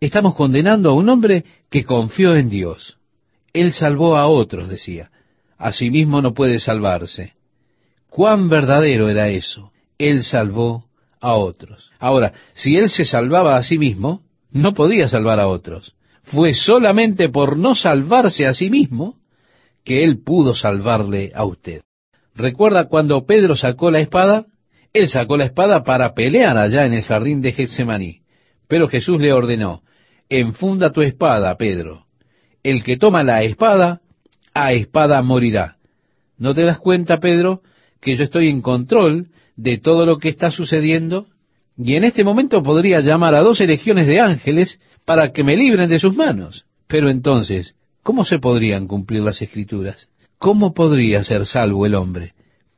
Estamos 0.00 0.34
condenando 0.34 0.90
a 0.90 0.94
un 0.94 1.08
hombre 1.08 1.44
que 1.70 1.84
confió 1.84 2.34
en 2.34 2.50
Dios. 2.50 2.98
Él 3.52 3.72
salvó 3.72 4.16
a 4.16 4.26
otros, 4.26 4.68
decía. 4.68 5.12
Asimismo 5.56 6.20
no 6.20 6.34
puede 6.34 6.58
salvarse. 6.58 7.34
Cuán 8.10 8.48
verdadero 8.48 9.08
era 9.08 9.28
eso. 9.28 9.70
Él 9.96 10.24
salvó 10.24 10.86
a 11.20 11.34
otros. 11.34 11.92
Ahora, 12.00 12.32
si 12.52 12.76
él 12.76 12.90
se 12.90 13.04
salvaba 13.04 13.54
a 13.54 13.62
sí 13.62 13.78
mismo, 13.78 14.22
no 14.50 14.74
podía 14.74 15.08
salvar 15.08 15.38
a 15.38 15.46
otros. 15.46 15.94
Fue 16.24 16.52
solamente 16.52 17.28
por 17.28 17.58
no 17.58 17.76
salvarse 17.76 18.44
a 18.44 18.54
sí 18.54 18.70
mismo 18.70 19.20
que 19.84 20.02
él 20.02 20.20
pudo 20.24 20.56
salvarle 20.56 21.30
a 21.32 21.44
usted. 21.44 21.82
¿Recuerda 22.34 22.88
cuando 22.88 23.24
Pedro 23.24 23.54
sacó 23.54 23.92
la 23.92 24.00
espada? 24.00 24.46
Él 24.92 25.08
sacó 25.08 25.36
la 25.36 25.44
espada 25.44 25.84
para 25.84 26.14
pelear 26.14 26.58
allá 26.58 26.84
en 26.84 26.92
el 26.92 27.02
jardín 27.02 27.40
de 27.40 27.52
Getsemaní. 27.52 28.20
Pero 28.68 28.88
Jesús 28.88 29.20
le 29.20 29.32
ordenó, 29.32 29.82
enfunda 30.28 30.92
tu 30.92 31.02
espada, 31.02 31.56
Pedro. 31.56 32.06
El 32.62 32.84
que 32.84 32.96
toma 32.96 33.22
la 33.22 33.42
espada, 33.42 34.00
a 34.54 34.72
espada 34.72 35.20
morirá. 35.22 35.76
¿No 36.38 36.54
te 36.54 36.62
das 36.62 36.78
cuenta, 36.78 37.18
Pedro, 37.18 37.62
que 38.00 38.16
yo 38.16 38.24
estoy 38.24 38.48
en 38.48 38.62
control 38.62 39.28
de 39.56 39.78
todo 39.78 40.06
lo 40.06 40.16
que 40.18 40.28
está 40.28 40.50
sucediendo? 40.50 41.26
Y 41.76 41.96
en 41.96 42.04
este 42.04 42.24
momento 42.24 42.62
podría 42.62 43.00
llamar 43.00 43.34
a 43.34 43.42
doce 43.42 43.66
legiones 43.66 44.06
de 44.06 44.20
ángeles 44.20 44.78
para 45.04 45.32
que 45.32 45.44
me 45.44 45.56
libren 45.56 45.88
de 45.88 45.98
sus 45.98 46.14
manos. 46.14 46.66
Pero 46.86 47.10
entonces, 47.10 47.74
¿cómo 48.02 48.24
se 48.24 48.38
podrían 48.38 48.86
cumplir 48.86 49.22
las 49.22 49.40
escrituras? 49.40 50.08
¿Cómo 50.38 50.74
podría 50.74 51.24
ser 51.24 51.46
salvo 51.46 51.86
el 51.86 51.94
hombre? 51.94 52.32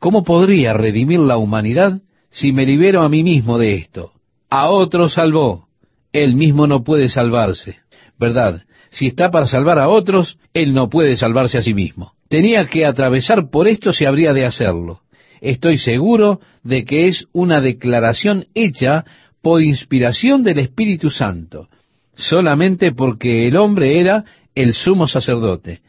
¿Cómo 0.05 0.23
podría 0.23 0.75
redimir 0.75 1.21
la 1.21 1.39
humanidad 1.39 2.03
si 2.29 2.53
me 2.53 2.67
libero 2.67 3.01
a 3.01 3.09
mí 3.09 3.23
mismo 3.23 3.57
de 3.57 3.77
esto? 3.77 4.13
A 4.51 4.69
otro 4.69 5.09
salvó, 5.09 5.69
él 6.13 6.35
mismo 6.35 6.67
no 6.67 6.85
puede 6.85 7.09
salvarse. 7.09 7.77
¿Verdad? 8.19 8.65
Si 8.91 9.07
está 9.07 9.31
para 9.31 9.47
salvar 9.47 9.79
a 9.79 9.89
otros, 9.89 10.39
él 10.53 10.75
no 10.75 10.91
puede 10.91 11.17
salvarse 11.17 11.57
a 11.57 11.63
sí 11.63 11.73
mismo. 11.73 12.13
Tenía 12.29 12.67
que 12.67 12.85
atravesar 12.85 13.49
por 13.49 13.67
esto 13.67 13.95
si 13.95 14.05
habría 14.05 14.35
de 14.35 14.45
hacerlo. 14.45 15.01
Estoy 15.41 15.79
seguro 15.79 16.39
de 16.63 16.85
que 16.85 17.09
es 17.09 17.27
una 17.33 17.63
declaración 17.63 18.45
hecha 18.53 19.07
por 19.41 19.63
inspiración 19.63 20.43
del 20.43 20.59
Espíritu 20.59 21.09
Santo, 21.09 21.71
solamente 22.15 22.93
porque 22.93 23.49
el 23.49 23.57
hombre 23.57 23.99
era 23.99 24.27
el 24.55 24.75
sumo 24.75 25.09
sacerdote. 25.09 25.81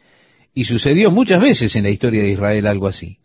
Y 0.54 0.64
sucedió 0.64 1.10
muchas 1.10 1.38
veces 1.38 1.76
en 1.76 1.82
la 1.82 1.90
historia 1.90 2.22
de 2.22 2.30
Israel 2.30 2.66
algo 2.66 2.86
así 2.86 3.18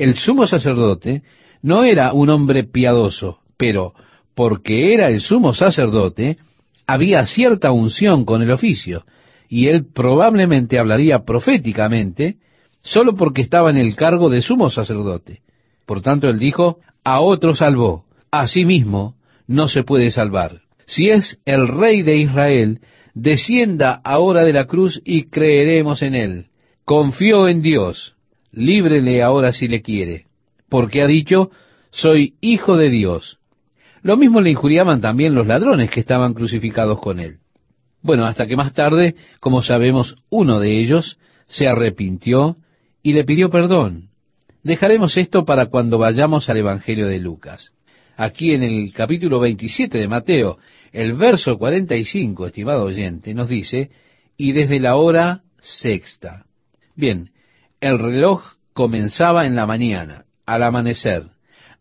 el 0.00 0.14
sumo 0.14 0.46
sacerdote 0.46 1.22
no 1.60 1.84
era 1.84 2.14
un 2.14 2.30
hombre 2.30 2.64
piadoso, 2.64 3.40
pero 3.58 3.92
porque 4.34 4.94
era 4.94 5.10
el 5.10 5.20
sumo 5.20 5.52
sacerdote, 5.52 6.38
había 6.86 7.26
cierta 7.26 7.70
unción 7.70 8.24
con 8.24 8.40
el 8.40 8.50
oficio, 8.50 9.04
y 9.46 9.68
él 9.68 9.84
probablemente 9.92 10.78
hablaría 10.78 11.24
proféticamente 11.26 12.38
solo 12.82 13.14
porque 13.14 13.42
estaba 13.42 13.68
en 13.68 13.76
el 13.76 13.94
cargo 13.94 14.30
de 14.30 14.40
sumo 14.40 14.70
sacerdote. 14.70 15.42
Por 15.84 16.00
tanto, 16.00 16.28
él 16.28 16.38
dijo, 16.38 16.78
a 17.04 17.20
otro 17.20 17.54
salvó, 17.54 18.06
a 18.30 18.46
sí 18.46 18.64
mismo 18.64 19.16
no 19.46 19.68
se 19.68 19.82
puede 19.82 20.10
salvar. 20.10 20.62
Si 20.86 21.10
es 21.10 21.38
el 21.44 21.68
rey 21.68 22.00
de 22.00 22.16
Israel, 22.16 22.80
descienda 23.12 24.00
ahora 24.02 24.44
de 24.44 24.54
la 24.54 24.64
cruz 24.64 25.02
y 25.04 25.24
creeremos 25.24 26.00
en 26.00 26.14
él. 26.14 26.46
Confió 26.86 27.48
en 27.48 27.60
Dios, 27.60 28.16
líbrele 28.52 29.22
ahora 29.22 29.52
si 29.52 29.68
le 29.68 29.82
quiere, 29.82 30.26
porque 30.68 31.02
ha 31.02 31.06
dicho, 31.06 31.50
soy 31.90 32.34
hijo 32.40 32.76
de 32.76 32.90
Dios. 32.90 33.38
Lo 34.02 34.16
mismo 34.16 34.40
le 34.40 34.50
injuriaban 34.50 35.00
también 35.00 35.34
los 35.34 35.46
ladrones 35.46 35.90
que 35.90 36.00
estaban 36.00 36.34
crucificados 36.34 37.00
con 37.00 37.20
él. 37.20 37.38
Bueno, 38.02 38.24
hasta 38.24 38.46
que 38.46 38.56
más 38.56 38.72
tarde, 38.72 39.14
como 39.40 39.62
sabemos, 39.62 40.16
uno 40.30 40.58
de 40.58 40.80
ellos 40.80 41.18
se 41.48 41.68
arrepintió 41.68 42.56
y 43.02 43.12
le 43.12 43.24
pidió 43.24 43.50
perdón. 43.50 44.08
Dejaremos 44.62 45.16
esto 45.16 45.44
para 45.44 45.66
cuando 45.66 45.98
vayamos 45.98 46.48
al 46.48 46.58
Evangelio 46.58 47.06
de 47.06 47.18
Lucas. 47.18 47.72
Aquí 48.16 48.52
en 48.52 48.62
el 48.62 48.92
capítulo 48.92 49.40
27 49.40 49.98
de 49.98 50.08
Mateo, 50.08 50.58
el 50.92 51.14
verso 51.14 51.56
45, 51.56 52.46
estimado 52.46 52.84
oyente, 52.84 53.32
nos 53.34 53.48
dice, 53.48 53.90
y 54.36 54.52
desde 54.52 54.80
la 54.80 54.96
hora 54.96 55.42
sexta. 55.60 56.44
Bien, 56.94 57.30
el 57.80 57.98
reloj 57.98 58.42
comenzaba 58.72 59.46
en 59.46 59.56
la 59.56 59.66
mañana, 59.66 60.24
al 60.46 60.62
amanecer, 60.62 61.24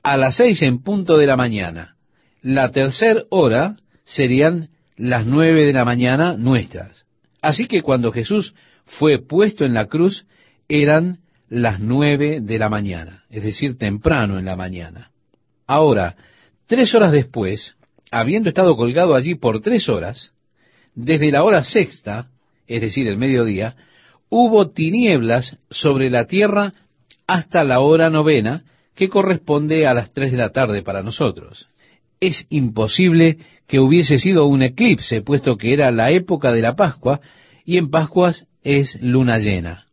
a 0.04 0.18
las 0.18 0.38
seis 0.38 0.62
en 0.64 0.82
punto 0.82 1.18
de 1.18 1.28
la 1.28 1.36
mañana. 1.36 1.96
La 2.42 2.72
tercera 2.72 3.24
hora 3.30 3.76
serían 4.06 4.70
las 4.96 5.26
nueve 5.26 5.66
de 5.66 5.74
la 5.74 5.86
mañana 5.86 6.36
nuestras. 6.38 7.06
Así 7.42 7.68
que 7.68 7.82
cuando 7.82 8.12
Jesús 8.12 8.54
fue 8.86 9.20
puesto 9.20 9.66
en 9.66 9.74
la 9.74 9.86
cruz, 9.86 10.26
eran 10.68 11.20
las 11.50 11.80
nueve 11.80 12.40
de 12.42 12.60
la 12.60 12.70
mañana, 12.70 13.24
es 13.30 13.44
decir, 13.44 13.78
temprano 13.78 14.40
en 14.40 14.46
la 14.46 14.56
mañana. 14.56 15.12
Ahora, 15.68 16.16
tres 16.68 16.94
horas 16.96 17.12
después, 17.12 17.76
habiendo 18.12 18.50
estado 18.50 18.76
colgado 18.76 19.16
allí 19.16 19.36
por 19.36 19.62
tres 19.62 19.90
horas, 19.90 20.34
desde 20.96 21.32
la 21.32 21.44
hora 21.44 21.64
sexta, 21.64 22.28
es 22.68 22.82
decir, 22.82 23.08
el 23.08 23.18
mediodía, 23.18 23.76
hubo 24.30 24.70
tinieblas 24.70 25.58
sobre 25.70 26.10
la 26.10 26.26
tierra 26.26 26.74
hasta 27.28 27.64
la 27.64 27.80
hora 27.80 28.10
novena, 28.10 28.64
que 28.96 29.10
corresponde 29.10 29.88
a 29.88 29.94
las 29.94 30.14
tres 30.14 30.32
de 30.32 30.38
la 30.38 30.50
tarde 30.50 30.82
para 30.82 31.04
nosotros. 31.04 31.68
Es 32.20 32.46
imposible 32.50 33.38
que 33.68 33.80
hubiese 33.80 34.20
sido 34.20 34.46
un 34.46 34.62
eclipse, 34.62 35.22
puesto 35.22 35.58
que 35.58 35.74
era 35.74 35.92
la 35.92 36.12
época 36.12 36.52
de 36.52 36.62
la 36.62 36.76
Pascua, 36.76 37.22
y 37.66 37.78
en 37.78 37.90
Pascuas 37.90 38.46
es 38.64 39.00
luna 39.02 39.38
llena. 39.38 39.86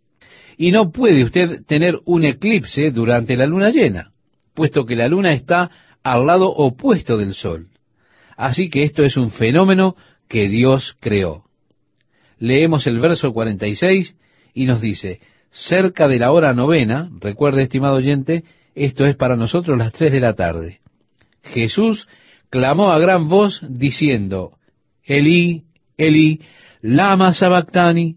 Y 0.56 0.72
no 0.72 0.90
puede 0.90 1.22
usted 1.22 1.64
tener 1.66 2.00
un 2.04 2.24
eclipse 2.24 2.90
durante 2.90 3.36
la 3.36 3.46
luna 3.46 3.70
llena, 3.70 4.12
puesto 4.54 4.86
que 4.86 4.96
la 4.96 5.08
luna 5.08 5.32
está 5.34 5.70
al 6.02 6.26
lado 6.26 6.48
opuesto 6.48 7.16
del 7.16 7.34
sol. 7.34 7.68
Así 8.36 8.70
que 8.70 8.82
esto 8.82 9.02
es 9.02 9.16
un 9.16 9.30
fenómeno 9.30 9.94
que 10.28 10.48
Dios 10.48 10.96
creó. 11.00 11.44
Leemos 12.38 12.86
el 12.86 12.98
verso 12.98 13.32
46 13.32 14.16
y 14.56 14.64
nos 14.64 14.80
dice, 14.80 15.20
cerca 15.50 16.08
de 16.08 16.18
la 16.18 16.32
hora 16.32 16.54
novena, 16.54 17.10
recuerde 17.20 17.62
estimado 17.62 17.96
oyente, 17.96 18.42
esto 18.74 19.04
es 19.04 19.14
para 19.14 19.36
nosotros 19.36 19.76
las 19.76 19.92
tres 19.92 20.12
de 20.12 20.20
la 20.20 20.32
tarde. 20.32 20.80
Jesús 21.42 22.08
clamó 22.48 22.90
a 22.90 22.98
gran 22.98 23.28
voz 23.28 23.60
diciendo, 23.68 24.52
Elí, 25.04 25.64
Elí, 25.98 26.40
lama 26.80 27.34
sabactani, 27.34 28.16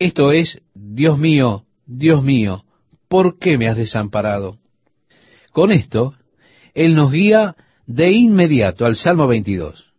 esto 0.00 0.32
es, 0.32 0.60
Dios 0.74 1.16
mío, 1.16 1.62
Dios 1.86 2.24
mío, 2.24 2.64
¿por 3.06 3.38
qué 3.38 3.56
me 3.56 3.68
has 3.68 3.76
desamparado? 3.76 4.58
Con 5.52 5.70
esto, 5.70 6.14
Él 6.74 6.96
nos 6.96 7.12
guía 7.12 7.54
de 7.86 8.10
inmediato 8.10 8.84
al 8.84 8.96
Salmo 8.96 9.28
22, 9.28 9.92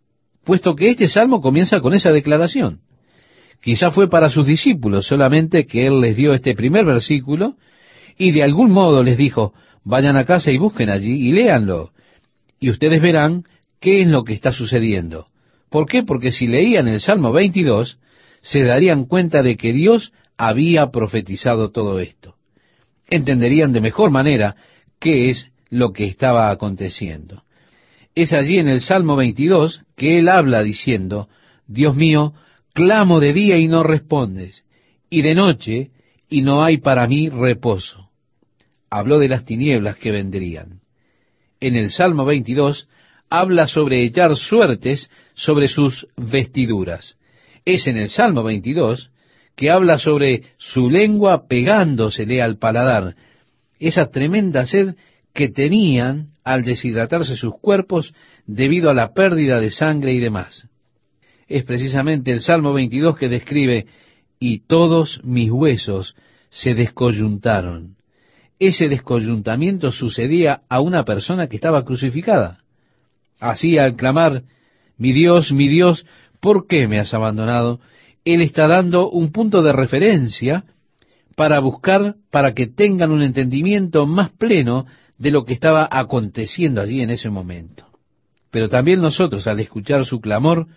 puesto 0.43 0.75
que 0.75 0.89
este 0.89 1.07
salmo 1.07 1.41
comienza 1.41 1.80
con 1.80 1.93
esa 1.93 2.11
declaración. 2.11 2.82
Quizá 3.62 3.91
fue 3.91 4.10
para 4.10 4.30
sus 4.30 4.45
discípulos 4.45 5.07
solamente 5.07 5.66
que 5.66 5.88
Él 5.88 5.99
les 5.99 6.16
dio 6.16 6.34
este 6.34 6.55
primer 6.55 6.86
versículo 6.86 7.55
y 8.18 8.32
de 8.32 8.43
algún 8.43 8.72
modo 8.72 9.03
les 9.03 9.18
dijo, 9.18 9.53
vayan 9.84 10.18
a 10.18 10.26
casa 10.26 10.51
y 10.51 10.57
busquen 10.57 10.89
allí 10.89 11.28
y 11.28 11.32
léanlo, 11.32 11.91
y 12.60 12.70
ustedes 12.70 13.01
verán 13.01 13.43
qué 13.80 14.01
es 14.01 14.07
lo 14.07 14.24
que 14.24 14.34
está 14.34 14.51
sucediendo. 14.51 15.28
¿Por 15.70 15.88
qué? 15.88 16.03
Porque 16.03 16.32
si 16.32 16.47
leían 16.47 16.88
el 16.88 16.99
Salmo 16.99 17.32
22, 17.32 17.99
se 18.41 18.64
darían 18.64 19.05
cuenta 19.05 19.43
de 19.43 19.55
que 19.55 19.74
Dios 19.74 20.12
había 20.38 20.91
profetizado 20.91 21.72
todo 21.72 21.99
esto. 21.99 22.36
Entenderían 23.10 23.74
de 23.74 23.82
mejor 23.82 24.12
manera 24.12 24.55
qué 24.99 25.30
es 25.30 25.51
lo 25.70 25.93
que 25.93 26.05
estaba 26.05 26.49
aconteciendo. 26.49 27.43
Es 28.16 28.34
allí 28.34 28.57
en 28.57 28.70
el 28.70 28.82
Salmo 28.82 29.16
22 29.16 29.84
que 29.95 30.20
él 30.20 30.30
habla 30.30 30.64
diciendo, 30.64 31.30
Dios 31.68 31.95
mío, 31.95 32.34
clamo 32.74 33.20
de 33.20 33.34
día 33.34 33.57
y 33.57 33.67
no 33.67 33.84
respondes, 33.84 34.63
y 35.09 35.22
de 35.22 35.36
noche 35.36 35.89
y 36.30 36.41
no 36.41 36.63
hay 36.63 36.78
para 36.78 37.07
mí 37.07 37.30
reposo. 37.30 38.09
Habló 38.89 39.20
de 39.20 39.28
las 39.28 39.45
tinieblas 39.45 39.97
que 39.97 40.11
vendrían. 40.11 40.82
En 41.59 41.76
el 41.76 41.89
Salmo 41.89 42.26
22 42.26 42.88
habla 43.30 43.67
sobre 43.67 44.03
echar 44.03 44.36
suertes 44.36 45.09
sobre 45.34 45.67
sus 45.67 46.07
vestiduras. 46.17 47.17
Es 47.65 47.88
en 47.88 47.97
el 47.97 48.09
Salmo 48.09 48.43
22 48.43 49.11
que 49.55 49.70
habla 49.70 49.97
sobre 49.97 50.43
su 50.57 50.89
lengua 50.89 51.47
pegándosele 51.47 52.41
al 52.41 52.57
paladar, 52.57 53.15
esa 53.80 54.09
tremenda 54.09 54.65
sed 54.65 54.95
que 55.34 55.49
tenían 55.49 56.28
al 56.43 56.63
deshidratarse 56.63 57.36
sus 57.36 57.53
cuerpos 57.59 58.13
debido 58.45 58.89
a 58.89 58.93
la 58.93 59.13
pérdida 59.13 59.59
de 59.59 59.70
sangre 59.70 60.13
y 60.13 60.20
demás. 60.20 60.67
Es 61.49 61.63
precisamente 61.63 62.31
el 62.31 62.41
Salmo 62.41 62.73
22 62.73 63.17
que 63.17 63.27
describe, 63.27 63.87
y 64.39 64.59
todos 64.59 65.19
mis 65.23 65.49
huesos 65.49 66.15
se 66.49 66.75
descoyuntaron. 66.75 67.95
Ese 68.59 68.87
descoyuntamiento 68.87 69.91
sucedía 69.91 70.61
a 70.69 70.79
una 70.79 71.03
persona 71.03 71.47
que 71.47 71.55
estaba 71.55 71.83
crucificada. 71.83 72.59
Así 73.39 73.77
al 73.77 73.95
clamar, 73.95 74.43
mi 74.97 75.11
Dios, 75.11 75.51
mi 75.51 75.67
Dios, 75.67 76.05
¿por 76.39 76.67
qué 76.67 76.87
me 76.87 76.99
has 76.99 77.13
abandonado? 77.13 77.79
Él 78.25 78.41
está 78.41 78.67
dando 78.67 79.09
un 79.09 79.31
punto 79.31 79.63
de 79.63 79.73
referencia 79.73 80.65
para 81.35 81.59
buscar, 81.59 82.15
para 82.31 82.53
que 82.53 82.67
tengan 82.67 83.11
un 83.11 83.23
entendimiento 83.23 84.05
más 84.05 84.29
pleno 84.29 84.85
de 85.17 85.31
lo 85.31 85.45
que 85.45 85.53
estaba 85.53 85.87
aconteciendo 85.89 86.81
allí 86.81 87.01
en 87.01 87.09
ese 87.09 87.29
momento. 87.29 87.85
Pero 88.51 88.67
también 88.67 89.01
nosotros, 89.01 89.47
al 89.47 89.59
escuchar 89.59 90.05
su 90.05 90.19
clamor, 90.19 90.67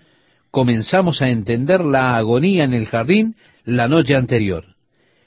comenzamos 0.53 1.23
a 1.23 1.31
entender 1.31 1.81
la 1.81 2.15
agonía 2.15 2.65
en 2.65 2.75
el 2.75 2.87
jardín 2.87 3.35
la 3.65 3.89
noche 3.89 4.15
anterior, 4.15 4.77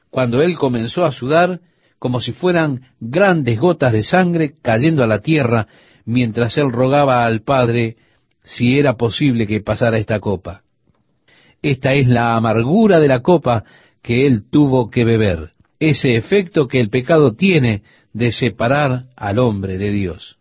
cuando 0.10 0.42
él 0.42 0.56
comenzó 0.56 1.04
a 1.04 1.12
sudar 1.12 1.60
como 2.00 2.22
si 2.22 2.32
fueran 2.32 2.82
grandes 3.00 3.60
gotas 3.60 3.92
de 3.92 4.04
sangre 4.04 4.54
cayendo 4.62 5.04
a 5.04 5.08
la 5.08 5.20
tierra 5.20 5.68
mientras 6.06 6.58
él 6.58 6.72
rogaba 6.72 7.26
al 7.26 7.42
Padre 7.42 7.98
si 8.44 8.78
era 8.78 8.94
posible 8.94 9.48
que 9.48 9.62
pasara 9.62 9.98
esta 9.98 10.20
copa. 10.20 10.62
Esta 11.64 11.94
es 11.94 12.08
la 12.08 12.36
amargura 12.36 13.00
de 13.00 13.08
la 13.08 13.22
copa 13.22 13.64
que 14.04 14.28
él 14.28 14.44
tuvo 14.52 14.92
que 14.92 15.04
beber, 15.04 15.54
ese 15.80 16.16
efecto 16.16 16.68
que 16.68 16.80
el 16.80 16.90
pecado 16.90 17.34
tiene 17.34 17.82
de 18.14 18.32
separar 18.32 19.06
al 19.16 19.40
hombre 19.40 19.80
de 19.80 19.90
Dios. 19.90 20.38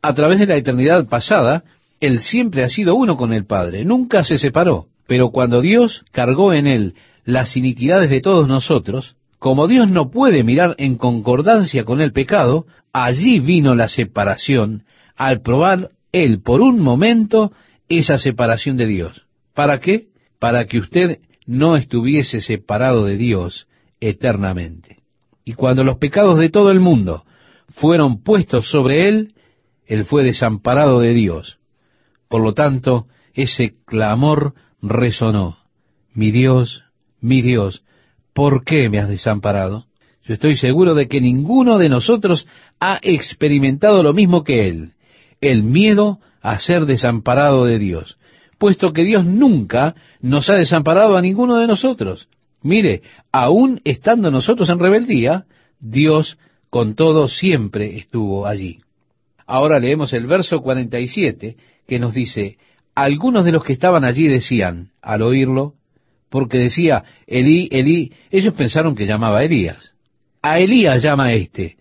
A 0.00 0.14
través 0.14 0.38
de 0.38 0.46
la 0.46 0.56
eternidad 0.56 1.06
pasada, 1.06 1.64
él 2.00 2.20
siempre 2.20 2.64
ha 2.64 2.68
sido 2.68 2.94
uno 2.94 3.16
con 3.16 3.32
el 3.32 3.46
Padre, 3.46 3.84
nunca 3.84 4.24
se 4.24 4.38
separó, 4.38 4.86
pero 5.06 5.30
cuando 5.30 5.60
Dios 5.60 6.04
cargó 6.12 6.52
en 6.52 6.66
él 6.66 6.94
las 7.24 7.56
iniquidades 7.56 8.10
de 8.10 8.20
todos 8.20 8.48
nosotros, 8.48 9.16
como 9.38 9.68
Dios 9.68 9.90
no 9.90 10.10
puede 10.10 10.44
mirar 10.44 10.74
en 10.78 10.96
concordancia 10.96 11.84
con 11.84 12.00
el 12.00 12.12
pecado, 12.12 12.66
allí 12.92 13.40
vino 13.40 13.74
la 13.74 13.88
separación 13.88 14.84
al 15.16 15.40
probar 15.40 15.90
él 16.12 16.40
por 16.42 16.60
un 16.60 16.80
momento 16.80 17.52
esa 17.88 18.18
separación 18.18 18.76
de 18.76 18.86
Dios. 18.86 19.26
¿Para 19.54 19.80
qué? 19.80 20.08
para 20.38 20.66
que 20.66 20.78
usted 20.78 21.20
no 21.46 21.76
estuviese 21.76 22.40
separado 22.40 23.04
de 23.04 23.16
Dios 23.16 23.68
eternamente. 24.00 24.98
Y 25.44 25.54
cuando 25.54 25.84
los 25.84 25.98
pecados 25.98 26.38
de 26.38 26.50
todo 26.50 26.70
el 26.70 26.80
mundo 26.80 27.24
fueron 27.68 28.22
puestos 28.22 28.68
sobre 28.68 29.08
él, 29.08 29.34
él 29.86 30.04
fue 30.04 30.24
desamparado 30.24 31.00
de 31.00 31.14
Dios. 31.14 31.58
Por 32.28 32.42
lo 32.42 32.54
tanto, 32.54 33.06
ese 33.34 33.74
clamor 33.84 34.54
resonó. 34.82 35.58
Mi 36.12 36.30
Dios, 36.30 36.84
mi 37.20 37.42
Dios, 37.42 37.84
¿por 38.32 38.64
qué 38.64 38.88
me 38.88 38.98
has 38.98 39.08
desamparado? 39.08 39.86
Yo 40.24 40.34
estoy 40.34 40.56
seguro 40.56 40.94
de 40.94 41.08
que 41.08 41.20
ninguno 41.20 41.78
de 41.78 41.88
nosotros 41.88 42.46
ha 42.80 42.98
experimentado 43.02 44.02
lo 44.02 44.12
mismo 44.12 44.42
que 44.42 44.68
él, 44.68 44.92
el 45.40 45.62
miedo 45.62 46.18
a 46.40 46.58
ser 46.58 46.86
desamparado 46.86 47.64
de 47.64 47.78
Dios 47.78 48.18
puesto 48.58 48.92
que 48.92 49.04
Dios 49.04 49.24
nunca 49.24 49.94
nos 50.20 50.48
ha 50.48 50.54
desamparado 50.54 51.16
a 51.16 51.22
ninguno 51.22 51.56
de 51.56 51.66
nosotros. 51.66 52.28
Mire, 52.62 53.02
aún 53.32 53.80
estando 53.84 54.30
nosotros 54.30 54.68
en 54.70 54.78
rebeldía, 54.78 55.44
Dios 55.78 56.38
con 56.70 56.94
todo 56.94 57.28
siempre 57.28 57.96
estuvo 57.96 58.46
allí. 58.46 58.78
Ahora 59.46 59.78
leemos 59.78 60.12
el 60.12 60.26
verso 60.26 60.60
47 60.60 61.56
que 61.86 61.98
nos 61.98 62.14
dice, 62.14 62.58
algunos 62.94 63.44
de 63.44 63.52
los 63.52 63.64
que 63.64 63.72
estaban 63.72 64.04
allí 64.04 64.26
decían, 64.26 64.90
al 65.02 65.22
oírlo, 65.22 65.74
porque 66.30 66.58
decía, 66.58 67.04
Elí, 67.26 67.68
Elí, 67.70 68.12
ellos 68.30 68.54
pensaron 68.54 68.94
que 68.94 69.06
llamaba 69.06 69.38
a 69.38 69.44
Elías. 69.44 69.92
A 70.42 70.58
Elías 70.58 71.02
llama 71.02 71.32
este. 71.32 71.76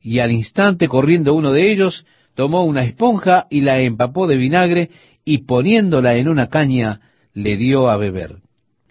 y 0.00 0.20
al 0.20 0.32
instante 0.32 0.88
corriendo 0.88 1.34
uno 1.34 1.52
de 1.52 1.72
ellos, 1.72 2.06
tomó 2.34 2.64
una 2.64 2.84
esponja 2.84 3.46
y 3.50 3.62
la 3.62 3.80
empapó 3.80 4.26
de 4.26 4.36
vinagre 4.36 4.90
y 5.24 5.38
poniéndola 5.38 6.14
en 6.14 6.28
una 6.28 6.48
caña 6.48 7.00
le 7.34 7.56
dio 7.56 7.90
a 7.90 7.96
beber. 7.96 8.36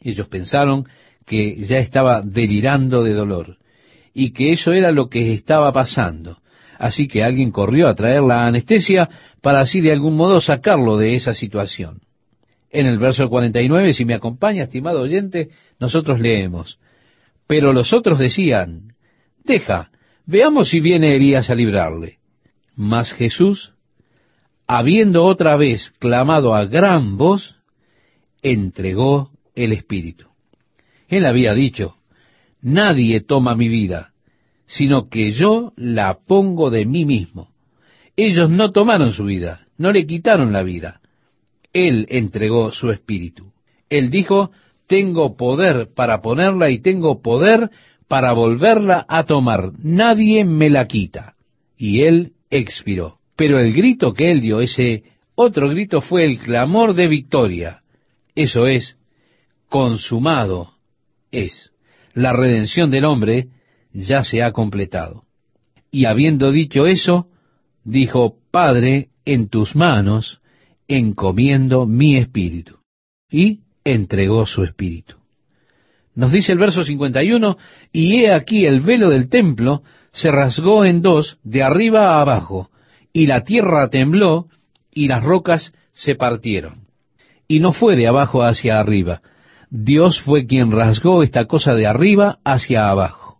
Ellos 0.01 0.28
pensaron 0.28 0.86
que 1.26 1.55
ya 1.57 1.78
estaba 1.78 2.22
delirando 2.22 3.03
de 3.03 3.13
dolor 3.13 3.57
y 4.13 4.32
que 4.32 4.51
eso 4.51 4.74
era 4.74 4.91
lo 4.91 5.09
que 5.09 5.34
estaba 5.34 5.72
pasando. 5.72 6.38
Así 6.80 7.07
que 7.07 7.24
alguien 7.24 7.51
corrió 7.51 7.88
a 7.88 7.95
traer 7.95 8.22
la 8.22 8.45
anestesia 8.45 9.09
para 9.42 9.62
así 9.62 9.82
de 9.82 9.92
algún 9.92 10.16
modo 10.16 10.42
sacarlo 10.42 10.98
de 10.98 11.16
esa 11.16 11.34
situación. 11.34 12.02
En 12.70 12.86
el 12.86 12.98
verso 12.98 13.30
49, 13.30 13.94
si 13.94 14.06
me 14.06 14.14
acompaña, 14.14 14.64
estimado 14.64 15.02
oyente, 15.02 15.50
nosotros 15.80 16.20
leemos, 16.20 16.80
pero 17.48 17.72
los 17.72 17.94
otros 17.94 18.20
decían, 18.20 18.94
deja, 19.44 19.90
veamos 20.26 20.70
si 20.70 20.80
viene 20.80 21.16
Elías 21.16 21.50
a 21.50 21.56
librarle. 21.56 22.18
Mas 22.76 23.14
Jesús, 23.14 23.72
habiendo 24.68 25.24
otra 25.24 25.56
vez 25.56 25.92
clamado 26.00 26.54
a 26.54 26.66
gran 26.66 27.18
voz, 27.18 27.56
entregó 28.42 29.32
el 29.56 29.72
Espíritu. 29.72 30.28
Él 31.08 31.26
había 31.26 31.54
dicho, 31.54 31.96
nadie 32.62 33.22
toma 33.22 33.56
mi 33.56 33.70
vida, 33.70 34.12
sino 34.66 35.08
que 35.10 35.32
yo 35.32 35.72
la 35.78 36.20
pongo 36.28 36.70
de 36.70 36.86
mí 36.86 37.06
mismo. 37.06 37.50
Ellos 38.18 38.49
no 38.49 38.72
tomaron 38.72 39.11
su 39.11 39.26
vida, 39.26 39.68
no 39.78 39.91
le 39.91 40.07
quitaron 40.07 40.51
la 40.51 40.63
vida. 40.63 41.01
Él 41.72 42.07
entregó 42.09 42.72
su 42.72 42.89
espíritu. 42.89 43.53
Él 43.89 44.09
dijo, 44.09 44.51
tengo 44.88 45.38
poder 45.38 45.89
para 45.95 46.22
ponerla 46.22 46.72
y 46.72 46.82
tengo 46.82 47.22
poder 47.22 47.70
para 48.07 48.34
volverla 48.34 49.05
a 49.07 49.26
tomar. 49.26 49.72
Nadie 49.78 50.43
me 50.45 50.70
la 50.72 50.88
quita. 50.88 51.36
Y 51.78 52.01
él 52.01 52.34
expiró. 52.49 53.20
Pero 53.36 53.59
el 53.59 53.72
grito 53.72 54.13
que 54.13 54.32
él 54.32 54.41
dio, 54.41 54.61
ese 54.61 55.03
otro 55.36 55.70
grito, 55.70 56.01
fue 56.01 56.26
el 56.26 56.39
clamor 56.39 56.95
de 56.95 57.07
victoria. 57.07 57.82
Eso 58.34 58.65
es, 58.65 58.97
consumado 59.70 60.72
es. 61.32 61.72
La 62.13 62.34
redención 62.34 62.89
del 62.89 63.05
hombre 63.05 63.49
ya 63.93 64.24
se 64.24 64.41
ha 64.41 64.51
completado. 64.51 65.26
Y 65.91 66.05
habiendo 66.05 66.51
dicho 66.51 66.88
eso, 66.88 67.28
dijo, 67.88 68.36
Padre, 68.52 69.10
en 69.26 69.48
tus 69.48 69.76
manos 69.76 70.42
encomiendo 70.88 71.86
mi 71.86 72.18
espíritu. 72.18 72.78
Y 73.32 73.62
entregó 73.84 74.46
su 74.46 74.64
espíritu. 74.64 75.16
Nos 76.14 76.32
dice 76.32 76.52
el 76.52 76.58
verso 76.58 76.84
51, 76.84 77.58
y 77.92 78.20
he 78.20 78.34
aquí 78.34 78.66
el 78.66 78.82
velo 78.82 79.10
del 79.10 79.30
templo 79.30 79.84
se 80.12 80.32
rasgó 80.32 80.84
en 80.84 81.02
dos 81.02 81.38
de 81.44 81.64
arriba 81.64 82.16
a 82.16 82.22
abajo, 82.22 82.70
y 83.14 83.28
la 83.28 83.44
tierra 83.44 83.90
tembló, 83.90 84.48
y 84.92 85.08
las 85.08 85.24
rocas 85.24 85.74
se 85.94 86.16
partieron. 86.16 86.88
Y 87.48 87.60
no 87.60 87.72
fue 87.72 87.96
de 87.96 88.08
abajo 88.08 88.44
hacia 88.44 88.80
arriba, 88.80 89.22
Dios 89.70 90.22
fue 90.22 90.46
quien 90.46 90.72
rasgó 90.72 91.24
esta 91.24 91.46
cosa 91.46 91.74
de 91.76 91.88
arriba 91.88 92.40
hacia 92.44 92.90
abajo. 92.90 93.40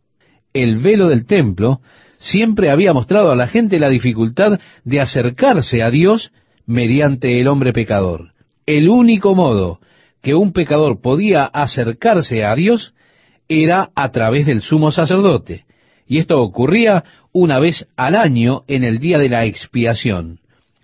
El 0.54 0.78
velo 0.78 1.08
del 1.08 1.26
templo 1.26 1.82
siempre 2.18 2.70
había 2.70 2.94
mostrado 2.94 3.32
a 3.32 3.36
la 3.36 3.48
gente 3.48 3.80
la 3.80 3.90
dificultad 3.90 4.60
de 4.84 5.00
acercarse 5.00 5.84
a 5.84 5.90
Dios 5.90 6.32
mediante 6.66 7.40
el 7.40 7.48
hombre 7.48 7.74
pecador. 7.74 8.34
El 8.66 8.90
único 8.90 9.36
modo 9.36 9.80
que 10.22 10.36
un 10.36 10.52
pecador 10.52 11.02
podía 11.02 11.46
acercarse 11.46 12.44
a 12.44 12.56
Dios 12.56 12.94
era 13.48 13.92
a 13.96 14.12
través 14.12 14.46
del 14.46 14.62
sumo 14.62 14.92
sacerdote. 14.92 15.66
Y 16.06 16.20
esto 16.20 16.42
ocurría 16.42 17.04
una 17.32 17.60
vez 17.60 17.88
al 17.96 18.16
año 18.16 18.64
en 18.68 18.84
el 18.84 19.00
día 19.00 19.18
de 19.18 19.30
la 19.30 19.46
expiación, 19.46 20.40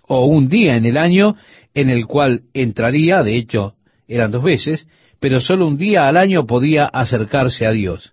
o 0.06 0.26
un 0.26 0.48
día 0.48 0.76
en 0.76 0.86
el 0.86 0.96
año 0.96 1.36
en 1.74 1.90
el 1.90 2.06
cual 2.06 2.42
entraría, 2.52 3.22
de 3.22 3.36
hecho 3.36 3.74
eran 4.06 4.30
dos 4.30 4.42
veces, 4.42 4.86
pero 5.20 5.40
solo 5.40 5.66
un 5.66 5.78
día 5.78 6.06
al 6.06 6.16
año 6.16 6.46
podía 6.46 6.84
acercarse 6.84 7.66
a 7.66 7.72
Dios. 7.72 8.12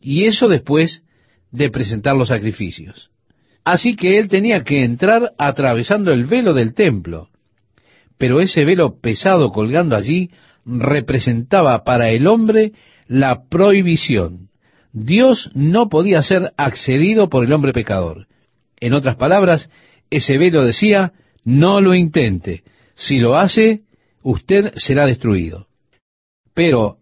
Y 0.00 0.24
eso 0.24 0.48
después 0.48 1.02
de 1.54 1.70
presentar 1.70 2.16
los 2.16 2.28
sacrificios. 2.28 3.10
Así 3.64 3.94
que 3.94 4.18
él 4.18 4.28
tenía 4.28 4.64
que 4.64 4.84
entrar 4.84 5.32
atravesando 5.38 6.12
el 6.12 6.24
velo 6.24 6.52
del 6.52 6.74
templo. 6.74 7.28
Pero 8.18 8.40
ese 8.40 8.64
velo 8.64 9.00
pesado 9.00 9.52
colgando 9.52 9.94
allí 9.94 10.30
representaba 10.66 11.84
para 11.84 12.10
el 12.10 12.26
hombre 12.26 12.72
la 13.06 13.44
prohibición. 13.48 14.48
Dios 14.92 15.50
no 15.54 15.88
podía 15.88 16.22
ser 16.22 16.52
accedido 16.56 17.28
por 17.28 17.44
el 17.44 17.52
hombre 17.52 17.72
pecador. 17.72 18.26
En 18.80 18.92
otras 18.92 19.14
palabras, 19.14 19.70
ese 20.10 20.38
velo 20.38 20.64
decía, 20.64 21.12
no 21.44 21.80
lo 21.80 21.94
intente. 21.94 22.64
Si 22.96 23.18
lo 23.18 23.36
hace, 23.36 23.82
usted 24.22 24.72
será 24.74 25.06
destruido. 25.06 25.68
Pero, 26.52 26.98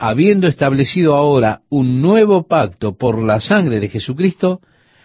habiendo 0.00 0.48
establecido 0.48 1.14
ahora 1.14 1.60
un 1.68 2.00
nuevo 2.00 2.48
pacto 2.48 2.96
por 2.96 3.22
la 3.22 3.38
sangre 3.38 3.80
de 3.80 3.90
Jesucristo, 3.90 4.60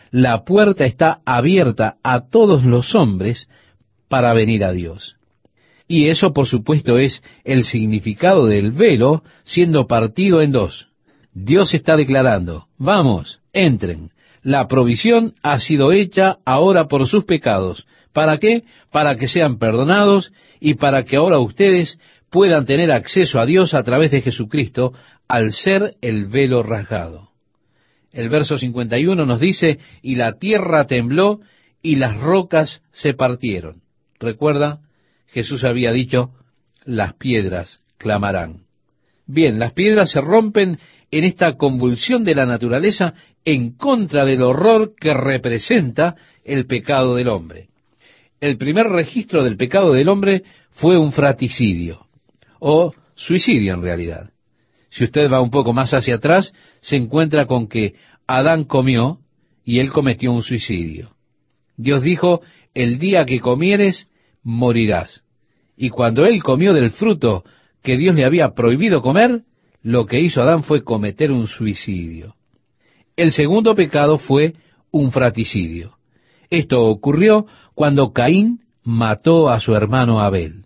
la 0.09 0.45
puerta 0.45 0.85
está 0.85 1.19
abierta 1.25 1.97
a 2.01 2.29
todos 2.29 2.63
los 2.63 2.95
hombres 2.95 3.49
para 4.07 4.33
venir 4.33 4.63
a 4.63 4.71
Dios. 4.71 5.17
Y 5.85 6.07
eso, 6.07 6.31
por 6.31 6.47
supuesto, 6.47 6.97
es 6.97 7.21
el 7.43 7.65
significado 7.65 8.45
del 8.47 8.71
velo 8.71 9.21
siendo 9.43 9.85
partido 9.85 10.41
en 10.41 10.53
dos. 10.53 10.87
Dios 11.33 11.73
está 11.73 11.97
declarando, 11.97 12.67
vamos, 12.77 13.41
entren. 13.51 14.11
La 14.43 14.69
provisión 14.69 15.33
ha 15.43 15.59
sido 15.59 15.91
hecha 15.91 16.37
ahora 16.45 16.87
por 16.87 17.05
sus 17.05 17.25
pecados. 17.25 17.85
¿Para 18.13 18.37
qué? 18.37 18.63
Para 18.91 19.17
que 19.17 19.27
sean 19.27 19.59
perdonados 19.59 20.31
y 20.61 20.75
para 20.75 21.03
que 21.03 21.17
ahora 21.17 21.39
ustedes 21.39 21.99
puedan 22.36 22.65
tener 22.65 22.91
acceso 22.91 23.39
a 23.39 23.45
Dios 23.45 23.73
a 23.73 23.83
través 23.83 24.11
de 24.11 24.19
Jesucristo 24.19 24.91
al 25.29 25.53
ser 25.53 25.95
el 26.01 26.25
velo 26.25 26.63
rasgado. 26.63 27.29
El 28.11 28.27
verso 28.27 28.57
51 28.57 29.25
nos 29.25 29.39
dice, 29.39 29.79
y 30.01 30.15
la 30.15 30.33
tierra 30.33 30.86
tembló 30.86 31.39
y 31.81 31.95
las 31.95 32.19
rocas 32.19 32.81
se 32.91 33.13
partieron. 33.13 33.83
Recuerda, 34.19 34.81
Jesús 35.27 35.63
había 35.63 35.93
dicho, 35.93 36.31
las 36.83 37.13
piedras 37.13 37.79
clamarán. 37.97 38.63
Bien, 39.25 39.57
las 39.57 39.71
piedras 39.71 40.11
se 40.11 40.19
rompen 40.19 40.77
en 41.11 41.23
esta 41.23 41.55
convulsión 41.55 42.25
de 42.25 42.36
la 42.36 42.45
naturaleza 42.45 43.13
en 43.45 43.77
contra 43.77 44.25
del 44.25 44.41
horror 44.41 44.93
que 44.99 45.13
representa 45.13 46.17
el 46.43 46.65
pecado 46.65 47.15
del 47.15 47.29
hombre. 47.29 47.69
El 48.41 48.57
primer 48.57 48.88
registro 48.88 49.41
del 49.41 49.55
pecado 49.55 49.93
del 49.93 50.09
hombre 50.09 50.43
fue 50.71 50.97
un 50.97 51.13
fraticidio, 51.13 52.04
o 52.68 52.95
suicidio 53.13 53.76
en 53.76 53.84
realidad. 53.84 54.32
Si 54.89 55.03
usted 55.03 55.32
va 55.32 55.39
un 55.39 55.51
poco 55.51 55.72
más 55.72 55.93
hacia 55.93 56.16
atrás, 56.16 56.51
se 56.82 56.95
encuentra 56.95 57.45
con 57.45 57.68
que 57.68 57.93
Adán 58.26 58.63
comió 58.63 59.20
y 59.63 59.78
él 59.78 59.91
cometió 59.91 60.32
un 60.32 60.41
suicidio. 60.41 61.11
Dios 61.78 62.01
dijo, 62.01 62.41
el 62.74 62.97
día 62.97 63.24
que 63.26 63.39
comieres, 63.39 64.09
morirás. 64.41 65.24
Y 65.78 65.91
cuando 65.91 66.26
él 66.26 66.41
comió 66.41 66.74
del 66.74 66.89
fruto 66.89 67.43
que 67.84 67.97
Dios 67.97 68.16
le 68.16 68.26
había 68.26 68.55
prohibido 68.55 69.03
comer, 69.03 69.43
lo 69.84 70.07
que 70.07 70.20
hizo 70.20 70.41
Adán 70.41 70.63
fue 70.63 70.84
cometer 70.84 71.32
un 71.32 71.47
suicidio. 71.47 72.34
El 73.16 73.32
segundo 73.32 73.76
pecado 73.76 74.18
fue 74.18 74.55
un 74.89 75.11
fraticidio. 75.11 75.97
Esto 76.49 76.84
ocurrió 76.84 77.45
cuando 77.76 78.11
Caín 78.11 78.61
mató 78.84 79.49
a 79.49 79.59
su 79.59 79.76
hermano 79.76 80.20
Abel. 80.20 80.64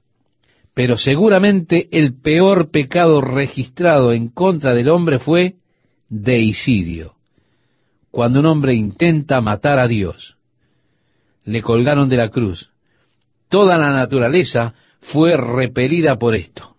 Pero 0.80 0.98
seguramente 0.98 1.90
el 1.92 2.14
peor 2.22 2.72
pecado 2.72 3.20
registrado 3.20 4.14
en 4.14 4.30
contra 4.30 4.74
del 4.74 4.88
hombre 4.88 5.20
fue 5.20 5.56
deicidio, 6.08 7.16
cuando 8.12 8.40
un 8.40 8.46
hombre 8.46 8.76
intenta 8.76 9.42
matar 9.42 9.78
a 9.78 9.90
Dios. 9.90 10.38
Le 11.44 11.62
colgaron 11.62 12.08
de 12.08 12.16
la 12.16 12.30
cruz. 12.30 12.70
Toda 13.50 13.78
la 13.78 13.90
naturaleza 13.90 14.74
fue 15.02 15.36
repelida 15.36 16.18
por 16.18 16.34
esto. 16.34 16.78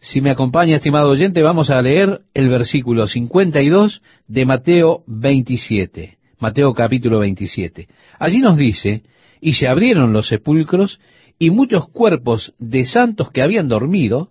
Si 0.00 0.20
me 0.20 0.28
acompaña, 0.28 0.76
estimado 0.76 1.08
oyente, 1.08 1.40
vamos 1.40 1.70
a 1.70 1.80
leer 1.80 2.20
el 2.34 2.50
versículo 2.50 3.06
52 3.06 4.02
de 4.28 4.44
Mateo 4.44 5.02
27. 5.06 6.18
Mateo 6.40 6.74
capítulo 6.74 7.20
27. 7.20 7.88
Allí 8.18 8.40
nos 8.40 8.58
dice, 8.58 9.02
y 9.40 9.54
se 9.54 9.66
abrieron 9.66 10.12
los 10.12 10.28
sepulcros, 10.28 11.00
y 11.38 11.50
muchos 11.50 11.88
cuerpos 11.88 12.54
de 12.58 12.86
santos 12.86 13.30
que 13.30 13.42
habían 13.42 13.68
dormido 13.68 14.30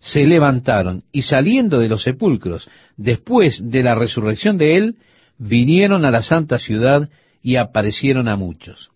se 0.00 0.26
levantaron 0.26 1.04
y 1.12 1.22
saliendo 1.22 1.78
de 1.78 1.88
los 1.88 2.02
sepulcros, 2.02 2.68
después 2.96 3.60
de 3.70 3.82
la 3.82 3.94
resurrección 3.94 4.58
de 4.58 4.76
él, 4.76 4.96
vinieron 5.38 6.04
a 6.04 6.10
la 6.10 6.22
santa 6.22 6.58
ciudad 6.58 7.08
y 7.42 7.56
aparecieron 7.56 8.28
a 8.28 8.36
muchos. 8.36 8.90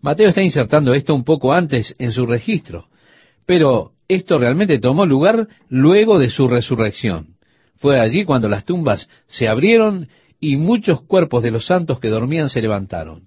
Mateo 0.00 0.28
está 0.28 0.42
insertando 0.42 0.94
esto 0.94 1.14
un 1.14 1.24
poco 1.24 1.52
antes 1.52 1.94
en 1.98 2.12
su 2.12 2.26
registro, 2.26 2.88
pero 3.46 3.92
esto 4.08 4.38
realmente 4.38 4.78
tomó 4.78 5.06
lugar 5.06 5.48
luego 5.68 6.18
de 6.18 6.30
su 6.30 6.48
resurrección. 6.48 7.36
Fue 7.76 7.98
allí 7.98 8.24
cuando 8.24 8.48
las 8.48 8.64
tumbas 8.64 9.08
se 9.26 9.48
abrieron 9.48 10.08
y 10.38 10.56
muchos 10.56 11.00
cuerpos 11.02 11.42
de 11.42 11.50
los 11.50 11.66
santos 11.66 11.98
que 11.98 12.08
dormían 12.08 12.50
se 12.50 12.60
levantaron. 12.60 13.22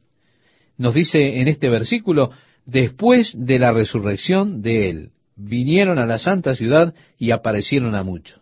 Nos 0.77 0.93
dice 0.93 1.41
en 1.41 1.47
este 1.47 1.69
versículo, 1.69 2.31
después 2.70 3.34
de 3.36 3.59
la 3.59 3.72
resurrección 3.72 4.61
de 4.61 4.89
él, 4.89 5.09
vinieron 5.36 5.97
a 5.99 6.05
la 6.05 6.20
santa 6.20 6.55
ciudad 6.55 6.93
y 7.17 7.32
aparecieron 7.32 7.95
a 7.95 8.03
muchos. 8.03 8.39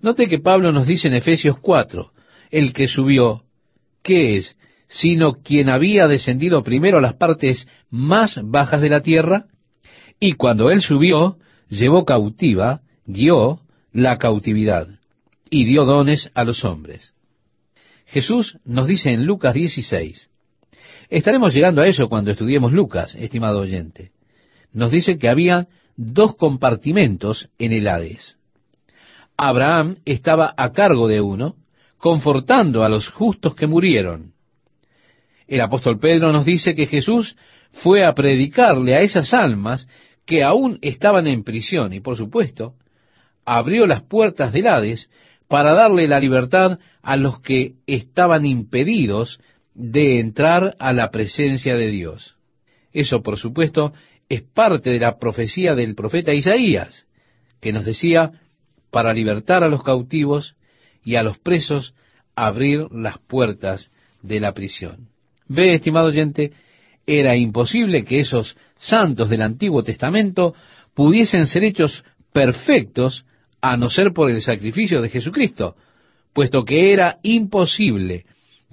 Note 0.00 0.28
que 0.28 0.38
Pablo 0.38 0.72
nos 0.72 0.86
dice 0.86 1.08
en 1.08 1.14
Efesios 1.14 1.58
4, 1.58 2.12
el 2.50 2.72
que 2.72 2.88
subió, 2.88 3.42
¿qué 4.02 4.36
es? 4.36 4.56
Sino 4.88 5.34
quien 5.34 5.68
había 5.68 6.08
descendido 6.08 6.62
primero 6.62 6.98
a 6.98 7.02
las 7.02 7.14
partes 7.14 7.68
más 7.90 8.40
bajas 8.42 8.80
de 8.80 8.88
la 8.88 9.02
tierra, 9.02 9.46
y 10.18 10.32
cuando 10.32 10.70
él 10.70 10.80
subió, 10.80 11.36
llevó 11.68 12.04
cautiva, 12.04 12.80
guió 13.06 13.60
la 13.92 14.18
cautividad, 14.18 14.88
y 15.50 15.64
dio 15.64 15.84
dones 15.84 16.30
a 16.34 16.44
los 16.44 16.64
hombres. 16.64 17.12
Jesús 18.06 18.58
nos 18.64 18.88
dice 18.88 19.10
en 19.10 19.26
Lucas 19.26 19.54
16, 19.54 20.30
estaremos 21.10 21.52
llegando 21.52 21.82
a 21.82 21.86
eso 21.86 22.08
cuando 22.08 22.30
estudiemos 22.30 22.72
Lucas, 22.72 23.14
estimado 23.16 23.60
oyente, 23.60 24.12
nos 24.72 24.90
dice 24.90 25.18
que 25.18 25.28
había 25.28 25.68
dos 25.96 26.36
compartimentos 26.36 27.50
en 27.58 27.72
el 27.72 27.88
Hades. 27.88 28.38
Abraham 29.36 29.96
estaba 30.04 30.54
a 30.56 30.72
cargo 30.72 31.08
de 31.08 31.20
uno, 31.20 31.56
confortando 31.98 32.84
a 32.84 32.88
los 32.88 33.08
justos 33.10 33.54
que 33.54 33.66
murieron. 33.66 34.32
El 35.46 35.60
apóstol 35.60 35.98
Pedro 35.98 36.32
nos 36.32 36.46
dice 36.46 36.74
que 36.74 36.86
Jesús 36.86 37.36
fue 37.72 38.04
a 38.04 38.14
predicarle 38.14 38.94
a 38.94 39.00
esas 39.00 39.34
almas 39.34 39.88
que 40.24 40.42
aún 40.44 40.78
estaban 40.80 41.26
en 41.26 41.42
prisión 41.42 41.92
y 41.92 42.00
por 42.00 42.16
supuesto 42.16 42.74
abrió 43.44 43.86
las 43.86 44.02
puertas 44.02 44.52
del 44.52 44.68
Hades 44.68 45.10
para 45.48 45.74
darle 45.74 46.06
la 46.06 46.20
libertad 46.20 46.78
a 47.02 47.16
los 47.16 47.40
que 47.40 47.74
estaban 47.86 48.46
impedidos 48.46 49.40
de 49.80 50.20
entrar 50.20 50.76
a 50.78 50.92
la 50.92 51.10
presencia 51.10 51.74
de 51.74 51.88
Dios. 51.88 52.36
Eso, 52.92 53.22
por 53.22 53.38
supuesto, 53.38 53.94
es 54.28 54.42
parte 54.42 54.90
de 54.90 54.98
la 54.98 55.18
profecía 55.18 55.74
del 55.74 55.94
profeta 55.94 56.34
Isaías, 56.34 57.06
que 57.60 57.72
nos 57.72 57.86
decía, 57.86 58.32
para 58.90 59.14
libertar 59.14 59.64
a 59.64 59.68
los 59.68 59.82
cautivos 59.82 60.54
y 61.02 61.16
a 61.16 61.22
los 61.22 61.38
presos, 61.38 61.94
abrir 62.36 62.88
las 62.92 63.18
puertas 63.18 63.90
de 64.22 64.40
la 64.40 64.52
prisión. 64.52 65.08
Ve, 65.48 65.74
estimado 65.74 66.08
oyente, 66.08 66.52
era 67.06 67.34
imposible 67.36 68.04
que 68.04 68.20
esos 68.20 68.56
santos 68.76 69.30
del 69.30 69.42
Antiguo 69.42 69.82
Testamento 69.82 70.54
pudiesen 70.94 71.46
ser 71.46 71.64
hechos 71.64 72.04
perfectos 72.32 73.24
a 73.62 73.76
no 73.76 73.88
ser 73.88 74.12
por 74.12 74.30
el 74.30 74.42
sacrificio 74.42 75.00
de 75.00 75.08
Jesucristo, 75.08 75.74
puesto 76.34 76.64
que 76.64 76.92
era 76.92 77.18
imposible 77.22 78.26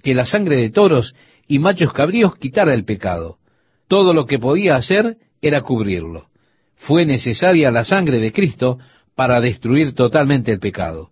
que 0.07 0.13
la 0.13 0.25
sangre 0.25 0.55
de 0.55 0.69
toros 0.69 1.13
y 1.49 1.59
machos 1.59 1.91
cabríos 1.91 2.37
quitara 2.37 2.73
el 2.73 2.85
pecado. 2.85 3.39
Todo 3.89 4.13
lo 4.13 4.25
que 4.25 4.39
podía 4.39 4.77
hacer 4.77 5.17
era 5.41 5.63
cubrirlo. 5.63 6.27
Fue 6.77 7.05
necesaria 7.05 7.71
la 7.71 7.83
sangre 7.83 8.17
de 8.19 8.31
Cristo 8.31 8.79
para 9.15 9.41
destruir 9.41 9.93
totalmente 9.95 10.53
el 10.53 10.59
pecado. 10.59 11.09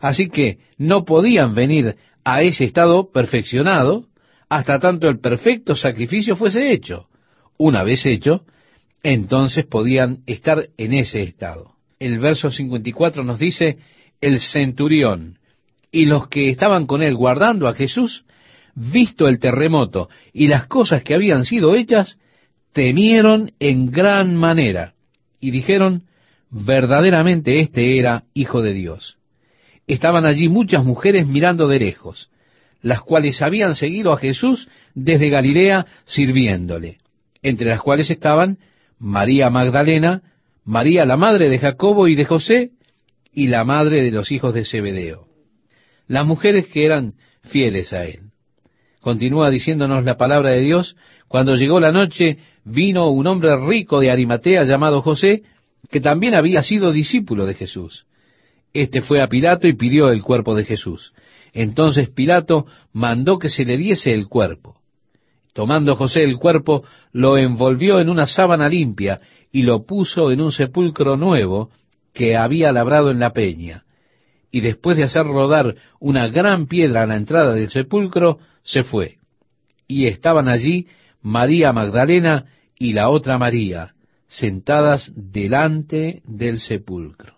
Así 0.00 0.30
que 0.30 0.58
no 0.78 1.04
podían 1.04 1.54
venir 1.54 1.94
a 2.24 2.42
ese 2.42 2.64
estado 2.64 3.12
perfeccionado 3.12 4.06
hasta 4.48 4.80
tanto 4.80 5.08
el 5.08 5.20
perfecto 5.20 5.76
sacrificio 5.76 6.34
fuese 6.34 6.72
hecho. 6.72 7.06
Una 7.56 7.84
vez 7.84 8.04
hecho, 8.04 8.42
entonces 9.04 9.64
podían 9.64 10.24
estar 10.26 10.70
en 10.76 10.92
ese 10.92 11.22
estado. 11.22 11.76
El 12.00 12.18
verso 12.18 12.50
54 12.50 13.22
nos 13.22 13.38
dice, 13.38 13.78
el 14.20 14.40
centurión 14.40 15.37
y 15.90 16.04
los 16.04 16.28
que 16.28 16.50
estaban 16.50 16.86
con 16.86 17.02
él 17.02 17.14
guardando 17.14 17.68
a 17.68 17.74
Jesús, 17.74 18.24
visto 18.74 19.28
el 19.28 19.38
terremoto 19.38 20.08
y 20.32 20.48
las 20.48 20.66
cosas 20.66 21.02
que 21.02 21.14
habían 21.14 21.44
sido 21.44 21.74
hechas, 21.74 22.18
temieron 22.72 23.52
en 23.58 23.90
gran 23.90 24.36
manera 24.36 24.94
y 25.40 25.50
dijeron, 25.50 26.04
verdaderamente 26.50 27.60
este 27.60 27.98
era 27.98 28.24
Hijo 28.34 28.62
de 28.62 28.72
Dios. 28.72 29.18
Estaban 29.86 30.26
allí 30.26 30.48
muchas 30.48 30.84
mujeres 30.84 31.26
mirando 31.26 31.66
de 31.66 31.80
lejos, 31.80 32.30
las 32.82 33.00
cuales 33.00 33.40
habían 33.42 33.74
seguido 33.74 34.12
a 34.12 34.18
Jesús 34.18 34.68
desde 34.94 35.30
Galilea 35.30 35.86
sirviéndole, 36.04 36.98
entre 37.42 37.70
las 37.70 37.80
cuales 37.80 38.10
estaban 38.10 38.58
María 38.98 39.50
Magdalena, 39.50 40.22
María 40.64 41.06
la 41.06 41.16
madre 41.16 41.48
de 41.48 41.58
Jacobo 41.58 42.08
y 42.08 42.14
de 42.14 42.26
José, 42.26 42.70
y 43.32 43.46
la 43.46 43.64
madre 43.64 44.02
de 44.02 44.10
los 44.10 44.30
hijos 44.30 44.52
de 44.54 44.64
Zebedeo. 44.64 45.27
Las 46.08 46.26
mujeres 46.26 46.66
que 46.66 46.84
eran 46.84 47.12
fieles 47.42 47.92
a 47.92 48.04
él. 48.04 48.20
Continúa 49.00 49.50
diciéndonos 49.50 50.04
la 50.04 50.16
palabra 50.16 50.50
de 50.50 50.60
Dios, 50.60 50.96
cuando 51.28 51.54
llegó 51.54 51.78
la 51.78 51.92
noche, 51.92 52.38
vino 52.64 53.10
un 53.10 53.26
hombre 53.26 53.56
rico 53.56 54.00
de 54.00 54.10
Arimatea 54.10 54.64
llamado 54.64 55.02
José, 55.02 55.42
que 55.90 56.00
también 56.00 56.34
había 56.34 56.62
sido 56.62 56.92
discípulo 56.92 57.46
de 57.46 57.54
Jesús. 57.54 58.06
Este 58.72 59.00
fue 59.00 59.22
a 59.22 59.28
Pilato 59.28 59.68
y 59.68 59.74
pidió 59.74 60.10
el 60.10 60.22
cuerpo 60.22 60.54
de 60.54 60.64
Jesús. 60.64 61.12
Entonces 61.52 62.10
Pilato 62.10 62.66
mandó 62.92 63.38
que 63.38 63.48
se 63.48 63.64
le 63.64 63.76
diese 63.76 64.12
el 64.12 64.28
cuerpo. 64.28 64.76
Tomando 65.54 65.96
José 65.96 66.22
el 66.22 66.36
cuerpo, 66.36 66.84
lo 67.12 67.36
envolvió 67.36 68.00
en 68.00 68.08
una 68.08 68.26
sábana 68.26 68.68
limpia 68.68 69.20
y 69.50 69.62
lo 69.62 69.84
puso 69.84 70.30
en 70.30 70.40
un 70.40 70.52
sepulcro 70.52 71.16
nuevo 71.16 71.70
que 72.12 72.36
había 72.36 72.72
labrado 72.72 73.10
en 73.10 73.18
la 73.18 73.32
peña. 73.32 73.84
Y 74.50 74.60
después 74.60 74.96
de 74.96 75.04
hacer 75.04 75.26
rodar 75.26 75.76
una 76.00 76.28
gran 76.28 76.66
piedra 76.66 77.02
a 77.02 77.06
la 77.06 77.16
entrada 77.16 77.54
del 77.54 77.70
sepulcro, 77.70 78.38
se 78.62 78.82
fue. 78.82 79.18
Y 79.86 80.06
estaban 80.06 80.48
allí 80.48 80.86
María 81.22 81.72
Magdalena 81.72 82.46
y 82.78 82.92
la 82.92 83.08
otra 83.10 83.38
María, 83.38 83.94
sentadas 84.26 85.12
delante 85.14 86.22
del 86.24 86.58
sepulcro. 86.58 87.34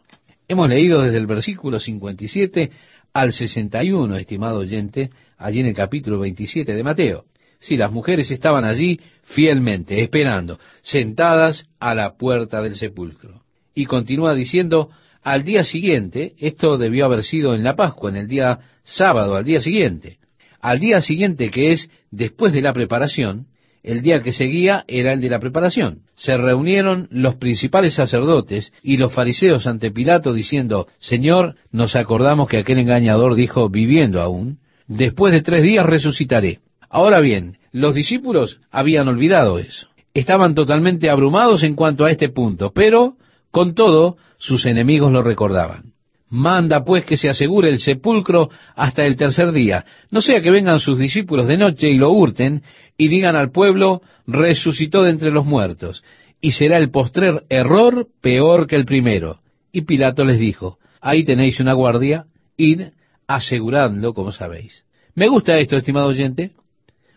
Hemos 0.49 0.69
leído 0.69 1.03
desde 1.03 1.19
el 1.19 1.27
versículo 1.27 1.79
57 1.79 2.71
al 3.13 3.33
61, 3.33 4.17
estimado 4.17 4.59
oyente, 4.59 5.11
allí 5.39 5.61
en 5.61 5.67
el 5.67 5.75
capítulo 5.75 6.19
27 6.19 6.75
de 6.75 6.83
Mateo. 6.83 7.25
Si 7.59 7.77
las 7.77 7.93
mujeres 7.93 8.31
estaban 8.31 8.65
allí 8.65 9.01
fielmente, 9.23 10.03
esperando, 10.03 10.59
sentadas 10.83 11.67
a 11.79 11.95
la 11.95 12.17
puerta 12.17 12.63
del 12.63 12.77
sepulcro. 12.77 13.43
Y 13.75 13.85
continúa 13.85 14.35
diciendo, 14.35 14.91
al 15.23 15.45
día 15.45 15.65
siguiente, 15.65 16.35
esto 16.39 16.79
debió 16.79 17.05
haber 17.05 17.25
sido 17.25 17.55
en 17.55 17.63
la 17.63 17.77
Pascua, 17.77 18.11
en 18.11 18.17
el 18.17 18.29
día 18.29 18.59
sábado, 18.85 19.37
al 19.37 19.45
día 19.45 19.61
siguiente. 19.61 20.19
Al 20.61 20.79
día 20.79 21.01
siguiente, 21.01 21.51
que 21.51 21.73
es 21.73 21.91
después 22.11 22.53
de 22.53 22.63
la 22.63 22.73
preparación, 22.73 23.47
el 23.83 24.03
día 24.03 24.21
que 24.23 24.33
seguía 24.33 24.85
era 24.89 25.13
el 25.13 25.21
de 25.21 25.31
la 25.31 25.41
preparación. 25.41 26.01
Se 26.15 26.37
reunieron 26.37 27.09
los 27.11 27.37
principales 27.37 27.95
sacerdotes 27.95 28.73
y 28.83 28.99
los 28.99 29.13
fariseos 29.15 29.67
ante 29.67 29.91
Pilato 29.91 30.35
diciendo, 30.35 30.87
Señor, 30.99 31.55
nos 31.73 31.97
acordamos 31.97 32.49
que 32.49 32.59
aquel 32.59 32.79
engañador 32.79 33.35
dijo, 33.35 33.71
viviendo 33.71 34.21
aún, 34.21 34.59
después 34.87 35.33
de 35.33 35.43
tres 35.43 35.63
días 35.63 35.87
resucitaré. 35.87 36.61
Ahora 36.91 37.21
bien, 37.21 37.57
los 37.73 37.95
discípulos 37.95 38.61
habían 38.71 39.09
olvidado 39.09 39.59
eso. 39.59 39.87
Estaban 40.13 40.55
totalmente 40.55 41.09
abrumados 41.09 41.63
en 41.63 41.75
cuanto 41.75 42.05
a 42.05 42.11
este 42.11 42.29
punto, 42.29 42.73
pero, 42.75 43.15
con 43.51 43.75
todo, 43.75 44.17
sus 44.41 44.67
enemigos 44.67 45.13
lo 45.13 45.23
recordaban. 45.23 45.93
Manda 46.31 46.85
pues 46.85 47.05
que 47.05 47.17
se 47.17 47.29
asegure 47.29 47.69
el 47.69 47.79
sepulcro 47.79 48.51
hasta 48.75 49.05
el 49.05 49.17
tercer 49.17 49.53
día, 49.53 49.85
no 50.11 50.21
sea 50.21 50.41
que 50.41 50.51
vengan 50.51 50.81
sus 50.81 50.99
discípulos 50.99 51.47
de 51.47 51.57
noche 51.57 51.91
y 51.91 51.99
lo 51.99 52.11
hurten 52.11 52.63
y 52.97 53.09
digan 53.09 53.37
al 53.37 53.51
pueblo, 53.51 54.03
resucitó 54.27 55.03
de 55.03 55.11
entre 55.11 55.31
los 55.31 55.45
muertos, 55.45 56.05
y 56.41 56.53
será 56.53 56.79
el 56.79 56.91
postrer 56.91 57.45
error 57.49 58.07
peor 58.21 58.67
que 58.67 58.77
el 58.77 58.87
primero. 58.87 59.41
Y 59.73 59.83
Pilato 59.83 60.25
les 60.25 60.39
dijo, 60.39 60.79
ahí 61.01 61.25
tenéis 61.25 61.61
una 61.61 61.75
guardia, 61.75 62.27
id 62.57 62.83
aseguradlo 63.27 64.15
como 64.15 64.33
sabéis. 64.33 64.85
Me 65.15 65.29
gusta 65.29 65.59
esto, 65.59 65.77
estimado 65.77 66.09
oyente. 66.09 66.53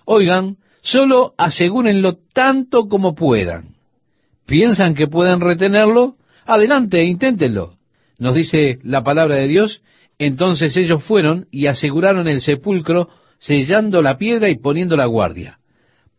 Oigan, 0.06 0.58
solo 0.82 1.34
asegúrenlo 1.38 2.18
tanto 2.34 2.88
como 2.90 3.16
puedan. 3.16 3.76
¿Piensan 4.46 4.96
que 4.96 5.08
pueden 5.08 5.40
retenerlo? 5.40 6.16
Adelante, 6.46 7.04
inténtenlo 7.04 7.74
nos 8.24 8.36
dice 8.36 8.80
la 8.84 9.04
palabra 9.04 9.36
de 9.36 9.48
Dios, 9.48 9.82
entonces 10.18 10.78
ellos 10.78 11.04
fueron 11.04 11.48
y 11.52 11.68
aseguraron 11.68 12.28
el 12.28 12.42
sepulcro, 12.42 13.10
sellando 13.38 14.02
la 14.02 14.18
piedra 14.18 14.50
y 14.50 14.58
poniendo 14.58 14.96
la 14.96 15.08
guardia. 15.08 15.60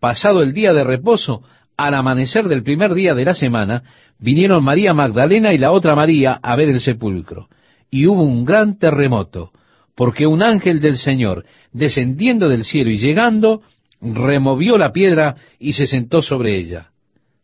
Pasado 0.00 0.42
el 0.42 0.52
día 0.52 0.74
de 0.74 0.84
reposo, 0.84 1.42
al 1.76 1.94
amanecer 1.94 2.46
del 2.46 2.62
primer 2.62 2.92
día 2.94 3.14
de 3.14 3.24
la 3.24 3.34
semana, 3.34 3.84
vinieron 4.18 4.62
María 4.62 4.92
Magdalena 4.92 5.54
y 5.54 5.58
la 5.58 5.72
otra 5.72 5.94
María 5.94 6.38
a 6.42 6.56
ver 6.56 6.68
el 6.68 6.80
sepulcro. 6.80 7.48
Y 7.90 8.06
hubo 8.06 8.22
un 8.22 8.44
gran 8.44 8.78
terremoto, 8.78 9.50
porque 9.94 10.26
un 10.26 10.42
ángel 10.42 10.80
del 10.80 10.98
Señor, 10.98 11.46
descendiendo 11.72 12.48
del 12.48 12.64
cielo 12.64 12.90
y 12.90 12.98
llegando, 12.98 13.62
removió 14.02 14.76
la 14.76 14.92
piedra 14.92 15.36
y 15.58 15.72
se 15.72 15.86
sentó 15.86 16.20
sobre 16.20 16.58
ella. 16.58 16.90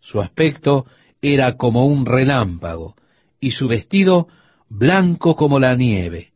Su 0.01 0.21
aspecto 0.21 0.85
era 1.23 1.57
como 1.57 1.87
un 1.87 2.07
relámpago, 2.07 2.95
y 3.41 3.53
su 3.53 3.69
vestido 3.69 4.29
blanco 4.69 5.35
como 5.37 5.59
la 5.59 5.75
nieve, 5.75 6.33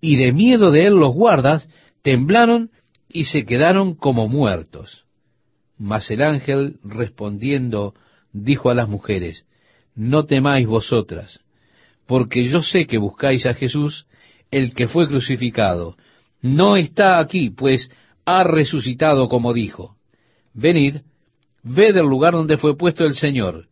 y 0.00 0.16
de 0.16 0.32
miedo 0.32 0.70
de 0.70 0.86
él 0.86 0.94
los 0.94 1.12
guardas 1.12 1.68
temblaron 2.02 2.70
y 3.08 3.24
se 3.24 3.44
quedaron 3.44 3.94
como 3.94 4.28
muertos. 4.28 5.04
Mas 5.78 6.10
el 6.10 6.22
ángel 6.22 6.78
respondiendo 6.84 7.94
dijo 8.32 8.70
a 8.70 8.74
las 8.74 8.88
mujeres, 8.88 9.46
No 9.94 10.24
temáis 10.24 10.66
vosotras, 10.66 11.40
porque 12.06 12.44
yo 12.44 12.62
sé 12.62 12.86
que 12.86 12.98
buscáis 12.98 13.46
a 13.46 13.54
Jesús, 13.54 14.06
el 14.50 14.74
que 14.74 14.88
fue 14.88 15.06
crucificado. 15.08 15.96
No 16.40 16.76
está 16.76 17.18
aquí, 17.18 17.50
pues 17.50 17.90
ha 18.24 18.44
resucitado 18.44 19.28
como 19.28 19.52
dijo. 19.52 19.96
Venid, 20.54 20.96
ved 21.62 21.96
el 21.96 22.06
lugar 22.06 22.34
donde 22.34 22.58
fue 22.58 22.76
puesto 22.76 23.04
el 23.04 23.14
Señor, 23.14 23.66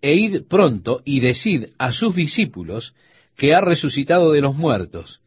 e 0.00 0.14
id 0.14 0.42
pronto 0.48 1.00
y 1.04 1.20
decid 1.20 1.70
a 1.78 1.92
sus 1.92 2.14
discípulos 2.14 2.94
que 3.36 3.54
ha 3.54 3.60
resucitado 3.60 4.32
de 4.32 4.40
los 4.40 4.56
muertos, 4.56 5.20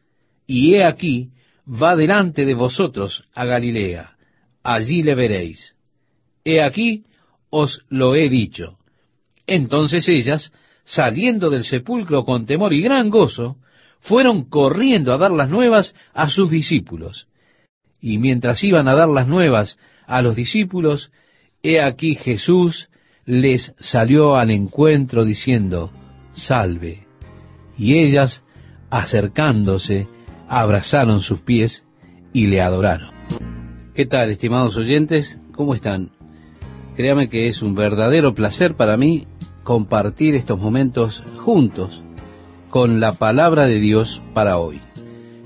y 0.46 0.74
he 0.74 0.84
aquí, 0.84 1.30
va 1.66 1.96
delante 1.96 2.44
de 2.44 2.54
vosotros 2.54 3.24
a 3.34 3.44
Galilea, 3.44 4.16
allí 4.62 5.02
le 5.02 5.14
veréis. 5.14 5.76
He 6.44 6.62
aquí, 6.62 7.04
os 7.50 7.84
lo 7.88 8.14
he 8.14 8.28
dicho. 8.28 8.78
Entonces 9.46 10.08
ellas, 10.08 10.52
saliendo 10.84 11.50
del 11.50 11.64
sepulcro 11.64 12.24
con 12.24 12.46
temor 12.46 12.72
y 12.72 12.82
gran 12.82 13.10
gozo, 13.10 13.56
fueron 14.00 14.48
corriendo 14.48 15.12
a 15.12 15.18
dar 15.18 15.30
las 15.30 15.50
nuevas 15.50 15.94
a 16.14 16.30
sus 16.30 16.50
discípulos. 16.50 17.26
Y 18.00 18.18
mientras 18.18 18.64
iban 18.64 18.88
a 18.88 18.94
dar 18.94 19.08
las 19.08 19.28
nuevas 19.28 19.78
a 20.06 20.22
los 20.22 20.34
discípulos, 20.34 21.10
he 21.62 21.80
aquí 21.80 22.14
Jesús 22.14 22.88
les 23.26 23.74
salió 23.78 24.36
al 24.36 24.50
encuentro 24.50 25.24
diciendo, 25.24 25.90
salve. 26.32 27.06
Y 27.76 27.98
ellas, 27.98 28.42
acercándose, 28.90 30.08
abrazaron 30.48 31.20
sus 31.20 31.40
pies 31.40 31.84
y 32.32 32.46
le 32.46 32.60
adoraron. 32.60 33.10
¿Qué 33.94 34.06
tal, 34.06 34.30
estimados 34.30 34.76
oyentes? 34.76 35.38
¿Cómo 35.54 35.74
están? 35.74 36.10
Créame 36.96 37.28
que 37.28 37.46
es 37.46 37.62
un 37.62 37.74
verdadero 37.74 38.34
placer 38.34 38.74
para 38.74 38.96
mí 38.96 39.26
compartir 39.62 40.34
estos 40.34 40.58
momentos 40.58 41.22
juntos 41.44 42.02
con 42.70 43.00
la 43.00 43.14
palabra 43.14 43.66
de 43.66 43.80
Dios 43.80 44.20
para 44.34 44.58
hoy. 44.58 44.80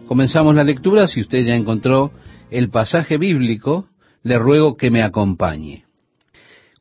Comenzamos 0.07 0.55
la 0.55 0.65
lectura, 0.65 1.07
si 1.07 1.21
usted 1.21 1.45
ya 1.45 1.55
encontró 1.55 2.13
el 2.51 2.71
pasaje 2.71 3.19
bíblico, 3.19 3.87
le 4.23 4.39
ruego 4.39 4.77
que 4.77 4.91
me 4.91 5.03
acompañe. 5.03 5.84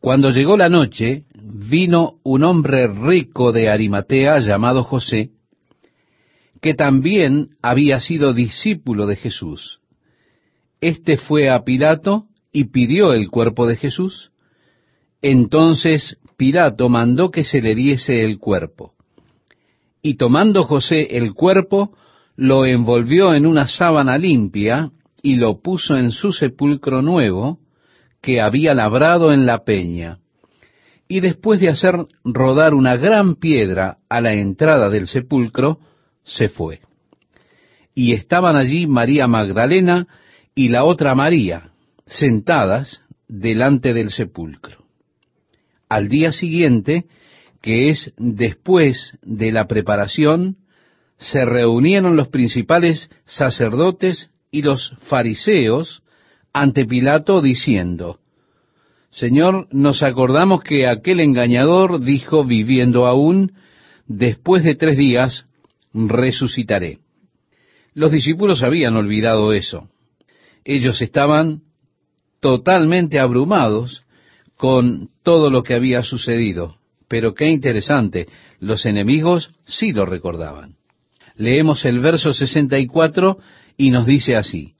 Cuando 0.04 0.32
llegó 0.32 0.58
la 0.58 0.68
noche, 0.68 1.24
vino 1.34 2.16
un 2.24 2.44
hombre 2.44 2.88
rico 2.88 3.54
de 3.54 3.70
Arimatea 3.70 4.40
llamado 4.40 4.84
José, 4.84 5.30
que 6.60 6.74
también 6.74 7.52
había 7.62 8.02
sido 8.02 8.34
discípulo 8.34 9.08
de 9.08 9.16
Jesús. 9.16 9.80
Este 10.82 11.16
fue 11.16 11.50
a 11.50 11.64
Pilato 11.64 12.26
y 12.52 12.66
pidió 12.66 13.14
el 13.14 13.30
cuerpo 13.30 13.66
de 13.66 13.78
Jesús. 13.78 14.32
Entonces 15.22 16.18
Pilato 16.36 16.90
mandó 16.90 17.32
que 17.32 17.46
se 17.46 17.62
le 17.62 17.74
diese 17.74 18.26
el 18.26 18.40
cuerpo. 18.40 18.96
Y 20.02 20.16
tomando 20.16 20.66
José 20.66 21.16
el 21.16 21.34
cuerpo, 21.34 21.96
lo 22.36 22.66
envolvió 22.66 23.34
en 23.34 23.46
una 23.46 23.70
sábana 23.70 24.18
limpia 24.18 24.92
y 25.22 25.38
lo 25.38 25.62
puso 25.62 25.96
en 25.96 26.12
su 26.12 26.34
sepulcro 26.34 27.02
nuevo 27.02 27.63
que 28.24 28.40
había 28.40 28.74
labrado 28.74 29.34
en 29.34 29.46
la 29.46 29.66
peña. 29.66 30.20
Y 31.10 31.20
después 31.20 31.60
de 31.60 31.68
hacer 31.68 32.06
rodar 32.24 32.74
una 32.74 32.96
gran 32.96 33.36
piedra 33.36 33.98
a 34.08 34.22
la 34.22 34.34
entrada 34.34 34.90
del 34.90 35.08
sepulcro, 35.08 35.80
se 36.24 36.48
fue. 36.48 36.80
Y 37.94 38.14
estaban 38.14 38.56
allí 38.56 38.88
María 38.88 39.28
Magdalena 39.28 40.08
y 40.56 40.70
la 40.70 40.86
otra 40.86 41.14
María, 41.16 41.72
sentadas 42.06 43.02
delante 43.28 43.94
del 43.94 44.10
sepulcro. 44.10 44.86
Al 45.90 46.08
día 46.08 46.32
siguiente, 46.32 47.06
que 47.62 47.90
es 47.90 48.14
después 48.18 49.20
de 49.22 49.52
la 49.52 49.68
preparación, 49.68 50.56
se 51.18 51.44
reunieron 51.44 52.16
los 52.16 52.30
principales 52.30 53.10
sacerdotes 53.26 54.32
y 54.50 54.62
los 54.62 54.96
fariseos 55.02 56.03
ante 56.54 56.86
Pilato 56.86 57.42
diciendo, 57.42 58.20
Señor, 59.10 59.68
nos 59.72 60.02
acordamos 60.04 60.64
que 60.64 60.88
aquel 60.88 61.20
engañador 61.20 62.00
dijo 62.00 62.46
viviendo 62.46 63.06
aún, 63.06 63.54
después 64.08 64.64
de 64.64 64.76
tres 64.76 64.98
días 64.98 65.48
resucitaré. 65.94 67.00
Los 67.94 68.12
discípulos 68.12 68.64
habían 68.64 68.96
olvidado 68.96 69.54
eso. 69.54 69.90
Ellos 70.64 71.02
estaban 71.02 71.62
totalmente 72.40 73.20
abrumados 73.20 74.04
con 74.58 75.10
todo 75.24 75.50
lo 75.50 75.64
que 75.64 75.76
había 75.76 76.02
sucedido. 76.02 76.78
Pero 77.08 77.36
qué 77.36 77.50
interesante, 77.52 78.28
los 78.60 78.86
enemigos 78.86 79.52
sí 79.66 79.92
lo 79.92 80.06
recordaban. 80.06 80.76
Leemos 81.36 81.86
el 81.86 82.00
verso 82.00 82.34
64 82.34 83.38
y 83.78 83.92
nos 83.92 84.06
dice 84.06 84.36
así, 84.36 84.74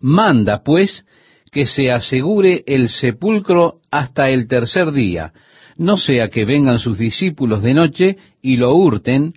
Manda, 0.00 0.62
pues, 0.62 1.04
que 1.50 1.66
se 1.66 1.90
asegure 1.90 2.64
el 2.66 2.88
sepulcro 2.88 3.80
hasta 3.90 4.28
el 4.30 4.46
tercer 4.46 4.92
día, 4.92 5.32
no 5.76 5.96
sea 5.96 6.28
que 6.28 6.44
vengan 6.44 6.78
sus 6.78 6.98
discípulos 6.98 7.62
de 7.62 7.74
noche 7.74 8.16
y 8.42 8.56
lo 8.56 8.74
hurten 8.74 9.34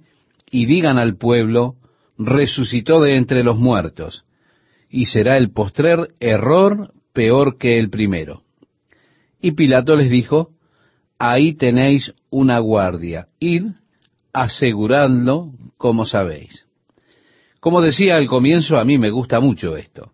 y 0.52 0.66
digan 0.66 0.98
al 0.98 1.18
pueblo, 1.18 1.76
resucitó 2.18 3.02
de 3.02 3.16
entre 3.16 3.44
los 3.44 3.58
muertos, 3.58 4.26
y 4.90 5.06
será 5.06 5.38
el 5.38 5.52
postrer 5.52 6.10
error 6.20 6.92
peor 7.14 7.58
que 7.58 7.80
el 7.80 7.90
primero. 7.90 8.44
Y 9.42 9.52
Pilato 9.52 9.96
les 9.96 10.10
dijo, 10.10 10.52
ahí 11.18 11.54
tenéis 11.54 12.14
una 12.30 12.60
guardia, 12.60 13.28
id, 13.40 13.66
aseguradlo 14.34 15.52
como 15.78 16.06
sabéis. 16.06 16.66
Como 17.60 17.82
decía 17.82 18.16
al 18.16 18.28
comienzo, 18.28 18.78
a 18.78 18.86
mí 18.86 18.98
me 18.98 19.10
gusta 19.10 19.40
mucho 19.40 19.76
esto. 19.76 20.14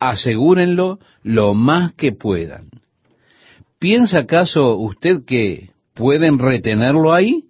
Asegúrenlo 0.00 0.98
lo 1.22 1.54
más 1.54 1.92
que 1.92 2.12
puedan. 2.12 2.70
¿Piensa 3.78 4.20
acaso 4.20 4.76
usted 4.76 5.24
que 5.24 5.70
pueden 5.94 6.38
retenerlo 6.38 7.12
ahí? 7.12 7.44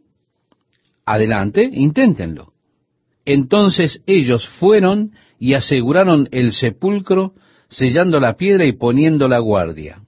Adelante, 1.07 1.69
inténtenlo. 1.73 2.53
Entonces 3.25 4.03
ellos 4.07 4.49
fueron 4.49 5.13
y 5.39 5.55
aseguraron 5.55 6.29
el 6.33 6.53
sepulcro, 6.53 7.33
sellando 7.68 8.21
la 8.21 8.35
piedra 8.35 8.64
y 8.64 8.72
poniendo 8.72 9.29
la 9.29 9.39
guardia. 9.39 10.03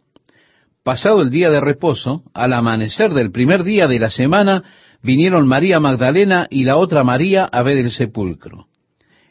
Pasado 0.83 1.23
el 1.23 1.31
día 1.31 1.49
de 1.51 1.61
reposo, 1.61 2.25
al 2.35 2.53
amanecer 2.53 3.13
del 3.15 3.31
primer 3.31 3.63
día 3.63 3.87
de 3.87 4.01
la 4.01 4.11
semana, 4.11 4.65
vinieron 5.03 5.47
María 5.47 5.79
Magdalena 5.79 6.49
y 6.51 6.65
la 6.65 6.77
otra 6.77 7.05
María 7.05 7.45
a 7.45 7.63
ver 7.63 7.79
el 7.79 7.91
sepulcro. 7.91 8.67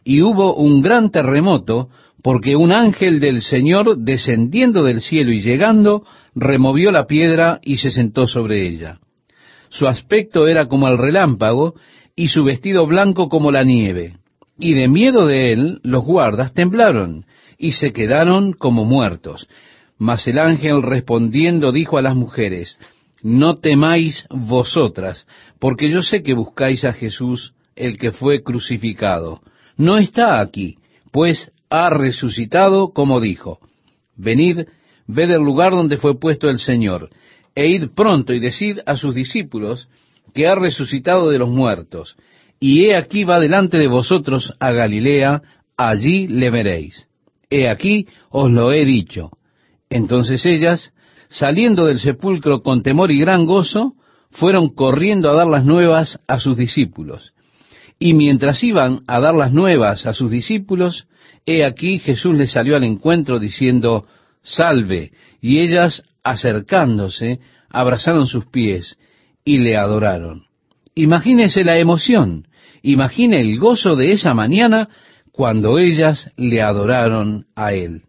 Y 0.04 0.22
hubo 0.22 0.56
un 0.56 0.82
gran 0.82 1.12
terremoto, 1.12 1.90
porque 2.22 2.56
un 2.56 2.72
ángel 2.72 3.20
del 3.20 3.42
Señor, 3.42 3.98
descendiendo 3.98 4.84
del 4.84 5.02
cielo 5.02 5.32
y 5.32 5.42
llegando, 5.42 6.04
removió 6.36 6.92
la 6.92 7.08
piedra 7.08 7.60
y 7.64 7.78
se 7.78 7.92
sentó 7.92 8.28
sobre 8.28 8.68
ella. 8.68 9.00
Su 9.70 9.88
aspecto 9.88 10.48
era 10.48 10.68
como 10.68 10.88
el 10.88 10.98
relámpago 10.98 11.76
y 12.16 12.28
su 12.28 12.44
vestido 12.44 12.86
blanco 12.86 13.30
como 13.30 13.52
la 13.52 13.64
nieve. 13.64 14.18
Y 14.60 14.74
de 14.74 14.88
miedo 14.88 15.26
de 15.26 15.54
él 15.54 15.80
los 15.84 16.06
guardas 16.06 16.54
temblaron 16.54 17.26
y 17.58 17.72
se 17.72 17.94
quedaron 17.94 18.54
como 18.54 18.86
muertos. 18.86 19.48
Mas 19.98 20.28
el 20.28 20.40
ángel 20.40 20.84
respondiendo 20.84 21.72
dijo 21.72 21.98
a 21.98 22.02
las 22.02 22.16
mujeres, 22.16 22.80
No 23.24 23.56
temáis 23.56 24.26
vosotras, 24.30 25.28
porque 25.60 25.90
yo 25.90 26.02
sé 26.02 26.22
que 26.22 26.34
buscáis 26.34 26.86
a 26.86 26.94
Jesús, 26.94 27.54
el 27.76 27.98
que 27.98 28.12
fue 28.12 28.44
crucificado. 28.44 29.42
No 29.78 29.98
está 29.98 30.42
aquí, 30.42 30.78
pues 31.12 31.52
ha 31.72 31.90
resucitado 31.90 32.94
como 32.94 33.20
dijo. 33.20 33.60
Venid, 34.16 34.68
ved 35.08 35.32
el 35.32 35.42
lugar 35.42 35.72
donde 35.72 35.98
fue 35.98 36.20
puesto 36.20 36.48
el 36.50 36.60
Señor 36.60 37.10
e 37.56 37.68
id 37.68 37.90
pronto 37.96 38.34
y 38.34 38.40
decid 38.40 38.80
a 38.86 38.96
sus 38.96 39.16
discípulos 39.16 39.90
que 40.34 40.48
ha 40.48 40.56
resucitado 40.56 41.30
de 41.30 41.40
los 41.40 41.50
muertos, 41.50 42.16
y 42.60 42.86
he 42.86 42.96
aquí 42.96 43.24
va 43.24 43.40
delante 43.40 43.78
de 43.78 43.88
vosotros 43.88 44.54
a 44.60 44.72
Galilea, 44.72 45.42
allí 45.76 46.28
le 46.28 46.50
veréis. 46.50 47.08
He 47.50 47.68
aquí 47.68 48.08
os 48.30 48.50
lo 48.52 48.72
he 48.72 48.86
dicho. 48.86 49.32
Entonces 49.90 50.46
ellas, 50.46 50.94
saliendo 51.28 51.86
del 51.86 52.00
sepulcro 52.00 52.62
con 52.62 52.84
temor 52.84 53.12
y 53.12 53.20
gran 53.20 53.46
gozo, 53.46 53.96
fueron 54.30 54.70
corriendo 54.70 55.30
a 55.30 55.34
dar 55.34 55.48
las 55.48 55.66
nuevas 55.66 56.20
a 56.28 56.40
sus 56.40 56.56
discípulos. 56.56 57.34
Y 58.00 58.14
mientras 58.14 58.64
iban 58.64 59.02
a 59.08 59.20
dar 59.20 59.36
las 59.36 59.52
nuevas 59.52 60.06
a 60.06 60.14
sus 60.14 60.32
discípulos, 60.32 61.08
he 61.46 61.66
aquí 61.66 62.00
Jesús 62.00 62.36
les 62.36 62.52
salió 62.52 62.76
al 62.76 62.84
encuentro 62.84 63.40
diciendo, 63.40 64.06
Salve, 64.44 65.12
y 65.42 65.60
ellas 65.60 66.04
acercándose, 66.24 67.40
abrazaron 67.70 68.28
sus 68.28 68.46
pies 68.46 68.98
y 69.44 69.60
le 69.60 69.78
adoraron. 69.78 70.46
Imagínese 70.96 71.64
la 71.64 71.78
emoción, 71.78 72.48
imagine 72.84 73.40
el 73.40 73.58
gozo 73.60 73.96
de 73.96 74.12
esa 74.12 74.34
mañana 74.34 74.90
cuando 75.32 75.80
ellas 75.80 76.30
le 76.38 76.62
adoraron 76.62 77.46
a 77.56 77.74
él. 77.74 78.04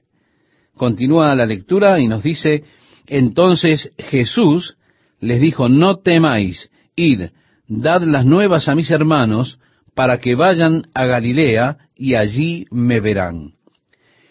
Continúa 0.77 1.35
la 1.35 1.47
lectura 1.47 2.01
y 2.01 2.09
nos 2.09 2.23
dice, 2.23 2.65
entonces 3.07 3.93
Jesús 3.99 4.77
les 5.21 5.41
dijo, 5.41 5.69
no 5.69 5.99
temáis, 5.99 6.71
id, 6.97 7.31
dad 7.69 8.03
las 8.03 8.27
nuevas 8.27 8.69
a 8.69 8.75
mis 8.75 8.91
hermanos, 8.91 9.59
para 9.95 10.19
que 10.19 10.35
vayan 10.35 10.87
a 10.95 11.05
Galilea 11.05 11.79
y 11.97 12.15
allí 12.15 12.67
me 12.71 13.01
verán. 13.01 13.53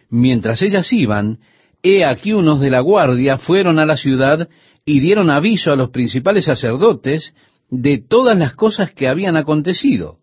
Mientras 0.09 0.61
ellas 0.61 0.91
iban, 0.91 1.39
he 1.83 2.03
aquí 2.03 2.33
unos 2.33 2.59
de 2.59 2.69
la 2.69 2.81
guardia 2.81 3.37
fueron 3.37 3.79
a 3.79 3.85
la 3.85 3.97
ciudad 3.97 4.49
y 4.85 4.99
dieron 4.99 5.29
aviso 5.29 5.71
a 5.71 5.75
los 5.75 5.89
principales 5.89 6.45
sacerdotes 6.45 7.33
de 7.69 7.99
todas 7.99 8.37
las 8.37 8.53
cosas 8.53 8.91
que 8.91 9.07
habían 9.07 9.37
acontecido. 9.37 10.17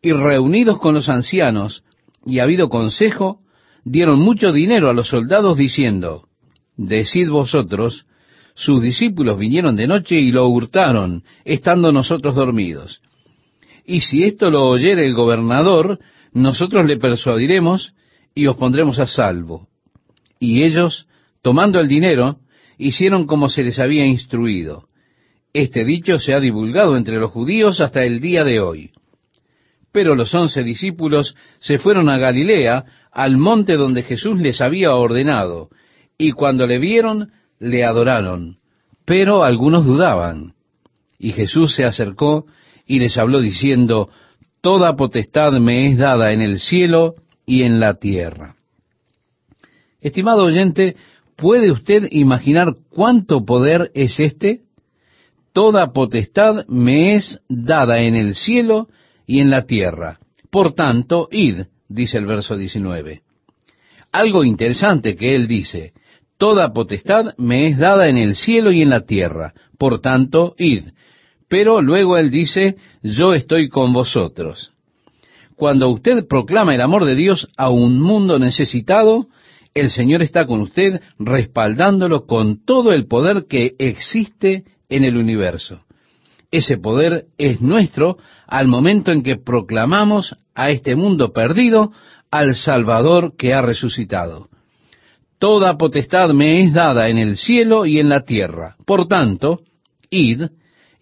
Y 0.00 0.12
reunidos 0.12 0.78
con 0.78 0.94
los 0.94 1.08
ancianos 1.08 1.84
y 2.24 2.38
habido 2.38 2.68
consejo, 2.68 3.40
dieron 3.84 4.20
mucho 4.20 4.52
dinero 4.52 4.88
a 4.88 4.94
los 4.94 5.08
soldados 5.08 5.56
diciendo, 5.56 6.28
Decid 6.76 7.28
vosotros, 7.28 8.06
sus 8.54 8.82
discípulos 8.82 9.38
vinieron 9.38 9.76
de 9.76 9.86
noche 9.86 10.16
y 10.16 10.30
lo 10.30 10.48
hurtaron, 10.48 11.24
estando 11.44 11.92
nosotros 11.92 12.34
dormidos. 12.34 13.00
Y 13.84 14.00
si 14.00 14.24
esto 14.24 14.50
lo 14.50 14.66
oyere 14.66 15.04
el 15.04 15.14
gobernador, 15.14 15.98
nosotros 16.32 16.86
le 16.86 16.98
persuadiremos 16.98 17.94
y 18.34 18.46
os 18.46 18.56
pondremos 18.56 18.98
a 18.98 19.06
salvo. 19.06 19.68
Y 20.38 20.64
ellos, 20.64 21.06
tomando 21.42 21.80
el 21.80 21.88
dinero, 21.88 22.38
hicieron 22.78 23.26
como 23.26 23.48
se 23.48 23.62
les 23.62 23.78
había 23.78 24.06
instruido. 24.06 24.88
Este 25.52 25.84
dicho 25.84 26.18
se 26.18 26.34
ha 26.34 26.40
divulgado 26.40 26.96
entre 26.96 27.18
los 27.18 27.30
judíos 27.30 27.80
hasta 27.80 28.02
el 28.02 28.20
día 28.20 28.44
de 28.44 28.60
hoy. 28.60 28.90
Pero 29.92 30.14
los 30.14 30.34
once 30.34 30.62
discípulos 30.62 31.36
se 31.58 31.78
fueron 31.78 32.08
a 32.08 32.16
Galilea, 32.16 32.84
al 33.12 33.36
monte 33.36 33.76
donde 33.76 34.02
Jesús 34.02 34.38
les 34.40 34.62
había 34.62 34.94
ordenado, 34.94 35.68
y 36.16 36.32
cuando 36.32 36.66
le 36.66 36.78
vieron, 36.78 37.32
le 37.58 37.84
adoraron, 37.84 38.58
pero 39.04 39.44
algunos 39.44 39.84
dudaban. 39.84 40.54
Y 41.18 41.32
Jesús 41.32 41.74
se 41.74 41.84
acercó 41.84 42.46
y 42.92 42.98
les 42.98 43.16
habló 43.16 43.40
diciendo, 43.40 44.10
Toda 44.60 44.96
potestad 44.96 45.52
me 45.52 45.88
es 45.88 45.96
dada 45.96 46.32
en 46.32 46.42
el 46.42 46.58
cielo 46.58 47.14
y 47.46 47.62
en 47.62 47.80
la 47.80 47.94
tierra. 47.94 48.56
Estimado 49.98 50.44
oyente, 50.44 50.96
¿puede 51.34 51.72
usted 51.72 52.06
imaginar 52.10 52.74
cuánto 52.90 53.46
poder 53.46 53.90
es 53.94 54.20
este? 54.20 54.60
Toda 55.54 55.94
potestad 55.94 56.66
me 56.68 57.14
es 57.14 57.40
dada 57.48 58.02
en 58.02 58.14
el 58.14 58.34
cielo 58.34 58.88
y 59.26 59.40
en 59.40 59.48
la 59.48 59.64
tierra. 59.64 60.18
Por 60.50 60.74
tanto, 60.74 61.28
id, 61.32 61.62
dice 61.88 62.18
el 62.18 62.26
verso 62.26 62.58
19. 62.58 63.22
Algo 64.12 64.44
interesante 64.44 65.16
que 65.16 65.34
él 65.34 65.48
dice, 65.48 65.94
toda 66.36 66.74
potestad 66.74 67.34
me 67.38 67.68
es 67.68 67.78
dada 67.78 68.08
en 68.08 68.18
el 68.18 68.36
cielo 68.36 68.70
y 68.70 68.82
en 68.82 68.90
la 68.90 69.06
tierra. 69.06 69.54
Por 69.78 70.02
tanto, 70.02 70.54
id. 70.58 70.88
Pero 71.52 71.82
luego 71.82 72.16
él 72.16 72.30
dice, 72.30 72.76
yo 73.02 73.34
estoy 73.34 73.68
con 73.68 73.92
vosotros. 73.92 74.72
Cuando 75.54 75.90
usted 75.90 76.26
proclama 76.26 76.74
el 76.74 76.80
amor 76.80 77.04
de 77.04 77.14
Dios 77.14 77.46
a 77.58 77.68
un 77.68 78.00
mundo 78.00 78.38
necesitado, 78.38 79.26
el 79.74 79.90
Señor 79.90 80.22
está 80.22 80.46
con 80.46 80.62
usted 80.62 81.02
respaldándolo 81.18 82.24
con 82.24 82.64
todo 82.64 82.90
el 82.90 83.06
poder 83.06 83.44
que 83.50 83.74
existe 83.78 84.64
en 84.88 85.04
el 85.04 85.18
universo. 85.18 85.82
Ese 86.50 86.78
poder 86.78 87.26
es 87.36 87.60
nuestro 87.60 88.16
al 88.46 88.66
momento 88.66 89.12
en 89.12 89.22
que 89.22 89.36
proclamamos 89.36 90.34
a 90.54 90.70
este 90.70 90.96
mundo 90.96 91.34
perdido 91.34 91.92
al 92.30 92.54
Salvador 92.54 93.36
que 93.36 93.52
ha 93.52 93.60
resucitado. 93.60 94.48
Toda 95.38 95.76
potestad 95.76 96.30
me 96.30 96.64
es 96.64 96.72
dada 96.72 97.10
en 97.10 97.18
el 97.18 97.36
cielo 97.36 97.84
y 97.84 97.98
en 97.98 98.08
la 98.08 98.22
tierra. 98.22 98.76
Por 98.86 99.06
tanto, 99.06 99.60
id 100.08 100.44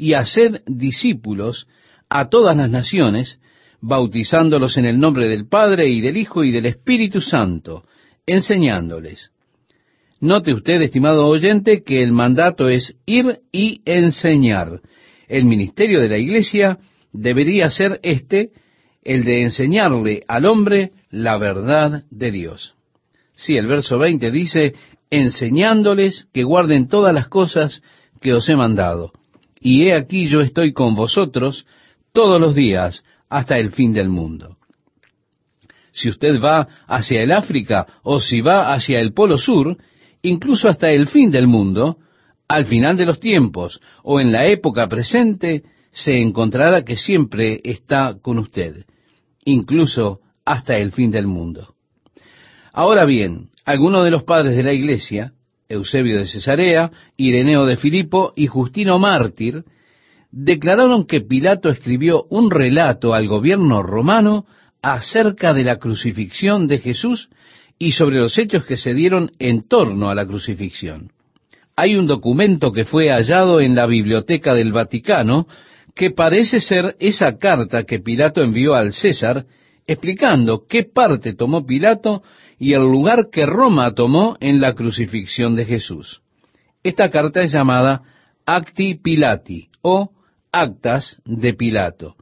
y 0.01 0.15
haced 0.15 0.63
discípulos 0.67 1.69
a 2.09 2.31
todas 2.31 2.57
las 2.57 2.71
naciones, 2.71 3.39
bautizándolos 3.83 4.79
en 4.79 4.87
el 4.87 4.99
nombre 4.99 5.29
del 5.29 5.47
Padre 5.47 5.91
y 5.91 6.01
del 6.01 6.17
Hijo 6.17 6.43
y 6.43 6.51
del 6.51 6.65
Espíritu 6.65 7.21
Santo, 7.21 7.85
enseñándoles. 8.27 9.31
Note 10.21 10.55
usted, 10.55 10.81
estimado 10.81 11.27
oyente, 11.27 11.83
que 11.83 12.03
el 12.03 12.13
mandato 12.13 12.71
es 12.71 12.97
ir 13.05 13.41
y 13.53 13.83
enseñar. 13.85 14.81
El 15.29 15.45
ministerio 15.45 16.01
de 16.01 16.09
la 16.09 16.17
Iglesia 16.17 16.79
debería 17.13 17.69
ser 17.69 18.01
este, 18.03 18.53
el 19.05 19.25
de 19.25 19.43
enseñarle 19.43 20.25
al 20.29 20.47
hombre 20.47 20.93
la 21.11 21.37
verdad 21.37 22.05
de 22.11 22.31
Dios. 22.31 22.75
Sí, 23.35 23.57
el 23.57 23.67
verso 23.67 23.99
20 23.99 24.31
dice, 24.31 24.75
enseñándoles 25.11 26.27
que 26.33 26.43
guarden 26.43 26.89
todas 26.89 27.13
las 27.13 27.29
cosas 27.29 27.83
que 28.23 28.33
os 28.33 28.49
he 28.49 28.57
mandado. 28.57 29.13
Y 29.61 29.85
he 29.85 29.95
aquí 29.95 30.27
yo 30.29 30.41
estoy 30.41 30.73
con 30.73 30.95
vosotros 30.95 31.67
todos 32.13 32.41
los 32.41 32.55
días 32.55 33.05
hasta 33.29 33.59
el 33.59 33.71
fin 33.71 33.93
del 33.93 34.09
mundo 34.09 34.57
si 35.93 36.09
usted 36.09 36.41
va 36.41 36.69
hacia 36.87 37.23
el 37.23 37.33
África 37.33 37.87
o 38.03 38.21
si 38.21 38.41
va 38.41 38.73
hacia 38.73 39.01
el 39.01 39.13
Polo 39.13 39.37
Sur, 39.37 39.77
incluso 40.23 40.69
hasta 40.69 40.91
el 40.91 41.09
fin 41.09 41.31
del 41.31 41.47
mundo, 41.47 41.99
al 42.49 42.65
final 42.67 42.97
de 42.97 43.07
los 43.07 43.21
tiempos 43.21 43.81
o 44.03 44.21
en 44.21 44.33
la 44.33 44.47
época 44.47 44.89
presente, 44.89 45.63
se 45.91 46.19
encontrará 46.21 46.85
que 46.85 46.97
siempre 46.97 47.61
está 47.65 48.17
con 48.21 48.39
usted, 48.39 48.85
incluso 49.45 50.21
hasta 50.45 50.77
el 50.77 50.93
fin 50.93 51.11
del 51.11 51.27
mundo. 51.27 51.75
Ahora 52.73 53.05
bien, 53.05 53.51
algunos 53.65 54.05
de 54.05 54.11
los 54.11 54.23
padres 54.23 54.57
de 54.57 54.63
la 54.63 54.73
iglesia, 54.73 55.33
Eusebio 55.71 56.19
de 56.19 56.27
Cesarea, 56.27 56.91
Ireneo 57.17 57.65
de 57.65 57.77
Filipo 57.77 58.33
y 58.37 58.47
Justino 58.47 58.99
Mártir, 58.99 59.65
declararon 60.31 61.07
que 61.07 61.23
Pilato 61.23 61.71
escribió 61.71 62.25
un 62.29 62.51
relato 62.51 63.15
al 63.15 63.29
gobierno 63.29 63.83
romano 63.83 64.47
acerca 64.83 65.55
de 65.55 65.65
la 65.65 65.79
crucifixión 65.79 66.69
de 66.69 66.79
Jesús 66.79 67.31
y 67.79 67.93
sobre 67.93 68.19
los 68.19 68.37
hechos 68.39 68.65
que 68.65 68.77
se 68.77 68.93
dieron 68.93 69.31
en 69.39 69.67
torno 69.67 70.11
a 70.11 70.15
la 70.15 70.27
crucifixión. 70.27 71.11
Hay 71.77 71.97
un 71.97 72.07
documento 72.07 72.73
que 72.73 72.85
fue 72.85 73.09
hallado 73.09 73.61
en 73.61 73.75
la 73.75 73.87
biblioteca 73.87 74.55
del 74.55 74.73
Vaticano 74.73 75.47
que 75.95 76.11
parece 76.11 76.61
ser 76.61 76.97
esa 77.01 77.39
carta 77.39 77.85
que 77.85 78.01
Pilato 78.01 78.43
envió 78.43 78.75
al 78.75 78.93
César 78.93 79.47
explicando 79.87 80.67
qué 80.69 80.85
parte 80.85 81.35
tomó 81.35 81.67
Pilato 81.67 82.23
y 82.61 82.75
el 82.75 82.83
lugar 82.83 83.31
que 83.33 83.47
Roma 83.47 83.95
tomó 83.95 84.37
en 84.39 84.61
la 84.61 84.75
crucifixión 84.75 85.57
de 85.57 85.65
Jesús. 85.65 86.21
Esta 86.83 87.11
carta 87.11 87.41
es 87.41 87.53
llamada 87.53 88.03
Acti 88.45 88.97
Pilati 88.97 89.71
o 89.81 90.11
Actas 90.53 91.17
de 91.25 91.55
Pilato. 91.55 92.17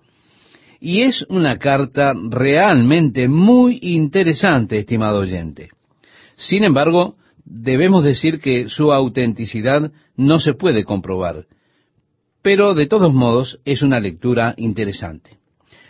Y 0.81 1.03
es 1.03 1.27
una 1.29 1.59
carta 1.59 2.13
realmente 2.31 3.27
muy 3.27 3.81
interesante, 3.83 4.79
estimado 4.79 5.19
oyente. 5.19 5.71
Sin 6.37 6.63
embargo, 6.63 7.17
debemos 7.45 8.05
decir 8.05 8.39
que 8.39 8.69
su 8.69 8.93
autenticidad 8.93 9.91
no 10.17 10.39
se 10.39 10.55
puede 10.55 10.85
comprobar. 10.85 11.47
Pero 12.43 12.75
de 12.75 12.87
todos 12.87 13.13
modos 13.13 13.59
es 13.65 13.83
una 13.83 13.99
lectura 13.99 14.55
interesante. 14.57 15.39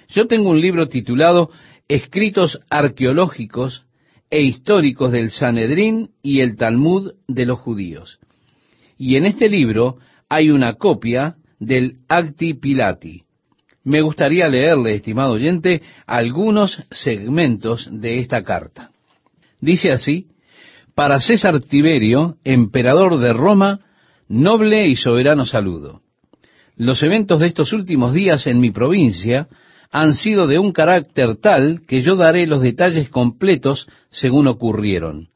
Yo 0.08 0.26
tengo 0.26 0.48
un 0.48 0.60
libro 0.62 0.88
titulado 0.88 1.50
Escritos 1.86 2.60
arqueológicos 2.70 3.84
e 4.30 4.42
históricos 4.42 5.12
del 5.12 5.30
Sanedrín 5.30 6.10
y 6.22 6.40
el 6.40 6.56
Talmud 6.56 7.12
de 7.26 7.46
los 7.46 7.58
judíos. 7.58 8.18
Y 8.96 9.16
en 9.16 9.26
este 9.26 9.48
libro 9.48 9.98
hay 10.28 10.50
una 10.50 10.74
copia 10.74 11.36
del 11.58 11.98
Acti 12.08 12.54
Pilati, 12.54 13.24
me 13.88 14.02
gustaría 14.02 14.48
leerle, 14.48 14.96
estimado 14.96 15.32
oyente, 15.32 15.80
algunos 16.06 16.84
segmentos 16.90 17.88
de 17.90 18.18
esta 18.18 18.42
carta. 18.44 18.90
Dice 19.62 19.92
así, 19.92 20.26
para 20.94 21.20
César 21.20 21.58
Tiberio, 21.60 22.36
emperador 22.44 23.18
de 23.18 23.32
Roma, 23.32 23.80
noble 24.28 24.88
y 24.88 24.96
soberano 24.96 25.46
saludo. 25.46 26.02
Los 26.76 27.02
eventos 27.02 27.40
de 27.40 27.46
estos 27.46 27.72
últimos 27.72 28.12
días 28.12 28.46
en 28.46 28.60
mi 28.60 28.70
provincia 28.72 29.48
han 29.90 30.14
sido 30.14 30.46
de 30.46 30.58
un 30.58 30.72
carácter 30.72 31.36
tal 31.36 31.82
que 31.86 32.00
yo 32.00 32.16
daré 32.16 32.46
los 32.46 32.62
detalles 32.62 33.08
completos 33.08 33.88
según 34.10 34.46
ocurrieron, 34.46 35.28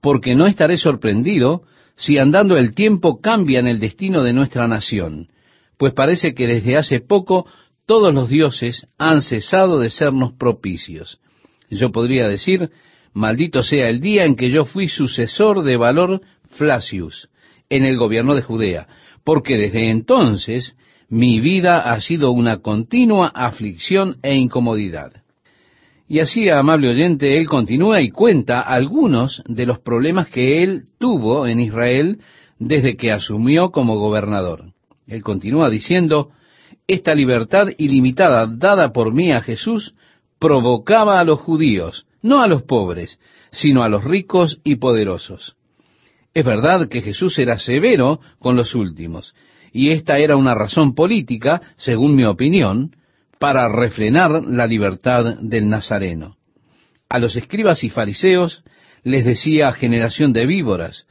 porque 0.00 0.34
no 0.34 0.46
estaré 0.46 0.76
sorprendido 0.76 1.62
si 1.96 2.18
andando 2.18 2.56
el 2.56 2.74
tiempo 2.74 3.20
cambian 3.20 3.68
el 3.68 3.78
destino 3.78 4.22
de 4.22 4.32
nuestra 4.32 4.66
nación, 4.66 5.28
pues 5.76 5.92
parece 5.92 6.34
que 6.34 6.46
desde 6.46 6.76
hace 6.76 7.00
poco 7.00 7.46
todos 7.86 8.12
los 8.12 8.28
dioses 8.28 8.86
han 8.98 9.22
cesado 9.22 9.78
de 9.78 9.90
sernos 9.90 10.32
propicios. 10.32 11.20
Yo 11.70 11.92
podría 11.92 12.26
decir, 12.26 12.70
maldito 13.12 13.62
sea 13.62 13.88
el 13.88 14.00
día 14.00 14.24
en 14.24 14.36
que 14.36 14.50
yo 14.50 14.64
fui 14.64 14.88
sucesor 14.88 15.62
de 15.62 15.76
Valor 15.76 16.20
Flacius 16.50 17.28
en 17.68 17.84
el 17.84 17.96
gobierno 17.96 18.34
de 18.34 18.42
Judea, 18.42 18.88
porque 19.24 19.56
desde 19.56 19.90
entonces 19.90 20.76
mi 21.12 21.40
vida 21.40 21.92
ha 21.92 22.00
sido 22.00 22.30
una 22.30 22.62
continua 22.62 23.28
aflicción 23.34 24.16
e 24.22 24.34
incomodidad. 24.34 25.12
Y 26.08 26.20
así, 26.20 26.48
amable 26.48 26.88
oyente, 26.88 27.36
él 27.36 27.46
continúa 27.46 28.00
y 28.00 28.10
cuenta 28.10 28.62
algunos 28.62 29.42
de 29.46 29.66
los 29.66 29.78
problemas 29.78 30.28
que 30.28 30.62
él 30.62 30.84
tuvo 30.98 31.46
en 31.46 31.60
Israel 31.60 32.18
desde 32.58 32.96
que 32.96 33.12
asumió 33.12 33.72
como 33.72 33.98
gobernador. 33.98 34.72
Él 35.06 35.22
continúa 35.22 35.68
diciendo, 35.68 36.30
esta 36.88 37.14
libertad 37.14 37.66
ilimitada 37.76 38.46
dada 38.46 38.94
por 38.94 39.12
mí 39.12 39.32
a 39.32 39.42
Jesús 39.42 39.94
provocaba 40.38 41.20
a 41.20 41.24
los 41.24 41.40
judíos, 41.40 42.06
no 42.22 42.40
a 42.40 42.46
los 42.46 42.62
pobres, 42.62 43.20
sino 43.50 43.82
a 43.82 43.90
los 43.90 44.02
ricos 44.02 44.62
y 44.64 44.76
poderosos. 44.76 45.56
Es 46.32 46.46
verdad 46.46 46.88
que 46.88 47.02
Jesús 47.02 47.38
era 47.38 47.58
severo 47.58 48.18
con 48.38 48.56
los 48.56 48.74
últimos, 48.74 49.34
y 49.72 49.90
esta 49.90 50.18
era 50.18 50.36
una 50.36 50.54
razón 50.54 50.94
política, 50.94 51.62
según 51.76 52.14
mi 52.14 52.24
opinión, 52.24 52.94
para 53.38 53.68
refrenar 53.68 54.44
la 54.44 54.66
libertad 54.66 55.38
del 55.40 55.68
Nazareno. 55.68 56.36
A 57.08 57.18
los 57.18 57.34
escribas 57.36 57.82
y 57.82 57.90
fariseos 57.90 58.62
les 59.02 59.24
decía 59.24 59.72
generación 59.72 60.32
de 60.32 60.46
víboras, 60.46 61.06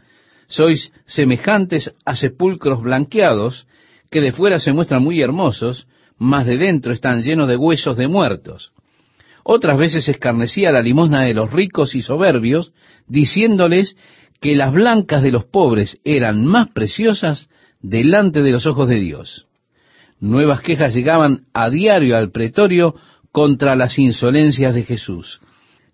sois 0.48 0.92
semejantes 1.06 1.94
a 2.06 2.16
sepulcros 2.16 2.82
blanqueados, 2.82 3.68
que 4.10 4.22
de 4.22 4.32
fuera 4.32 4.60
se 4.60 4.74
muestran 4.74 5.04
muy 5.04 5.22
hermosos, 5.22 5.88
mas 6.18 6.46
de 6.46 6.58
dentro 6.58 6.94
están 6.94 7.24
llenos 7.24 7.48
de 7.48 7.58
huesos 7.58 7.98
de 7.98 8.08
muertos. 8.08 8.74
Otras 9.44 9.78
veces 9.78 10.08
escarnecía 10.08 10.72
la 10.72 10.82
limosna 10.82 11.24
de 11.24 11.34
los 11.34 11.52
ricos 11.52 11.96
y 11.96 12.02
soberbios, 12.02 12.74
diciéndoles 13.08 13.98
que 14.40 14.56
las 14.56 14.72
blancas 14.74 15.24
de 15.24 15.32
los 15.32 15.46
pobres 15.46 16.00
eran 16.04 16.46
más 16.46 16.70
preciosas 16.70 17.50
delante 17.82 18.42
de 18.42 18.52
los 18.52 18.66
ojos 18.66 18.88
de 18.88 19.00
Dios. 19.00 19.48
Nuevas 20.20 20.62
quejas 20.62 20.94
llegaban 20.94 21.46
a 21.54 21.70
diario 21.70 22.16
al 22.16 22.32
pretorio 22.32 22.96
contra 23.32 23.76
las 23.76 23.98
insolencias 23.98 24.74
de 24.74 24.84
Jesús. 24.84 25.42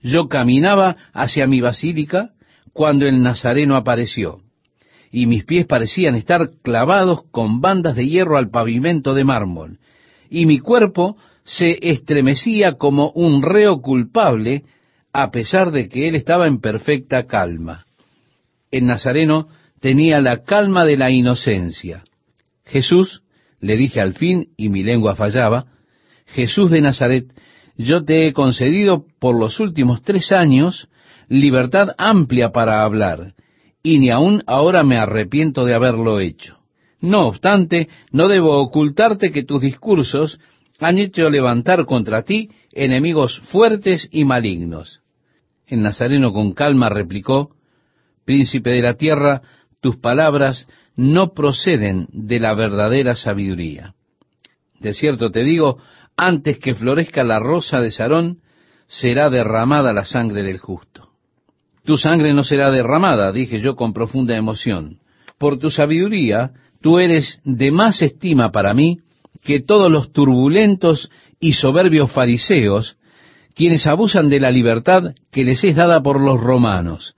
Yo 0.02 0.28
caminaba 0.28 0.98
hacia 1.14 1.48
mi 1.48 1.62
basílica 1.62 2.32
cuando 2.74 3.06
el 3.06 3.24
Nazareno 3.24 3.76
apareció, 3.76 4.42
y 5.12 5.26
mis 5.26 5.46
pies 5.46 5.66
parecían 5.66 6.16
estar 6.16 6.52
clavados 6.62 7.22
con 7.32 7.62
bandas 7.62 7.96
de 7.96 8.08
hierro 8.08 8.38
al 8.38 8.50
pavimento 8.50 9.14
de 9.14 9.24
mármol, 9.24 9.80
y 10.30 10.46
mi 10.46 10.60
cuerpo 10.60 11.18
se 11.44 11.78
estremecía 11.82 12.74
como 12.74 13.12
un 13.12 13.42
reo 13.42 13.82
culpable, 13.82 14.66
a 15.14 15.32
pesar 15.32 15.72
de 15.72 15.88
que 15.88 16.10
él 16.10 16.16
estaba 16.16 16.48
en 16.48 16.60
perfecta 16.60 17.26
calma 17.26 17.88
el 18.72 18.86
Nazareno 18.86 19.48
tenía 19.80 20.22
la 20.22 20.44
calma 20.44 20.86
de 20.86 20.98
la 20.98 21.12
inocencia. 21.12 22.04
Jesús, 22.66 23.22
le 23.60 23.78
dije 23.78 24.02
al 24.02 24.14
fin, 24.14 24.50
y 24.58 24.70
mi 24.70 24.84
lengua 24.84 25.16
fallaba, 25.16 25.66
Jesús 26.26 26.70
de 26.70 26.82
Nazaret, 26.82 27.26
yo 27.78 28.04
te 28.04 28.28
he 28.28 28.34
concedido 28.34 29.06
por 29.20 29.40
los 29.40 29.60
últimos 29.60 30.02
tres 30.02 30.32
años 30.32 30.90
libertad 31.30 31.90
amplia 31.98 32.52
para 32.52 32.84
hablar, 32.84 33.34
y 33.84 34.00
ni 34.00 34.10
aun 34.10 34.44
ahora 34.48 34.84
me 34.84 34.98
arrepiento 34.98 35.66
de 35.66 35.74
haberlo 35.74 36.20
hecho. 36.20 36.58
No 37.00 37.28
obstante, 37.28 37.90
no 38.12 38.28
debo 38.28 38.60
ocultarte 38.60 39.32
que 39.32 39.44
tus 39.44 39.62
discursos 39.62 40.40
han 40.80 40.98
hecho 40.98 41.30
levantar 41.30 41.86
contra 41.86 42.24
ti 42.24 42.50
enemigos 42.72 43.40
fuertes 43.52 44.10
y 44.12 44.26
malignos. 44.26 45.02
El 45.66 45.82
Nazareno 45.82 46.34
con 46.34 46.54
calma 46.54 46.90
replicó, 46.90 47.52
Príncipe 48.26 48.72
de 48.72 48.82
la 48.82 48.96
tierra, 48.96 49.42
tus 49.82 49.98
palabras 49.98 50.68
no 50.96 51.34
proceden 51.34 52.08
de 52.12 52.40
la 52.40 52.54
verdadera 52.54 53.16
sabiduría. 53.16 53.94
De 54.80 54.94
cierto 54.94 55.32
te 55.32 55.44
digo, 55.44 55.78
antes 56.16 56.58
que 56.58 56.74
florezca 56.74 57.24
la 57.24 57.40
rosa 57.40 57.80
de 57.80 57.92
Sarón, 57.92 58.40
será 58.88 59.30
derramada 59.30 59.94
la 59.94 60.06
sangre 60.06 60.44
del 60.44 60.58
justo. 60.58 61.10
Tu 61.84 61.98
sangre 61.98 62.34
no 62.34 62.44
será 62.44 62.72
derramada, 62.72 63.32
dije 63.32 63.60
yo 63.60 63.76
con 63.76 63.94
profunda 63.94 64.36
emoción. 64.36 65.00
Por 65.38 65.60
tu 65.60 65.70
sabiduría, 65.70 66.52
tú 66.82 67.00
eres 67.00 67.40
de 67.44 67.72
más 67.72 68.02
estima 68.02 68.52
para 68.52 68.74
mí 68.74 69.00
que 69.44 69.62
todos 69.62 69.92
los 69.92 70.12
turbulentos 70.12 71.10
y 71.40 71.54
soberbios 71.54 72.12
fariseos, 72.12 72.98
quienes 73.54 73.88
abusan 73.88 74.30
de 74.30 74.40
la 74.40 74.52
libertad 74.52 75.14
que 75.32 75.44
les 75.44 75.64
es 75.64 75.76
dada 75.76 76.02
por 76.02 76.20
los 76.20 76.40
romanos, 76.42 77.16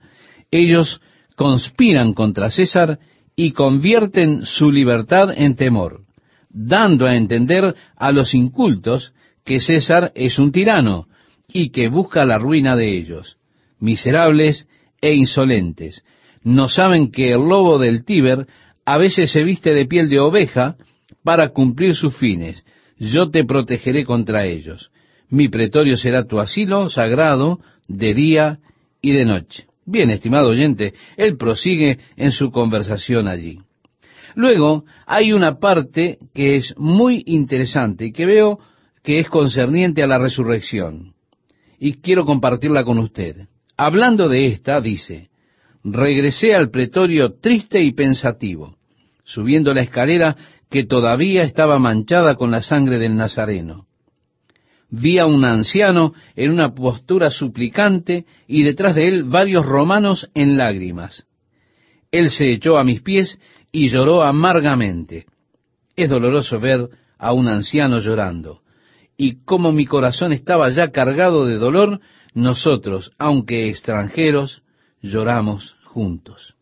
ellos 0.50 1.00
conspiran 1.40 2.12
contra 2.12 2.50
César 2.50 2.98
y 3.34 3.52
convierten 3.52 4.44
su 4.44 4.70
libertad 4.70 5.30
en 5.34 5.56
temor, 5.56 6.02
dando 6.50 7.06
a 7.06 7.16
entender 7.16 7.74
a 7.96 8.12
los 8.12 8.34
incultos 8.34 9.14
que 9.42 9.58
César 9.58 10.12
es 10.14 10.38
un 10.38 10.52
tirano 10.52 11.06
y 11.48 11.70
que 11.70 11.88
busca 11.88 12.26
la 12.26 12.36
ruina 12.36 12.76
de 12.76 12.94
ellos. 12.94 13.38
Miserables 13.78 14.68
e 15.00 15.14
insolentes, 15.14 16.04
no 16.44 16.68
saben 16.68 17.10
que 17.10 17.32
el 17.32 17.40
lobo 17.40 17.78
del 17.78 18.04
Tíber 18.04 18.46
a 18.84 18.98
veces 18.98 19.32
se 19.32 19.42
viste 19.42 19.72
de 19.72 19.86
piel 19.86 20.10
de 20.10 20.20
oveja 20.20 20.76
para 21.24 21.54
cumplir 21.54 21.96
sus 21.96 22.14
fines. 22.14 22.62
Yo 22.98 23.30
te 23.30 23.46
protegeré 23.46 24.04
contra 24.04 24.44
ellos. 24.44 24.90
Mi 25.30 25.48
pretorio 25.48 25.96
será 25.96 26.26
tu 26.26 26.38
asilo 26.38 26.90
sagrado 26.90 27.60
de 27.88 28.12
día 28.12 28.58
y 29.00 29.12
de 29.12 29.24
noche. 29.24 29.69
Bien, 29.90 30.08
estimado 30.10 30.50
oyente, 30.50 30.94
él 31.16 31.36
prosigue 31.36 31.98
en 32.16 32.30
su 32.30 32.52
conversación 32.52 33.26
allí. 33.26 33.58
Luego 34.36 34.84
hay 35.04 35.32
una 35.32 35.58
parte 35.58 36.18
que 36.32 36.54
es 36.54 36.74
muy 36.78 37.24
interesante 37.26 38.06
y 38.06 38.12
que 38.12 38.24
veo 38.24 38.60
que 39.02 39.18
es 39.18 39.28
concerniente 39.28 40.04
a 40.04 40.06
la 40.06 40.18
resurrección. 40.18 41.14
Y 41.80 41.94
quiero 41.94 42.24
compartirla 42.24 42.84
con 42.84 42.98
usted. 42.98 43.48
Hablando 43.76 44.28
de 44.28 44.46
esta, 44.46 44.80
dice, 44.80 45.30
regresé 45.82 46.54
al 46.54 46.70
pretorio 46.70 47.40
triste 47.40 47.82
y 47.82 47.90
pensativo, 47.90 48.76
subiendo 49.24 49.74
la 49.74 49.80
escalera 49.80 50.36
que 50.70 50.84
todavía 50.84 51.42
estaba 51.42 51.80
manchada 51.80 52.36
con 52.36 52.52
la 52.52 52.62
sangre 52.62 53.00
del 53.00 53.16
Nazareno 53.16 53.89
vi 54.90 55.18
a 55.18 55.26
un 55.26 55.44
anciano 55.44 56.12
en 56.36 56.50
una 56.50 56.74
postura 56.74 57.30
suplicante 57.30 58.26
y 58.46 58.62
detrás 58.64 58.94
de 58.94 59.08
él 59.08 59.24
varios 59.24 59.64
romanos 59.64 60.30
en 60.34 60.56
lágrimas. 60.56 61.26
Él 62.10 62.30
se 62.30 62.52
echó 62.52 62.76
a 62.76 62.84
mis 62.84 63.02
pies 63.02 63.38
y 63.72 63.88
lloró 63.88 64.22
amargamente. 64.22 65.26
Es 65.96 66.10
doloroso 66.10 66.58
ver 66.58 66.88
a 67.18 67.32
un 67.32 67.48
anciano 67.48 68.00
llorando. 68.00 68.62
Y 69.16 69.44
como 69.44 69.72
mi 69.72 69.86
corazón 69.86 70.32
estaba 70.32 70.70
ya 70.70 70.90
cargado 70.90 71.46
de 71.46 71.58
dolor, 71.58 72.00
nosotros, 72.34 73.12
aunque 73.18 73.68
extranjeros, 73.68 74.62
lloramos 75.02 75.76
juntos. 75.84 76.54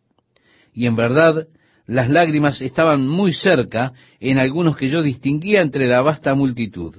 Y 0.75 0.87
en 0.87 0.97
verdad, 0.97 1.47
las 1.87 2.11
lágrimas 2.11 2.61
estaban 2.61 3.07
muy 3.07 3.33
cerca 3.33 3.93
en 4.21 4.39
algunos 4.39 4.77
que 4.77 4.89
yo 4.89 5.03
distinguía 5.03 5.63
entre 5.63 5.87
la 5.87 6.03
vasta 6.03 6.35
multitud. 6.35 6.97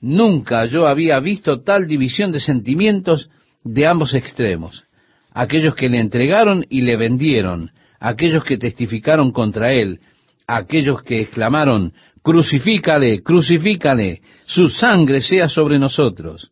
Nunca 0.00 0.66
yo 0.66 0.86
había 0.86 1.18
visto 1.20 1.62
tal 1.62 1.86
división 1.86 2.30
de 2.32 2.40
sentimientos 2.40 3.30
de 3.64 3.86
ambos 3.86 4.14
extremos. 4.14 4.84
Aquellos 5.32 5.74
que 5.74 5.88
le 5.88 6.00
entregaron 6.00 6.64
y 6.68 6.82
le 6.82 6.96
vendieron, 6.96 7.70
aquellos 8.00 8.44
que 8.44 8.58
testificaron 8.58 9.32
contra 9.32 9.72
él, 9.72 10.00
aquellos 10.46 11.02
que 11.02 11.20
exclamaron, 11.20 11.92
crucifícale, 12.22 13.22
crucifícale, 13.22 14.22
su 14.44 14.68
sangre 14.68 15.20
sea 15.20 15.48
sobre 15.48 15.78
nosotros. 15.78 16.50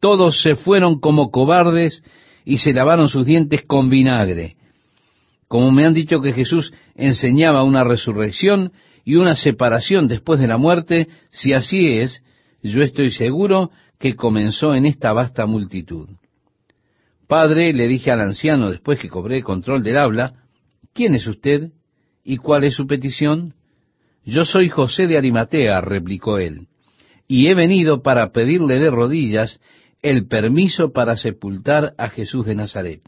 Todos 0.00 0.42
se 0.42 0.54
fueron 0.54 1.00
como 1.00 1.30
cobardes 1.30 2.02
y 2.44 2.58
se 2.58 2.72
lavaron 2.72 3.08
sus 3.08 3.26
dientes 3.26 3.62
con 3.66 3.90
vinagre. 3.90 4.56
Como 5.48 5.70
me 5.70 5.84
han 5.86 5.94
dicho 5.94 6.20
que 6.20 6.32
Jesús 6.32 6.72
enseñaba 6.94 7.62
una 7.62 7.84
resurrección 7.84 8.72
y 9.04 9.16
una 9.16 9.34
separación 9.34 10.08
después 10.08 10.40
de 10.40 10.46
la 10.46 10.56
muerte, 10.56 11.08
si 11.30 11.52
así 11.52 11.98
es, 11.98 12.22
yo 12.70 12.82
estoy 12.82 13.10
seguro 13.10 13.70
que 13.98 14.16
comenzó 14.16 14.74
en 14.74 14.86
esta 14.86 15.12
vasta 15.12 15.46
multitud. 15.46 16.08
Padre, 17.28 17.72
le 17.72 17.88
dije 17.88 18.10
al 18.10 18.20
anciano 18.20 18.70
después 18.70 18.98
que 18.98 19.08
cobré 19.08 19.42
control 19.42 19.82
del 19.82 19.98
habla, 19.98 20.44
¿quién 20.92 21.14
es 21.14 21.26
usted 21.26 21.72
y 22.24 22.38
cuál 22.38 22.64
es 22.64 22.74
su 22.74 22.86
petición? 22.86 23.54
Yo 24.24 24.44
soy 24.44 24.70
José 24.70 25.06
de 25.06 25.18
Arimatea, 25.18 25.80
replicó 25.82 26.38
él, 26.38 26.68
y 27.28 27.48
he 27.48 27.54
venido 27.54 28.02
para 28.02 28.32
pedirle 28.32 28.78
de 28.78 28.90
rodillas 28.90 29.60
el 30.00 30.26
permiso 30.26 30.92
para 30.92 31.16
sepultar 31.16 31.94
a 31.98 32.08
Jesús 32.08 32.46
de 32.46 32.54
Nazaret. 32.54 33.00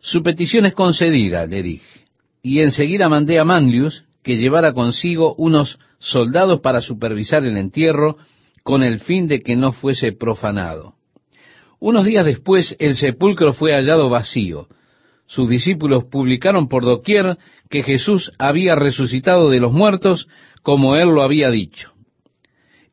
Su 0.00 0.22
petición 0.22 0.66
es 0.66 0.74
concedida, 0.74 1.46
le 1.46 1.62
dije, 1.62 2.00
y 2.42 2.60
enseguida 2.60 3.08
mandé 3.08 3.38
a 3.38 3.44
Manlius 3.44 4.04
que 4.22 4.36
llevara 4.36 4.72
consigo 4.72 5.34
unos 5.34 5.78
soldados 5.98 6.60
para 6.60 6.80
supervisar 6.80 7.44
el 7.44 7.56
entierro 7.56 8.16
con 8.62 8.82
el 8.82 9.00
fin 9.00 9.28
de 9.28 9.40
que 9.40 9.56
no 9.56 9.72
fuese 9.72 10.12
profanado. 10.12 10.94
Unos 11.80 12.04
días 12.04 12.24
después 12.24 12.76
el 12.78 12.96
sepulcro 12.96 13.52
fue 13.52 13.72
hallado 13.72 14.08
vacío. 14.08 14.68
Sus 15.26 15.48
discípulos 15.48 16.04
publicaron 16.04 16.68
por 16.68 16.84
doquier 16.84 17.38
que 17.70 17.82
Jesús 17.82 18.32
había 18.38 18.74
resucitado 18.74 19.50
de 19.50 19.60
los 19.60 19.72
muertos 19.72 20.28
como 20.62 20.96
él 20.96 21.08
lo 21.08 21.22
había 21.22 21.50
dicho. 21.50 21.92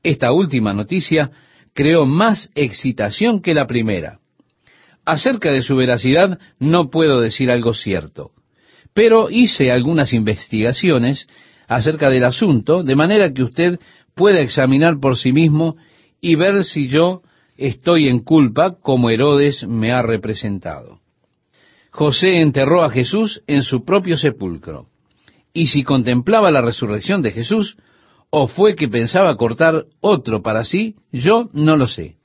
Esta 0.02 0.32
última 0.32 0.74
noticia 0.74 1.32
creó 1.74 2.06
más 2.06 2.50
excitación 2.56 3.42
que 3.42 3.54
la 3.54 3.68
primera. 3.68 4.20
Acerca 5.06 5.52
de 5.52 5.62
su 5.62 5.76
veracidad 5.76 6.40
no 6.60 6.90
puedo 6.90 7.20
decir 7.20 7.52
algo 7.52 7.74
cierto, 7.74 8.32
pero 8.94 9.30
hice 9.30 9.72
algunas 9.72 10.14
investigaciones 10.14 11.28
acerca 11.68 12.10
del 12.10 12.26
asunto, 12.26 12.84
de 12.84 12.96
manera 12.96 13.32
que 13.34 13.44
usted 13.44 13.80
pueda 14.20 14.42
examinar 14.42 15.00
por 15.00 15.16
sí 15.16 15.32
mismo 15.32 15.78
y 16.20 16.36
ver 16.36 16.66
si 16.66 16.90
yo 16.90 17.22
estoy 17.56 18.10
en 18.10 18.20
culpa 18.20 18.76
como 18.82 19.10
Herodes 19.10 19.66
me 19.66 19.94
ha 19.94 20.02
representado. 20.02 21.00
José 21.90 22.42
enterró 22.42 22.84
a 22.84 22.90
Jesús 22.90 23.42
en 23.48 23.64
su 23.64 23.86
propio 23.86 24.18
sepulcro. 24.18 24.88
Y 25.54 25.68
si 25.68 25.84
contemplaba 25.84 26.52
la 26.52 26.62
resurrección 26.62 27.22
de 27.22 27.32
Jesús, 27.32 27.78
o 28.30 28.50
fue 28.50 28.76
que 28.76 28.90
pensaba 28.90 29.38
cortar 29.38 29.86
otro 30.02 30.42
para 30.42 30.66
sí, 30.66 30.96
yo 31.14 31.48
no 31.54 31.78
lo 31.78 31.88
sé. 31.88 32.18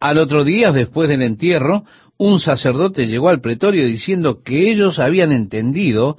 Al 0.00 0.18
otro 0.18 0.42
día, 0.42 0.72
después 0.72 1.08
del 1.08 1.22
entierro, 1.22 1.84
un 2.18 2.40
sacerdote 2.40 3.06
llegó 3.06 3.28
al 3.28 3.40
pretorio 3.40 3.86
diciendo 3.86 4.42
que 4.42 4.68
ellos 4.72 4.98
habían 4.98 5.30
entendido 5.30 6.18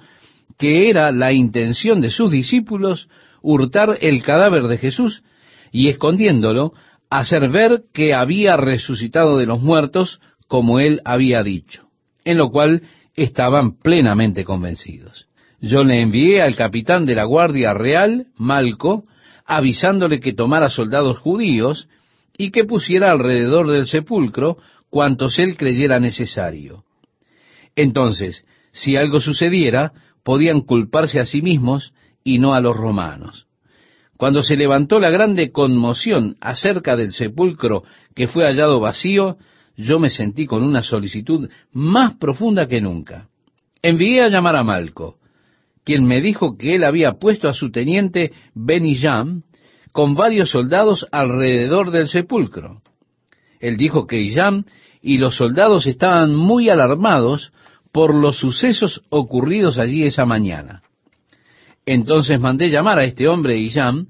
que 0.58 0.90
era 0.90 1.12
la 1.12 1.34
intención 1.34 2.00
de 2.00 2.12
sus 2.12 2.32
discípulos 2.32 3.10
hurtar 3.46 3.98
el 4.02 4.24
cadáver 4.24 4.64
de 4.64 4.78
Jesús 4.78 5.24
y 5.72 5.88
escondiéndolo, 5.88 6.74
hacer 7.10 7.50
ver 7.50 7.84
que 7.94 8.14
había 8.14 8.58
resucitado 8.58 9.38
de 9.38 9.46
los 9.46 9.62
muertos 9.62 10.20
como 10.48 10.80
él 10.80 11.02
había 11.06 11.44
dicho, 11.44 11.84
en 12.24 12.38
lo 12.38 12.50
cual 12.50 12.82
estaban 13.16 13.78
plenamente 13.78 14.44
convencidos. 14.44 15.28
Yo 15.62 15.84
le 15.84 16.02
envié 16.02 16.42
al 16.42 16.56
capitán 16.56 17.06
de 17.06 17.16
la 17.16 17.24
Guardia 17.24 17.74
Real, 17.74 18.28
Malco, 18.36 19.04
avisándole 19.46 20.20
que 20.20 20.34
tomara 20.34 20.70
soldados 20.70 21.20
judíos 21.20 21.88
y 22.38 22.52
que 22.52 22.66
pusiera 22.66 23.12
alrededor 23.12 23.72
del 23.72 23.86
sepulcro 23.86 24.58
cuantos 24.90 25.40
él 25.40 25.56
creyera 25.56 26.00
necesario. 26.00 26.84
Entonces, 27.76 28.46
si 28.72 28.96
algo 28.96 29.20
sucediera, 29.20 29.94
podían 30.24 30.62
culparse 30.62 31.20
a 31.20 31.26
sí 31.26 31.42
mismos 31.42 31.94
y 32.26 32.40
no 32.40 32.54
a 32.54 32.60
los 32.60 32.76
romanos. 32.76 33.48
Cuando 34.18 34.42
se 34.44 34.58
levantó 34.58 35.00
la 35.00 35.10
grande 35.10 35.52
conmoción 35.52 36.36
acerca 36.42 36.98
del 36.98 37.14
sepulcro 37.14 37.84
que 38.14 38.28
fue 38.28 38.46
hallado 38.46 38.80
vacío, 38.80 39.38
yo 39.78 40.00
me 40.00 40.10
sentí 40.10 40.46
con 40.46 40.64
una 40.64 40.82
solicitud 40.82 41.50
más 41.72 42.16
profunda 42.16 42.68
que 42.68 42.82
nunca. 42.82 43.30
Envié 43.82 44.24
a 44.24 44.30
llamar 44.30 44.56
a 44.56 44.64
Malco, 44.64 45.18
quien 45.84 46.06
me 46.06 46.20
dijo 46.22 46.58
que 46.58 46.76
él 46.76 46.84
había 46.84 47.14
puesto 47.14 47.48
a 47.48 47.54
su 47.54 47.72
teniente 47.72 48.32
Benillán 48.56 49.44
con 49.92 50.16
varios 50.16 50.50
soldados 50.50 51.08
alrededor 51.12 51.92
del 51.92 52.08
sepulcro. 52.08 52.82
Él 53.60 53.78
dijo 53.78 54.08
que 54.08 54.20
Illán 54.20 54.66
y 55.02 55.18
los 55.18 55.36
soldados 55.36 55.86
estaban 55.86 56.34
muy 56.36 56.70
alarmados 56.70 57.52
por 57.92 58.16
los 58.16 58.38
sucesos 58.40 59.04
ocurridos 59.10 59.78
allí 59.78 60.04
esa 60.04 60.26
mañana. 60.26 60.82
Entonces 61.86 62.40
mandé 62.40 62.70
llamar 62.70 63.00
a 63.00 63.04
este 63.04 63.28
hombre 63.28 63.58
Illán, 63.58 64.08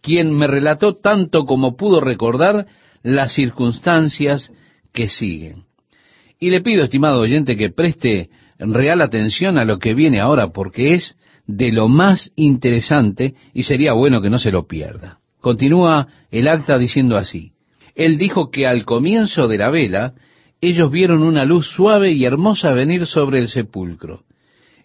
quien 0.00 0.32
me 0.32 0.46
relató 0.46 0.94
tanto 0.94 1.44
como 1.44 1.76
pudo 1.76 2.00
recordar 2.00 2.66
las 3.02 3.34
circunstancias 3.34 4.52
que 4.92 5.08
siguen. 5.08 5.64
Y 6.38 6.50
le 6.50 6.60
pido, 6.60 6.84
estimado 6.84 7.20
oyente, 7.20 7.56
que 7.56 7.70
preste 7.70 8.30
real 8.58 9.00
atención 9.00 9.58
a 9.58 9.64
lo 9.64 9.78
que 9.78 9.94
viene 9.94 10.20
ahora, 10.20 10.52
porque 10.52 10.94
es 10.94 11.16
de 11.46 11.72
lo 11.72 11.88
más 11.88 12.32
interesante 12.36 13.34
y 13.54 13.62
sería 13.62 13.92
bueno 13.92 14.20
que 14.20 14.30
no 14.30 14.38
se 14.38 14.50
lo 14.50 14.66
pierda. 14.66 15.18
Continúa 15.40 16.08
el 16.30 16.48
acta 16.48 16.78
diciendo 16.78 17.16
así. 17.16 17.52
Él 17.94 18.18
dijo 18.18 18.50
que 18.50 18.66
al 18.66 18.84
comienzo 18.84 19.48
de 19.48 19.58
la 19.58 19.70
vela 19.70 20.14
ellos 20.60 20.90
vieron 20.90 21.22
una 21.22 21.44
luz 21.44 21.68
suave 21.68 22.12
y 22.12 22.24
hermosa 22.24 22.72
venir 22.72 23.06
sobre 23.06 23.38
el 23.38 23.48
sepulcro. 23.48 24.25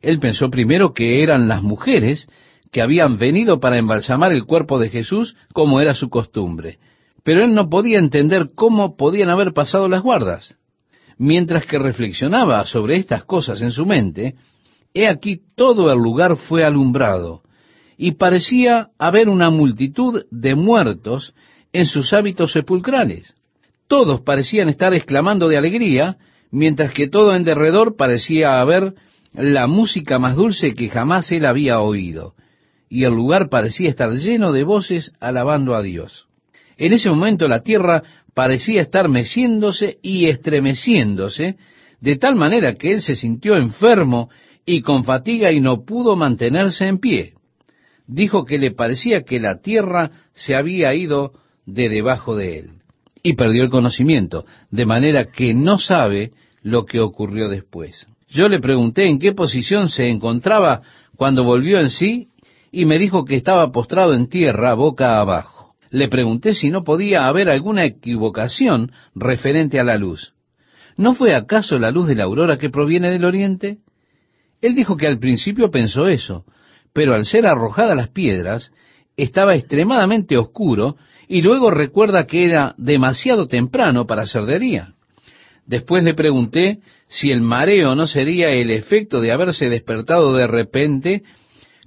Él 0.02 0.20
pensó 0.20 0.50
primero 0.50 0.94
que 0.94 1.24
eran 1.24 1.48
las 1.48 1.62
mujeres 1.62 2.28
que 2.72 2.82
habían 2.82 3.18
venido 3.18 3.60
para 3.60 3.78
embalsamar 3.78 4.32
el 4.32 4.46
cuerpo 4.46 4.80
de 4.80 4.90
Jesús 4.90 5.36
como 5.54 5.82
era 5.82 5.94
su 5.94 6.10
costumbre, 6.10 6.80
pero 7.24 7.44
él 7.44 7.54
no 7.54 7.70
podía 7.70 8.00
entender 8.00 8.52
cómo 8.56 8.96
podían 8.96 9.30
haber 9.30 9.54
pasado 9.54 9.88
las 9.88 10.02
guardas. 10.02 10.58
Mientras 11.18 11.66
que 11.66 11.78
reflexionaba 11.78 12.66
sobre 12.66 12.96
estas 12.96 13.26
cosas 13.26 13.62
en 13.62 13.72
su 13.72 13.86
mente, 13.86 14.36
he 14.94 15.08
aquí 15.08 15.42
todo 15.56 15.92
el 15.92 16.00
lugar 16.00 16.38
fue 16.38 16.64
alumbrado, 16.64 17.44
y 17.98 18.14
parecía 18.14 18.90
haber 18.98 19.30
una 19.30 19.52
multitud 19.52 20.26
de 20.32 20.56
muertos 20.56 21.36
en 21.74 21.86
sus 21.86 22.14
hábitos 22.14 22.54
sepulcrales. 22.54 23.36
Todos 23.88 24.22
parecían 24.22 24.70
estar 24.70 24.94
exclamando 24.94 25.48
de 25.48 25.58
alegría, 25.58 26.18
mientras 26.50 26.94
que 26.94 27.08
todo 27.08 27.36
en 27.36 27.44
derredor 27.44 27.96
parecía 27.96 28.60
haber 28.60 28.96
la 29.34 29.68
música 29.68 30.20
más 30.20 30.36
dulce 30.36 30.74
que 30.74 30.90
jamás 30.90 31.32
él 31.32 31.46
había 31.46 31.80
oído, 31.80 32.36
y 32.90 33.06
el 33.06 33.14
lugar 33.14 33.50
parecía 33.50 33.90
estar 33.90 34.12
lleno 34.12 34.52
de 34.52 34.64
voces 34.64 35.14
alabando 35.20 35.76
a 35.76 35.82
Dios. 35.82 36.28
En 36.78 36.94
ese 36.94 37.10
momento 37.10 37.48
la 37.48 37.62
tierra 37.62 38.04
parecía 38.34 38.82
estar 38.82 39.08
meciéndose 39.08 39.98
y 40.02 40.28
estremeciéndose, 40.28 41.58
de 42.00 42.16
tal 42.18 42.36
manera 42.36 42.74
que 42.76 42.92
él 42.92 43.02
se 43.02 43.16
sintió 43.16 43.56
enfermo 43.56 44.30
y 44.66 44.82
con 44.82 45.04
fatiga 45.04 45.52
y 45.52 45.60
no 45.60 45.86
pudo 45.86 46.16
mantenerse 46.16 46.88
en 46.88 46.98
pie. 47.00 47.34
Dijo 48.08 48.46
que 48.46 48.58
le 48.58 48.72
parecía 48.72 49.24
que 49.24 49.40
la 49.40 49.62
tierra 49.62 50.12
se 50.34 50.56
había 50.56 50.94
ido 50.94 51.34
de 51.66 51.88
debajo 51.88 52.36
de 52.36 52.60
él 52.60 52.72
y 53.24 53.34
perdió 53.34 53.64
el 53.64 53.70
conocimiento, 53.70 54.46
de 54.72 54.86
manera 54.86 55.32
que 55.32 55.54
no 55.54 55.78
sabe 55.78 56.32
lo 56.64 56.86
que 56.86 57.00
ocurrió 57.00 57.50
después. 57.50 58.08
Yo 58.32 58.48
le 58.48 58.62
pregunté 58.62 59.08
en 59.08 59.20
qué 59.20 59.34
posición 59.34 59.90
se 59.90 60.08
encontraba 60.08 60.82
cuando 61.18 61.44
volvió 61.44 61.80
en 61.80 61.90
sí 61.90 62.30
y 62.72 62.86
me 62.86 62.98
dijo 62.98 63.26
que 63.26 63.36
estaba 63.36 63.74
postrado 63.74 64.14
en 64.14 64.30
tierra 64.30 64.74
boca 64.74 65.20
abajo. 65.20 65.76
Le 65.90 66.08
pregunté 66.08 66.56
si 66.56 66.70
no 66.70 66.86
podía 66.86 67.28
haber 67.28 67.50
alguna 67.50 67.84
equivocación 67.84 68.94
referente 69.14 69.82
a 69.82 69.84
la 69.84 69.98
luz. 69.98 70.34
¿No 70.96 71.14
fue 71.14 71.36
acaso 71.36 71.78
la 71.78 71.92
luz 71.92 72.08
de 72.08 72.16
la 72.16 72.24
aurora 72.24 72.58
que 72.58 72.70
proviene 72.70 73.12
del 73.12 73.26
oriente? 73.26 73.80
Él 74.62 74.76
dijo 74.76 74.96
que 74.96 75.08
al 75.08 75.20
principio 75.20 75.70
pensó 75.70 76.08
eso, 76.08 76.46
pero 76.94 77.14
al 77.14 77.26
ser 77.26 77.46
arrojadas 77.46 77.98
las 77.98 78.08
piedras, 78.08 78.72
estaba 79.18 79.56
extremadamente 79.56 80.38
oscuro 80.38 80.96
y 81.28 81.42
luego 81.42 81.70
recuerda 81.70 82.28
que 82.28 82.46
era 82.46 82.76
demasiado 82.78 83.48
temprano 83.48 84.08
para 84.08 84.22
hacer 84.22 84.46
de 84.46 84.60
día. 84.60 84.94
Después 85.66 86.04
le 86.04 86.14
pregunté 86.14 86.80
si 87.08 87.32
el 87.32 87.42
mareo 87.42 87.96
no 87.96 88.08
sería 88.08 88.50
el 88.50 88.72
efecto 88.72 89.22
de 89.22 89.32
haberse 89.32 89.70
despertado 89.70 90.34
de 90.34 90.48
repente, 90.48 91.24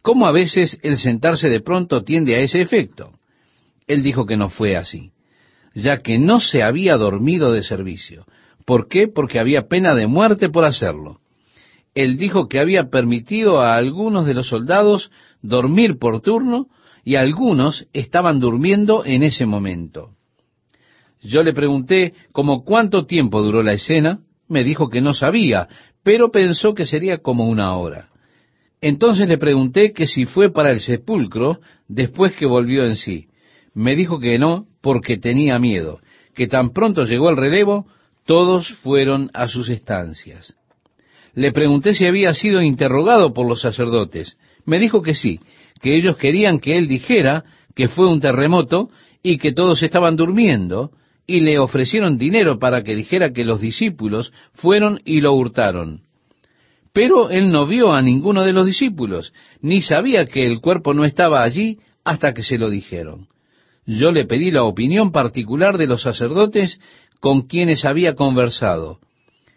como 0.02 0.26
a 0.26 0.32
veces 0.32 0.78
el 0.82 0.98
sentarse 0.98 1.48
de 1.48 1.60
pronto 1.60 2.02
tiende 2.02 2.36
a 2.36 2.40
ese 2.40 2.60
efecto. 2.60 3.12
Él 3.86 4.02
dijo 4.02 4.26
que 4.26 4.36
no 4.36 4.48
fue 4.48 4.76
así, 4.76 5.12
ya 5.74 5.98
que 5.98 6.18
no 6.18 6.40
se 6.40 6.62
había 6.62 6.96
dormido 6.96 7.52
de 7.52 7.62
servicio. 7.62 8.26
¿Por 8.64 8.88
qué? 8.88 9.08
Porque 9.08 9.38
había 9.38 9.68
pena 9.68 9.94
de 9.94 10.06
muerte 10.06 10.48
por 10.48 10.64
hacerlo. 10.64 11.20
Él 11.94 12.16
dijo 12.16 12.48
que 12.48 12.58
había 12.58 12.90
permitido 12.90 13.60
a 13.60 13.76
algunos 13.76 14.26
de 14.26 14.34
los 14.34 14.48
soldados 14.48 15.10
dormir 15.42 15.98
por 15.98 16.20
turno 16.22 16.68
y 17.04 17.16
algunos 17.16 17.86
estaban 17.92 18.40
durmiendo 18.40 19.04
en 19.04 19.22
ese 19.22 19.46
momento. 19.46 20.13
Yo 21.24 21.42
le 21.42 21.54
pregunté 21.54 22.12
como 22.32 22.64
cuánto 22.64 23.06
tiempo 23.06 23.42
duró 23.42 23.62
la 23.62 23.72
escena, 23.72 24.20
me 24.46 24.62
dijo 24.62 24.90
que 24.90 25.00
no 25.00 25.14
sabía, 25.14 25.68
pero 26.02 26.30
pensó 26.30 26.74
que 26.74 26.84
sería 26.84 27.18
como 27.18 27.48
una 27.48 27.74
hora. 27.76 28.10
Entonces 28.82 29.26
le 29.26 29.38
pregunté 29.38 29.94
que 29.94 30.06
si 30.06 30.26
fue 30.26 30.52
para 30.52 30.70
el 30.70 30.80
sepulcro 30.80 31.60
después 31.88 32.34
que 32.34 32.44
volvió 32.44 32.84
en 32.84 32.96
sí. 32.96 33.28
Me 33.72 33.96
dijo 33.96 34.20
que 34.20 34.38
no, 34.38 34.66
porque 34.82 35.16
tenía 35.16 35.58
miedo, 35.58 36.00
que 36.34 36.46
tan 36.46 36.70
pronto 36.70 37.04
llegó 37.04 37.30
el 37.30 37.38
relevo, 37.38 37.86
todos 38.26 38.68
fueron 38.80 39.30
a 39.32 39.48
sus 39.48 39.70
estancias. 39.70 40.54
Le 41.32 41.52
pregunté 41.52 41.94
si 41.94 42.04
había 42.04 42.34
sido 42.34 42.60
interrogado 42.60 43.32
por 43.32 43.48
los 43.48 43.62
sacerdotes. 43.62 44.36
Me 44.66 44.78
dijo 44.78 45.00
que 45.00 45.14
sí, 45.14 45.40
que 45.80 45.96
ellos 45.96 46.18
querían 46.18 46.60
que 46.60 46.76
él 46.76 46.86
dijera 46.86 47.44
que 47.74 47.88
fue 47.88 48.08
un 48.08 48.20
terremoto 48.20 48.90
y 49.22 49.38
que 49.38 49.52
todos 49.52 49.82
estaban 49.82 50.16
durmiendo, 50.16 50.92
y 51.26 51.40
le 51.40 51.58
ofrecieron 51.58 52.18
dinero 52.18 52.58
para 52.58 52.82
que 52.82 52.94
dijera 52.94 53.32
que 53.32 53.44
los 53.44 53.60
discípulos 53.60 54.32
fueron 54.52 55.00
y 55.04 55.20
lo 55.20 55.32
hurtaron. 55.34 56.02
Pero 56.92 57.30
él 57.30 57.50
no 57.50 57.66
vio 57.66 57.92
a 57.92 58.02
ninguno 58.02 58.42
de 58.42 58.52
los 58.52 58.66
discípulos, 58.66 59.32
ni 59.60 59.82
sabía 59.82 60.26
que 60.26 60.46
el 60.46 60.60
cuerpo 60.60 60.94
no 60.94 61.04
estaba 61.04 61.42
allí 61.42 61.78
hasta 62.04 62.34
que 62.34 62.42
se 62.42 62.58
lo 62.58 62.70
dijeron. 62.70 63.26
Yo 63.86 64.12
le 64.12 64.26
pedí 64.26 64.50
la 64.50 64.64
opinión 64.64 65.12
particular 65.12 65.76
de 65.76 65.86
los 65.86 66.02
sacerdotes 66.02 66.80
con 67.20 67.42
quienes 67.42 67.84
había 67.84 68.14
conversado. 68.14 68.98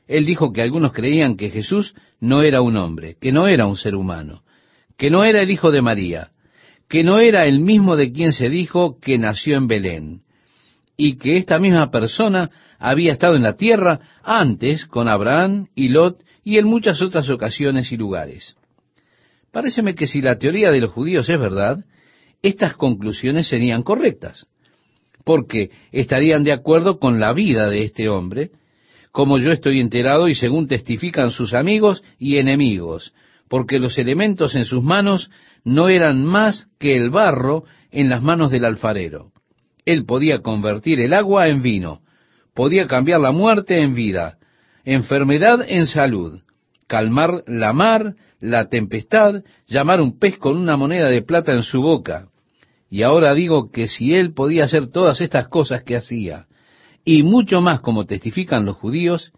Él 0.07 0.25
dijo 0.25 0.53
que 0.53 0.61
algunos 0.61 0.93
creían 0.93 1.35
que 1.35 1.49
Jesús 1.49 1.93
no 2.19 2.41
era 2.41 2.61
un 2.61 2.77
hombre, 2.77 3.17
que 3.19 3.31
no 3.31 3.47
era 3.47 3.67
un 3.67 3.75
ser 3.75 3.95
humano, 3.95 4.41
que 4.97 5.09
no 5.09 5.23
era 5.23 5.41
el 5.41 5.51
hijo 5.51 5.69
de 5.69 5.81
María, 5.81 6.31
que 6.89 7.03
no 7.03 7.19
era 7.19 7.45
el 7.45 7.59
mismo 7.59 7.97
de 7.97 8.11
quien 8.11 8.31
se 8.31 8.49
dijo 8.49 8.99
que 8.99 9.17
nació 9.17 9.57
en 9.57 9.67
Belén, 9.67 10.21
y 10.97 11.17
que 11.17 11.37
esta 11.37 11.59
misma 11.59 11.91
persona 11.91 12.49
había 12.79 13.13
estado 13.13 13.35
en 13.35 13.43
la 13.43 13.55
tierra 13.55 13.99
antes 14.23 14.87
con 14.87 15.07
Abraham 15.07 15.67
y 15.75 15.89
Lot 15.89 16.23
y 16.43 16.57
en 16.57 16.65
muchas 16.65 17.01
otras 17.01 17.29
ocasiones 17.29 17.91
y 17.91 17.97
lugares. 17.97 18.55
Paréceme 19.51 19.95
que 19.95 20.07
si 20.07 20.21
la 20.21 20.37
teoría 20.37 20.71
de 20.71 20.81
los 20.81 20.91
judíos 20.91 21.29
es 21.29 21.39
verdad, 21.39 21.85
estas 22.41 22.73
conclusiones 22.73 23.47
serían 23.47 23.83
correctas, 23.83 24.47
porque 25.23 25.71
estarían 25.91 26.43
de 26.43 26.53
acuerdo 26.53 26.99
con 26.99 27.19
la 27.19 27.33
vida 27.33 27.69
de 27.69 27.83
este 27.83 28.09
hombre, 28.09 28.51
como 29.11 29.39
yo 29.39 29.51
estoy 29.51 29.79
enterado 29.79 30.27
y 30.27 30.35
según 30.35 30.67
testifican 30.67 31.31
sus 31.31 31.53
amigos 31.53 32.03
y 32.19 32.37
enemigos, 32.37 33.13
porque 33.47 33.79
los 33.79 33.97
elementos 33.97 34.55
en 34.55 34.65
sus 34.65 34.83
manos 34.83 35.29
no 35.63 35.89
eran 35.89 36.23
más 36.23 36.67
que 36.79 36.95
el 36.95 37.09
barro 37.09 37.63
en 37.91 38.09
las 38.09 38.21
manos 38.21 38.51
del 38.51 38.65
alfarero. 38.65 39.31
Él 39.87 40.03
podía 40.03 40.39
convertir 40.39 40.99
el 40.99 41.13
agua 41.13 41.47
en 41.47 41.61
vino, 41.61 42.01
podía 42.53 42.87
cambiar 42.87 43.21
la 43.21 43.31
muerte 43.31 43.79
en 43.79 43.95
vida, 43.95 44.37
enfermedad 44.83 45.61
en 45.65 45.87
salud, 45.87 46.41
calmar 46.87 47.45
la 47.47 47.71
mar, 47.71 48.15
la 48.41 48.67
tempestad, 48.67 49.45
llamar 49.65 50.01
un 50.01 50.19
pez 50.19 50.37
con 50.39 50.57
una 50.57 50.75
moneda 50.75 51.07
de 51.07 51.21
plata 51.21 51.53
en 51.53 51.63
su 51.63 51.81
boca. 51.81 52.27
Y 52.89 53.03
ahora 53.03 53.33
digo 53.33 53.71
que 53.71 53.87
si 53.87 54.13
él 54.13 54.33
podía 54.33 54.65
hacer 54.65 54.87
todas 54.87 55.21
estas 55.21 55.47
cosas 55.47 55.83
que 55.83 55.95
hacía, 55.95 56.47
y 57.05 57.23
mucho 57.23 57.61
más 57.61 57.79
como 57.79 58.05
testifican 58.05 58.65
los 58.65 58.75
judíos, 58.75 59.31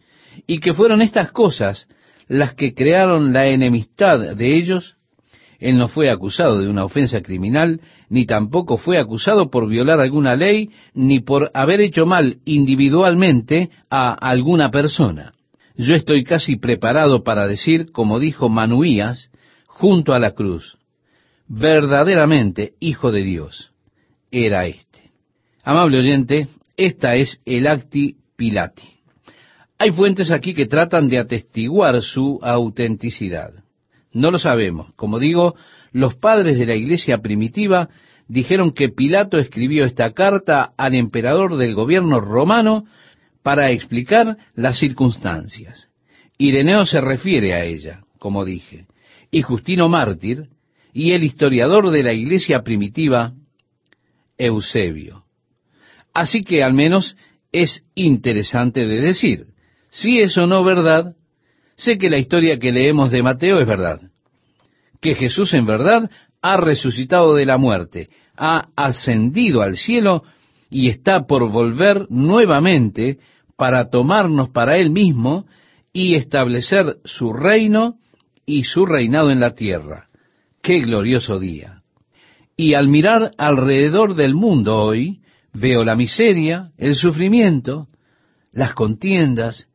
y 0.47 0.61
que 0.61 0.73
fueron 0.73 1.03
estas 1.03 1.31
cosas 1.31 1.88
las 2.27 2.55
que 2.55 2.73
crearon 2.73 3.34
la 3.34 3.45
enemistad 3.45 4.35
de 4.35 4.57
ellos, 4.57 4.97
él 5.59 5.77
no 5.77 5.89
fue 5.89 6.09
acusado 6.09 6.59
de 6.59 6.69
una 6.69 6.85
ofensa 6.85 7.21
criminal, 7.21 7.81
ni 8.10 8.26
tampoco 8.26 8.77
fue 8.77 8.98
acusado 8.98 9.49
por 9.49 9.68
violar 9.68 9.99
alguna 9.99 10.36
ley, 10.36 10.69
ni 10.94 11.19
por 11.19 11.52
haber 11.53 11.80
hecho 11.81 12.06
mal 12.06 12.40
individualmente 12.45 13.69
a 13.90 14.14
alguna 14.14 14.72
persona. 14.72 15.34
Yo 15.76 15.95
estoy 15.95 16.23
casi 16.23 16.57
preparado 16.57 17.23
para 17.23 17.48
decir, 17.48 17.91
como 17.91 18.19
dijo 18.19 18.49
Manuías, 18.49 19.30
junto 19.68 20.14
a 20.14 20.19
la 20.19 20.31
cruz, 20.31 20.77
verdaderamente 21.48 22.73
Hijo 22.80 23.11
de 23.11 23.23
Dios 23.23 23.72
era 24.31 24.65
este. 24.65 25.11
Amable 25.64 25.99
oyente, 25.99 26.48
esta 26.77 27.15
es 27.15 27.41
el 27.45 27.68
acti 27.68 28.18
pilati. 28.36 28.99
Hay 29.77 29.91
fuentes 29.91 30.31
aquí 30.31 30.53
que 30.53 30.65
tratan 30.65 31.07
de 31.07 31.19
atestiguar 31.19 32.02
su 32.02 32.40
autenticidad. 32.41 33.53
No 34.11 34.31
lo 34.31 34.40
sabemos. 34.40 34.94
Como 34.95 35.19
digo, 35.19 35.56
los 35.91 36.16
padres 36.16 36.57
de 36.57 36.66
la 36.66 36.76
iglesia 36.76 37.20
primitiva 37.20 37.90
dijeron 38.28 38.72
que 38.72 38.90
Pilato 38.90 39.38
escribió 39.38 39.86
esta 39.86 40.14
carta 40.14 40.72
al 40.78 40.95
emperador 40.95 41.57
del 41.57 41.74
gobierno 41.74 42.20
romano 42.20 42.86
para 43.44 43.72
explicar 43.72 44.38
las 44.53 44.78
circunstancias. 44.78 45.90
Ireneo 46.38 46.86
se 46.86 47.02
refiere 47.02 47.53
a 47.53 47.64
ella, 47.64 48.03
como 48.20 48.45
dije, 48.45 48.86
y 49.32 49.41
Justino 49.41 49.90
Mártir, 49.90 50.49
y 50.94 51.11
el 51.11 51.24
historiador 51.24 51.91
de 51.91 52.03
la 52.03 52.14
iglesia 52.14 52.64
primitiva, 52.64 53.34
Eusebio. 54.38 55.24
Así 56.14 56.44
que 56.44 56.64
al 56.64 56.74
menos 56.74 57.16
es 57.52 57.84
interesante 57.95 58.86
de 58.86 59.02
decir. 59.02 59.48
Si 59.90 60.20
es 60.20 60.38
o 60.38 60.48
no 60.48 60.64
verdad, 60.64 61.16
Sé 61.80 61.98
que 61.98 62.10
la 62.10 62.18
historia 62.18 62.60
que 62.60 62.74
leemos 62.74 63.10
de 63.10 63.24
Mateo 63.24 63.61
es 63.61 63.66
verdad, 63.66 64.02
que 65.01 65.15
Jesús 65.15 65.53
en 65.53 65.65
verdad 65.65 66.09
ha 66.41 66.57
resucitado 66.57 67.35
de 67.35 67.45
la 67.45 67.57
muerte, 67.57 68.09
ha 68.38 68.69
ascendido 68.76 69.61
al 69.61 69.77
cielo 69.77 70.23
y 70.69 70.89
está 70.89 71.26
por 71.26 71.49
volver 71.51 72.07
nuevamente 72.09 73.19
para 73.57 73.89
tomarnos 73.89 74.49
para 74.49 74.77
Él 74.77 74.89
mismo 74.89 75.45
y 75.91 76.15
establecer 76.15 76.97
su 77.03 77.34
reino 77.34 77.97
y 78.45 78.63
su 78.63 78.85
reinado 78.85 79.31
en 79.31 79.39
la 79.39 79.53
tierra. 79.53 80.07
¡Qué 80.61 80.80
glorioso 80.80 81.39
día! 81.39 81.81
Y 82.55 82.73
al 82.73 82.88
mirar 82.88 83.31
alrededor 83.38 84.15
del 84.15 84.34
mundo 84.34 84.76
hoy, 84.77 85.21
veo 85.53 85.84
la 85.84 85.95
miseria, 85.95 86.71
el 86.77 86.95
sufrimiento, 86.95 87.88
las 88.51 88.73
contiendas, 88.73 89.67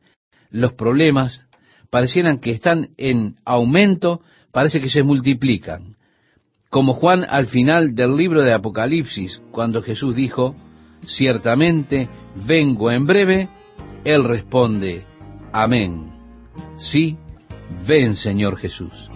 los 0.49 0.73
problemas, 0.73 1.45
parecieran 1.89 2.39
que 2.39 2.51
están 2.51 2.89
en 2.97 3.35
aumento, 3.45 4.21
parece 4.55 4.79
que 4.79 4.89
se 4.89 5.03
multiplican. 5.03 5.97
Como 6.69 6.93
Juan 6.93 7.25
al 7.27 7.47
final 7.47 7.93
del 7.93 8.15
libro 8.15 8.41
de 8.41 8.53
Apocalipsis, 8.53 9.41
cuando 9.51 9.81
Jesús 9.81 10.15
dijo, 10.15 10.55
ciertamente 11.05 12.07
vengo 12.47 12.89
en 12.89 13.05
breve, 13.05 13.49
él 14.05 14.23
responde, 14.23 15.03
amén. 15.51 16.09
Sí, 16.77 17.17
ven 17.85 18.13
Señor 18.13 18.55
Jesús. 18.55 19.09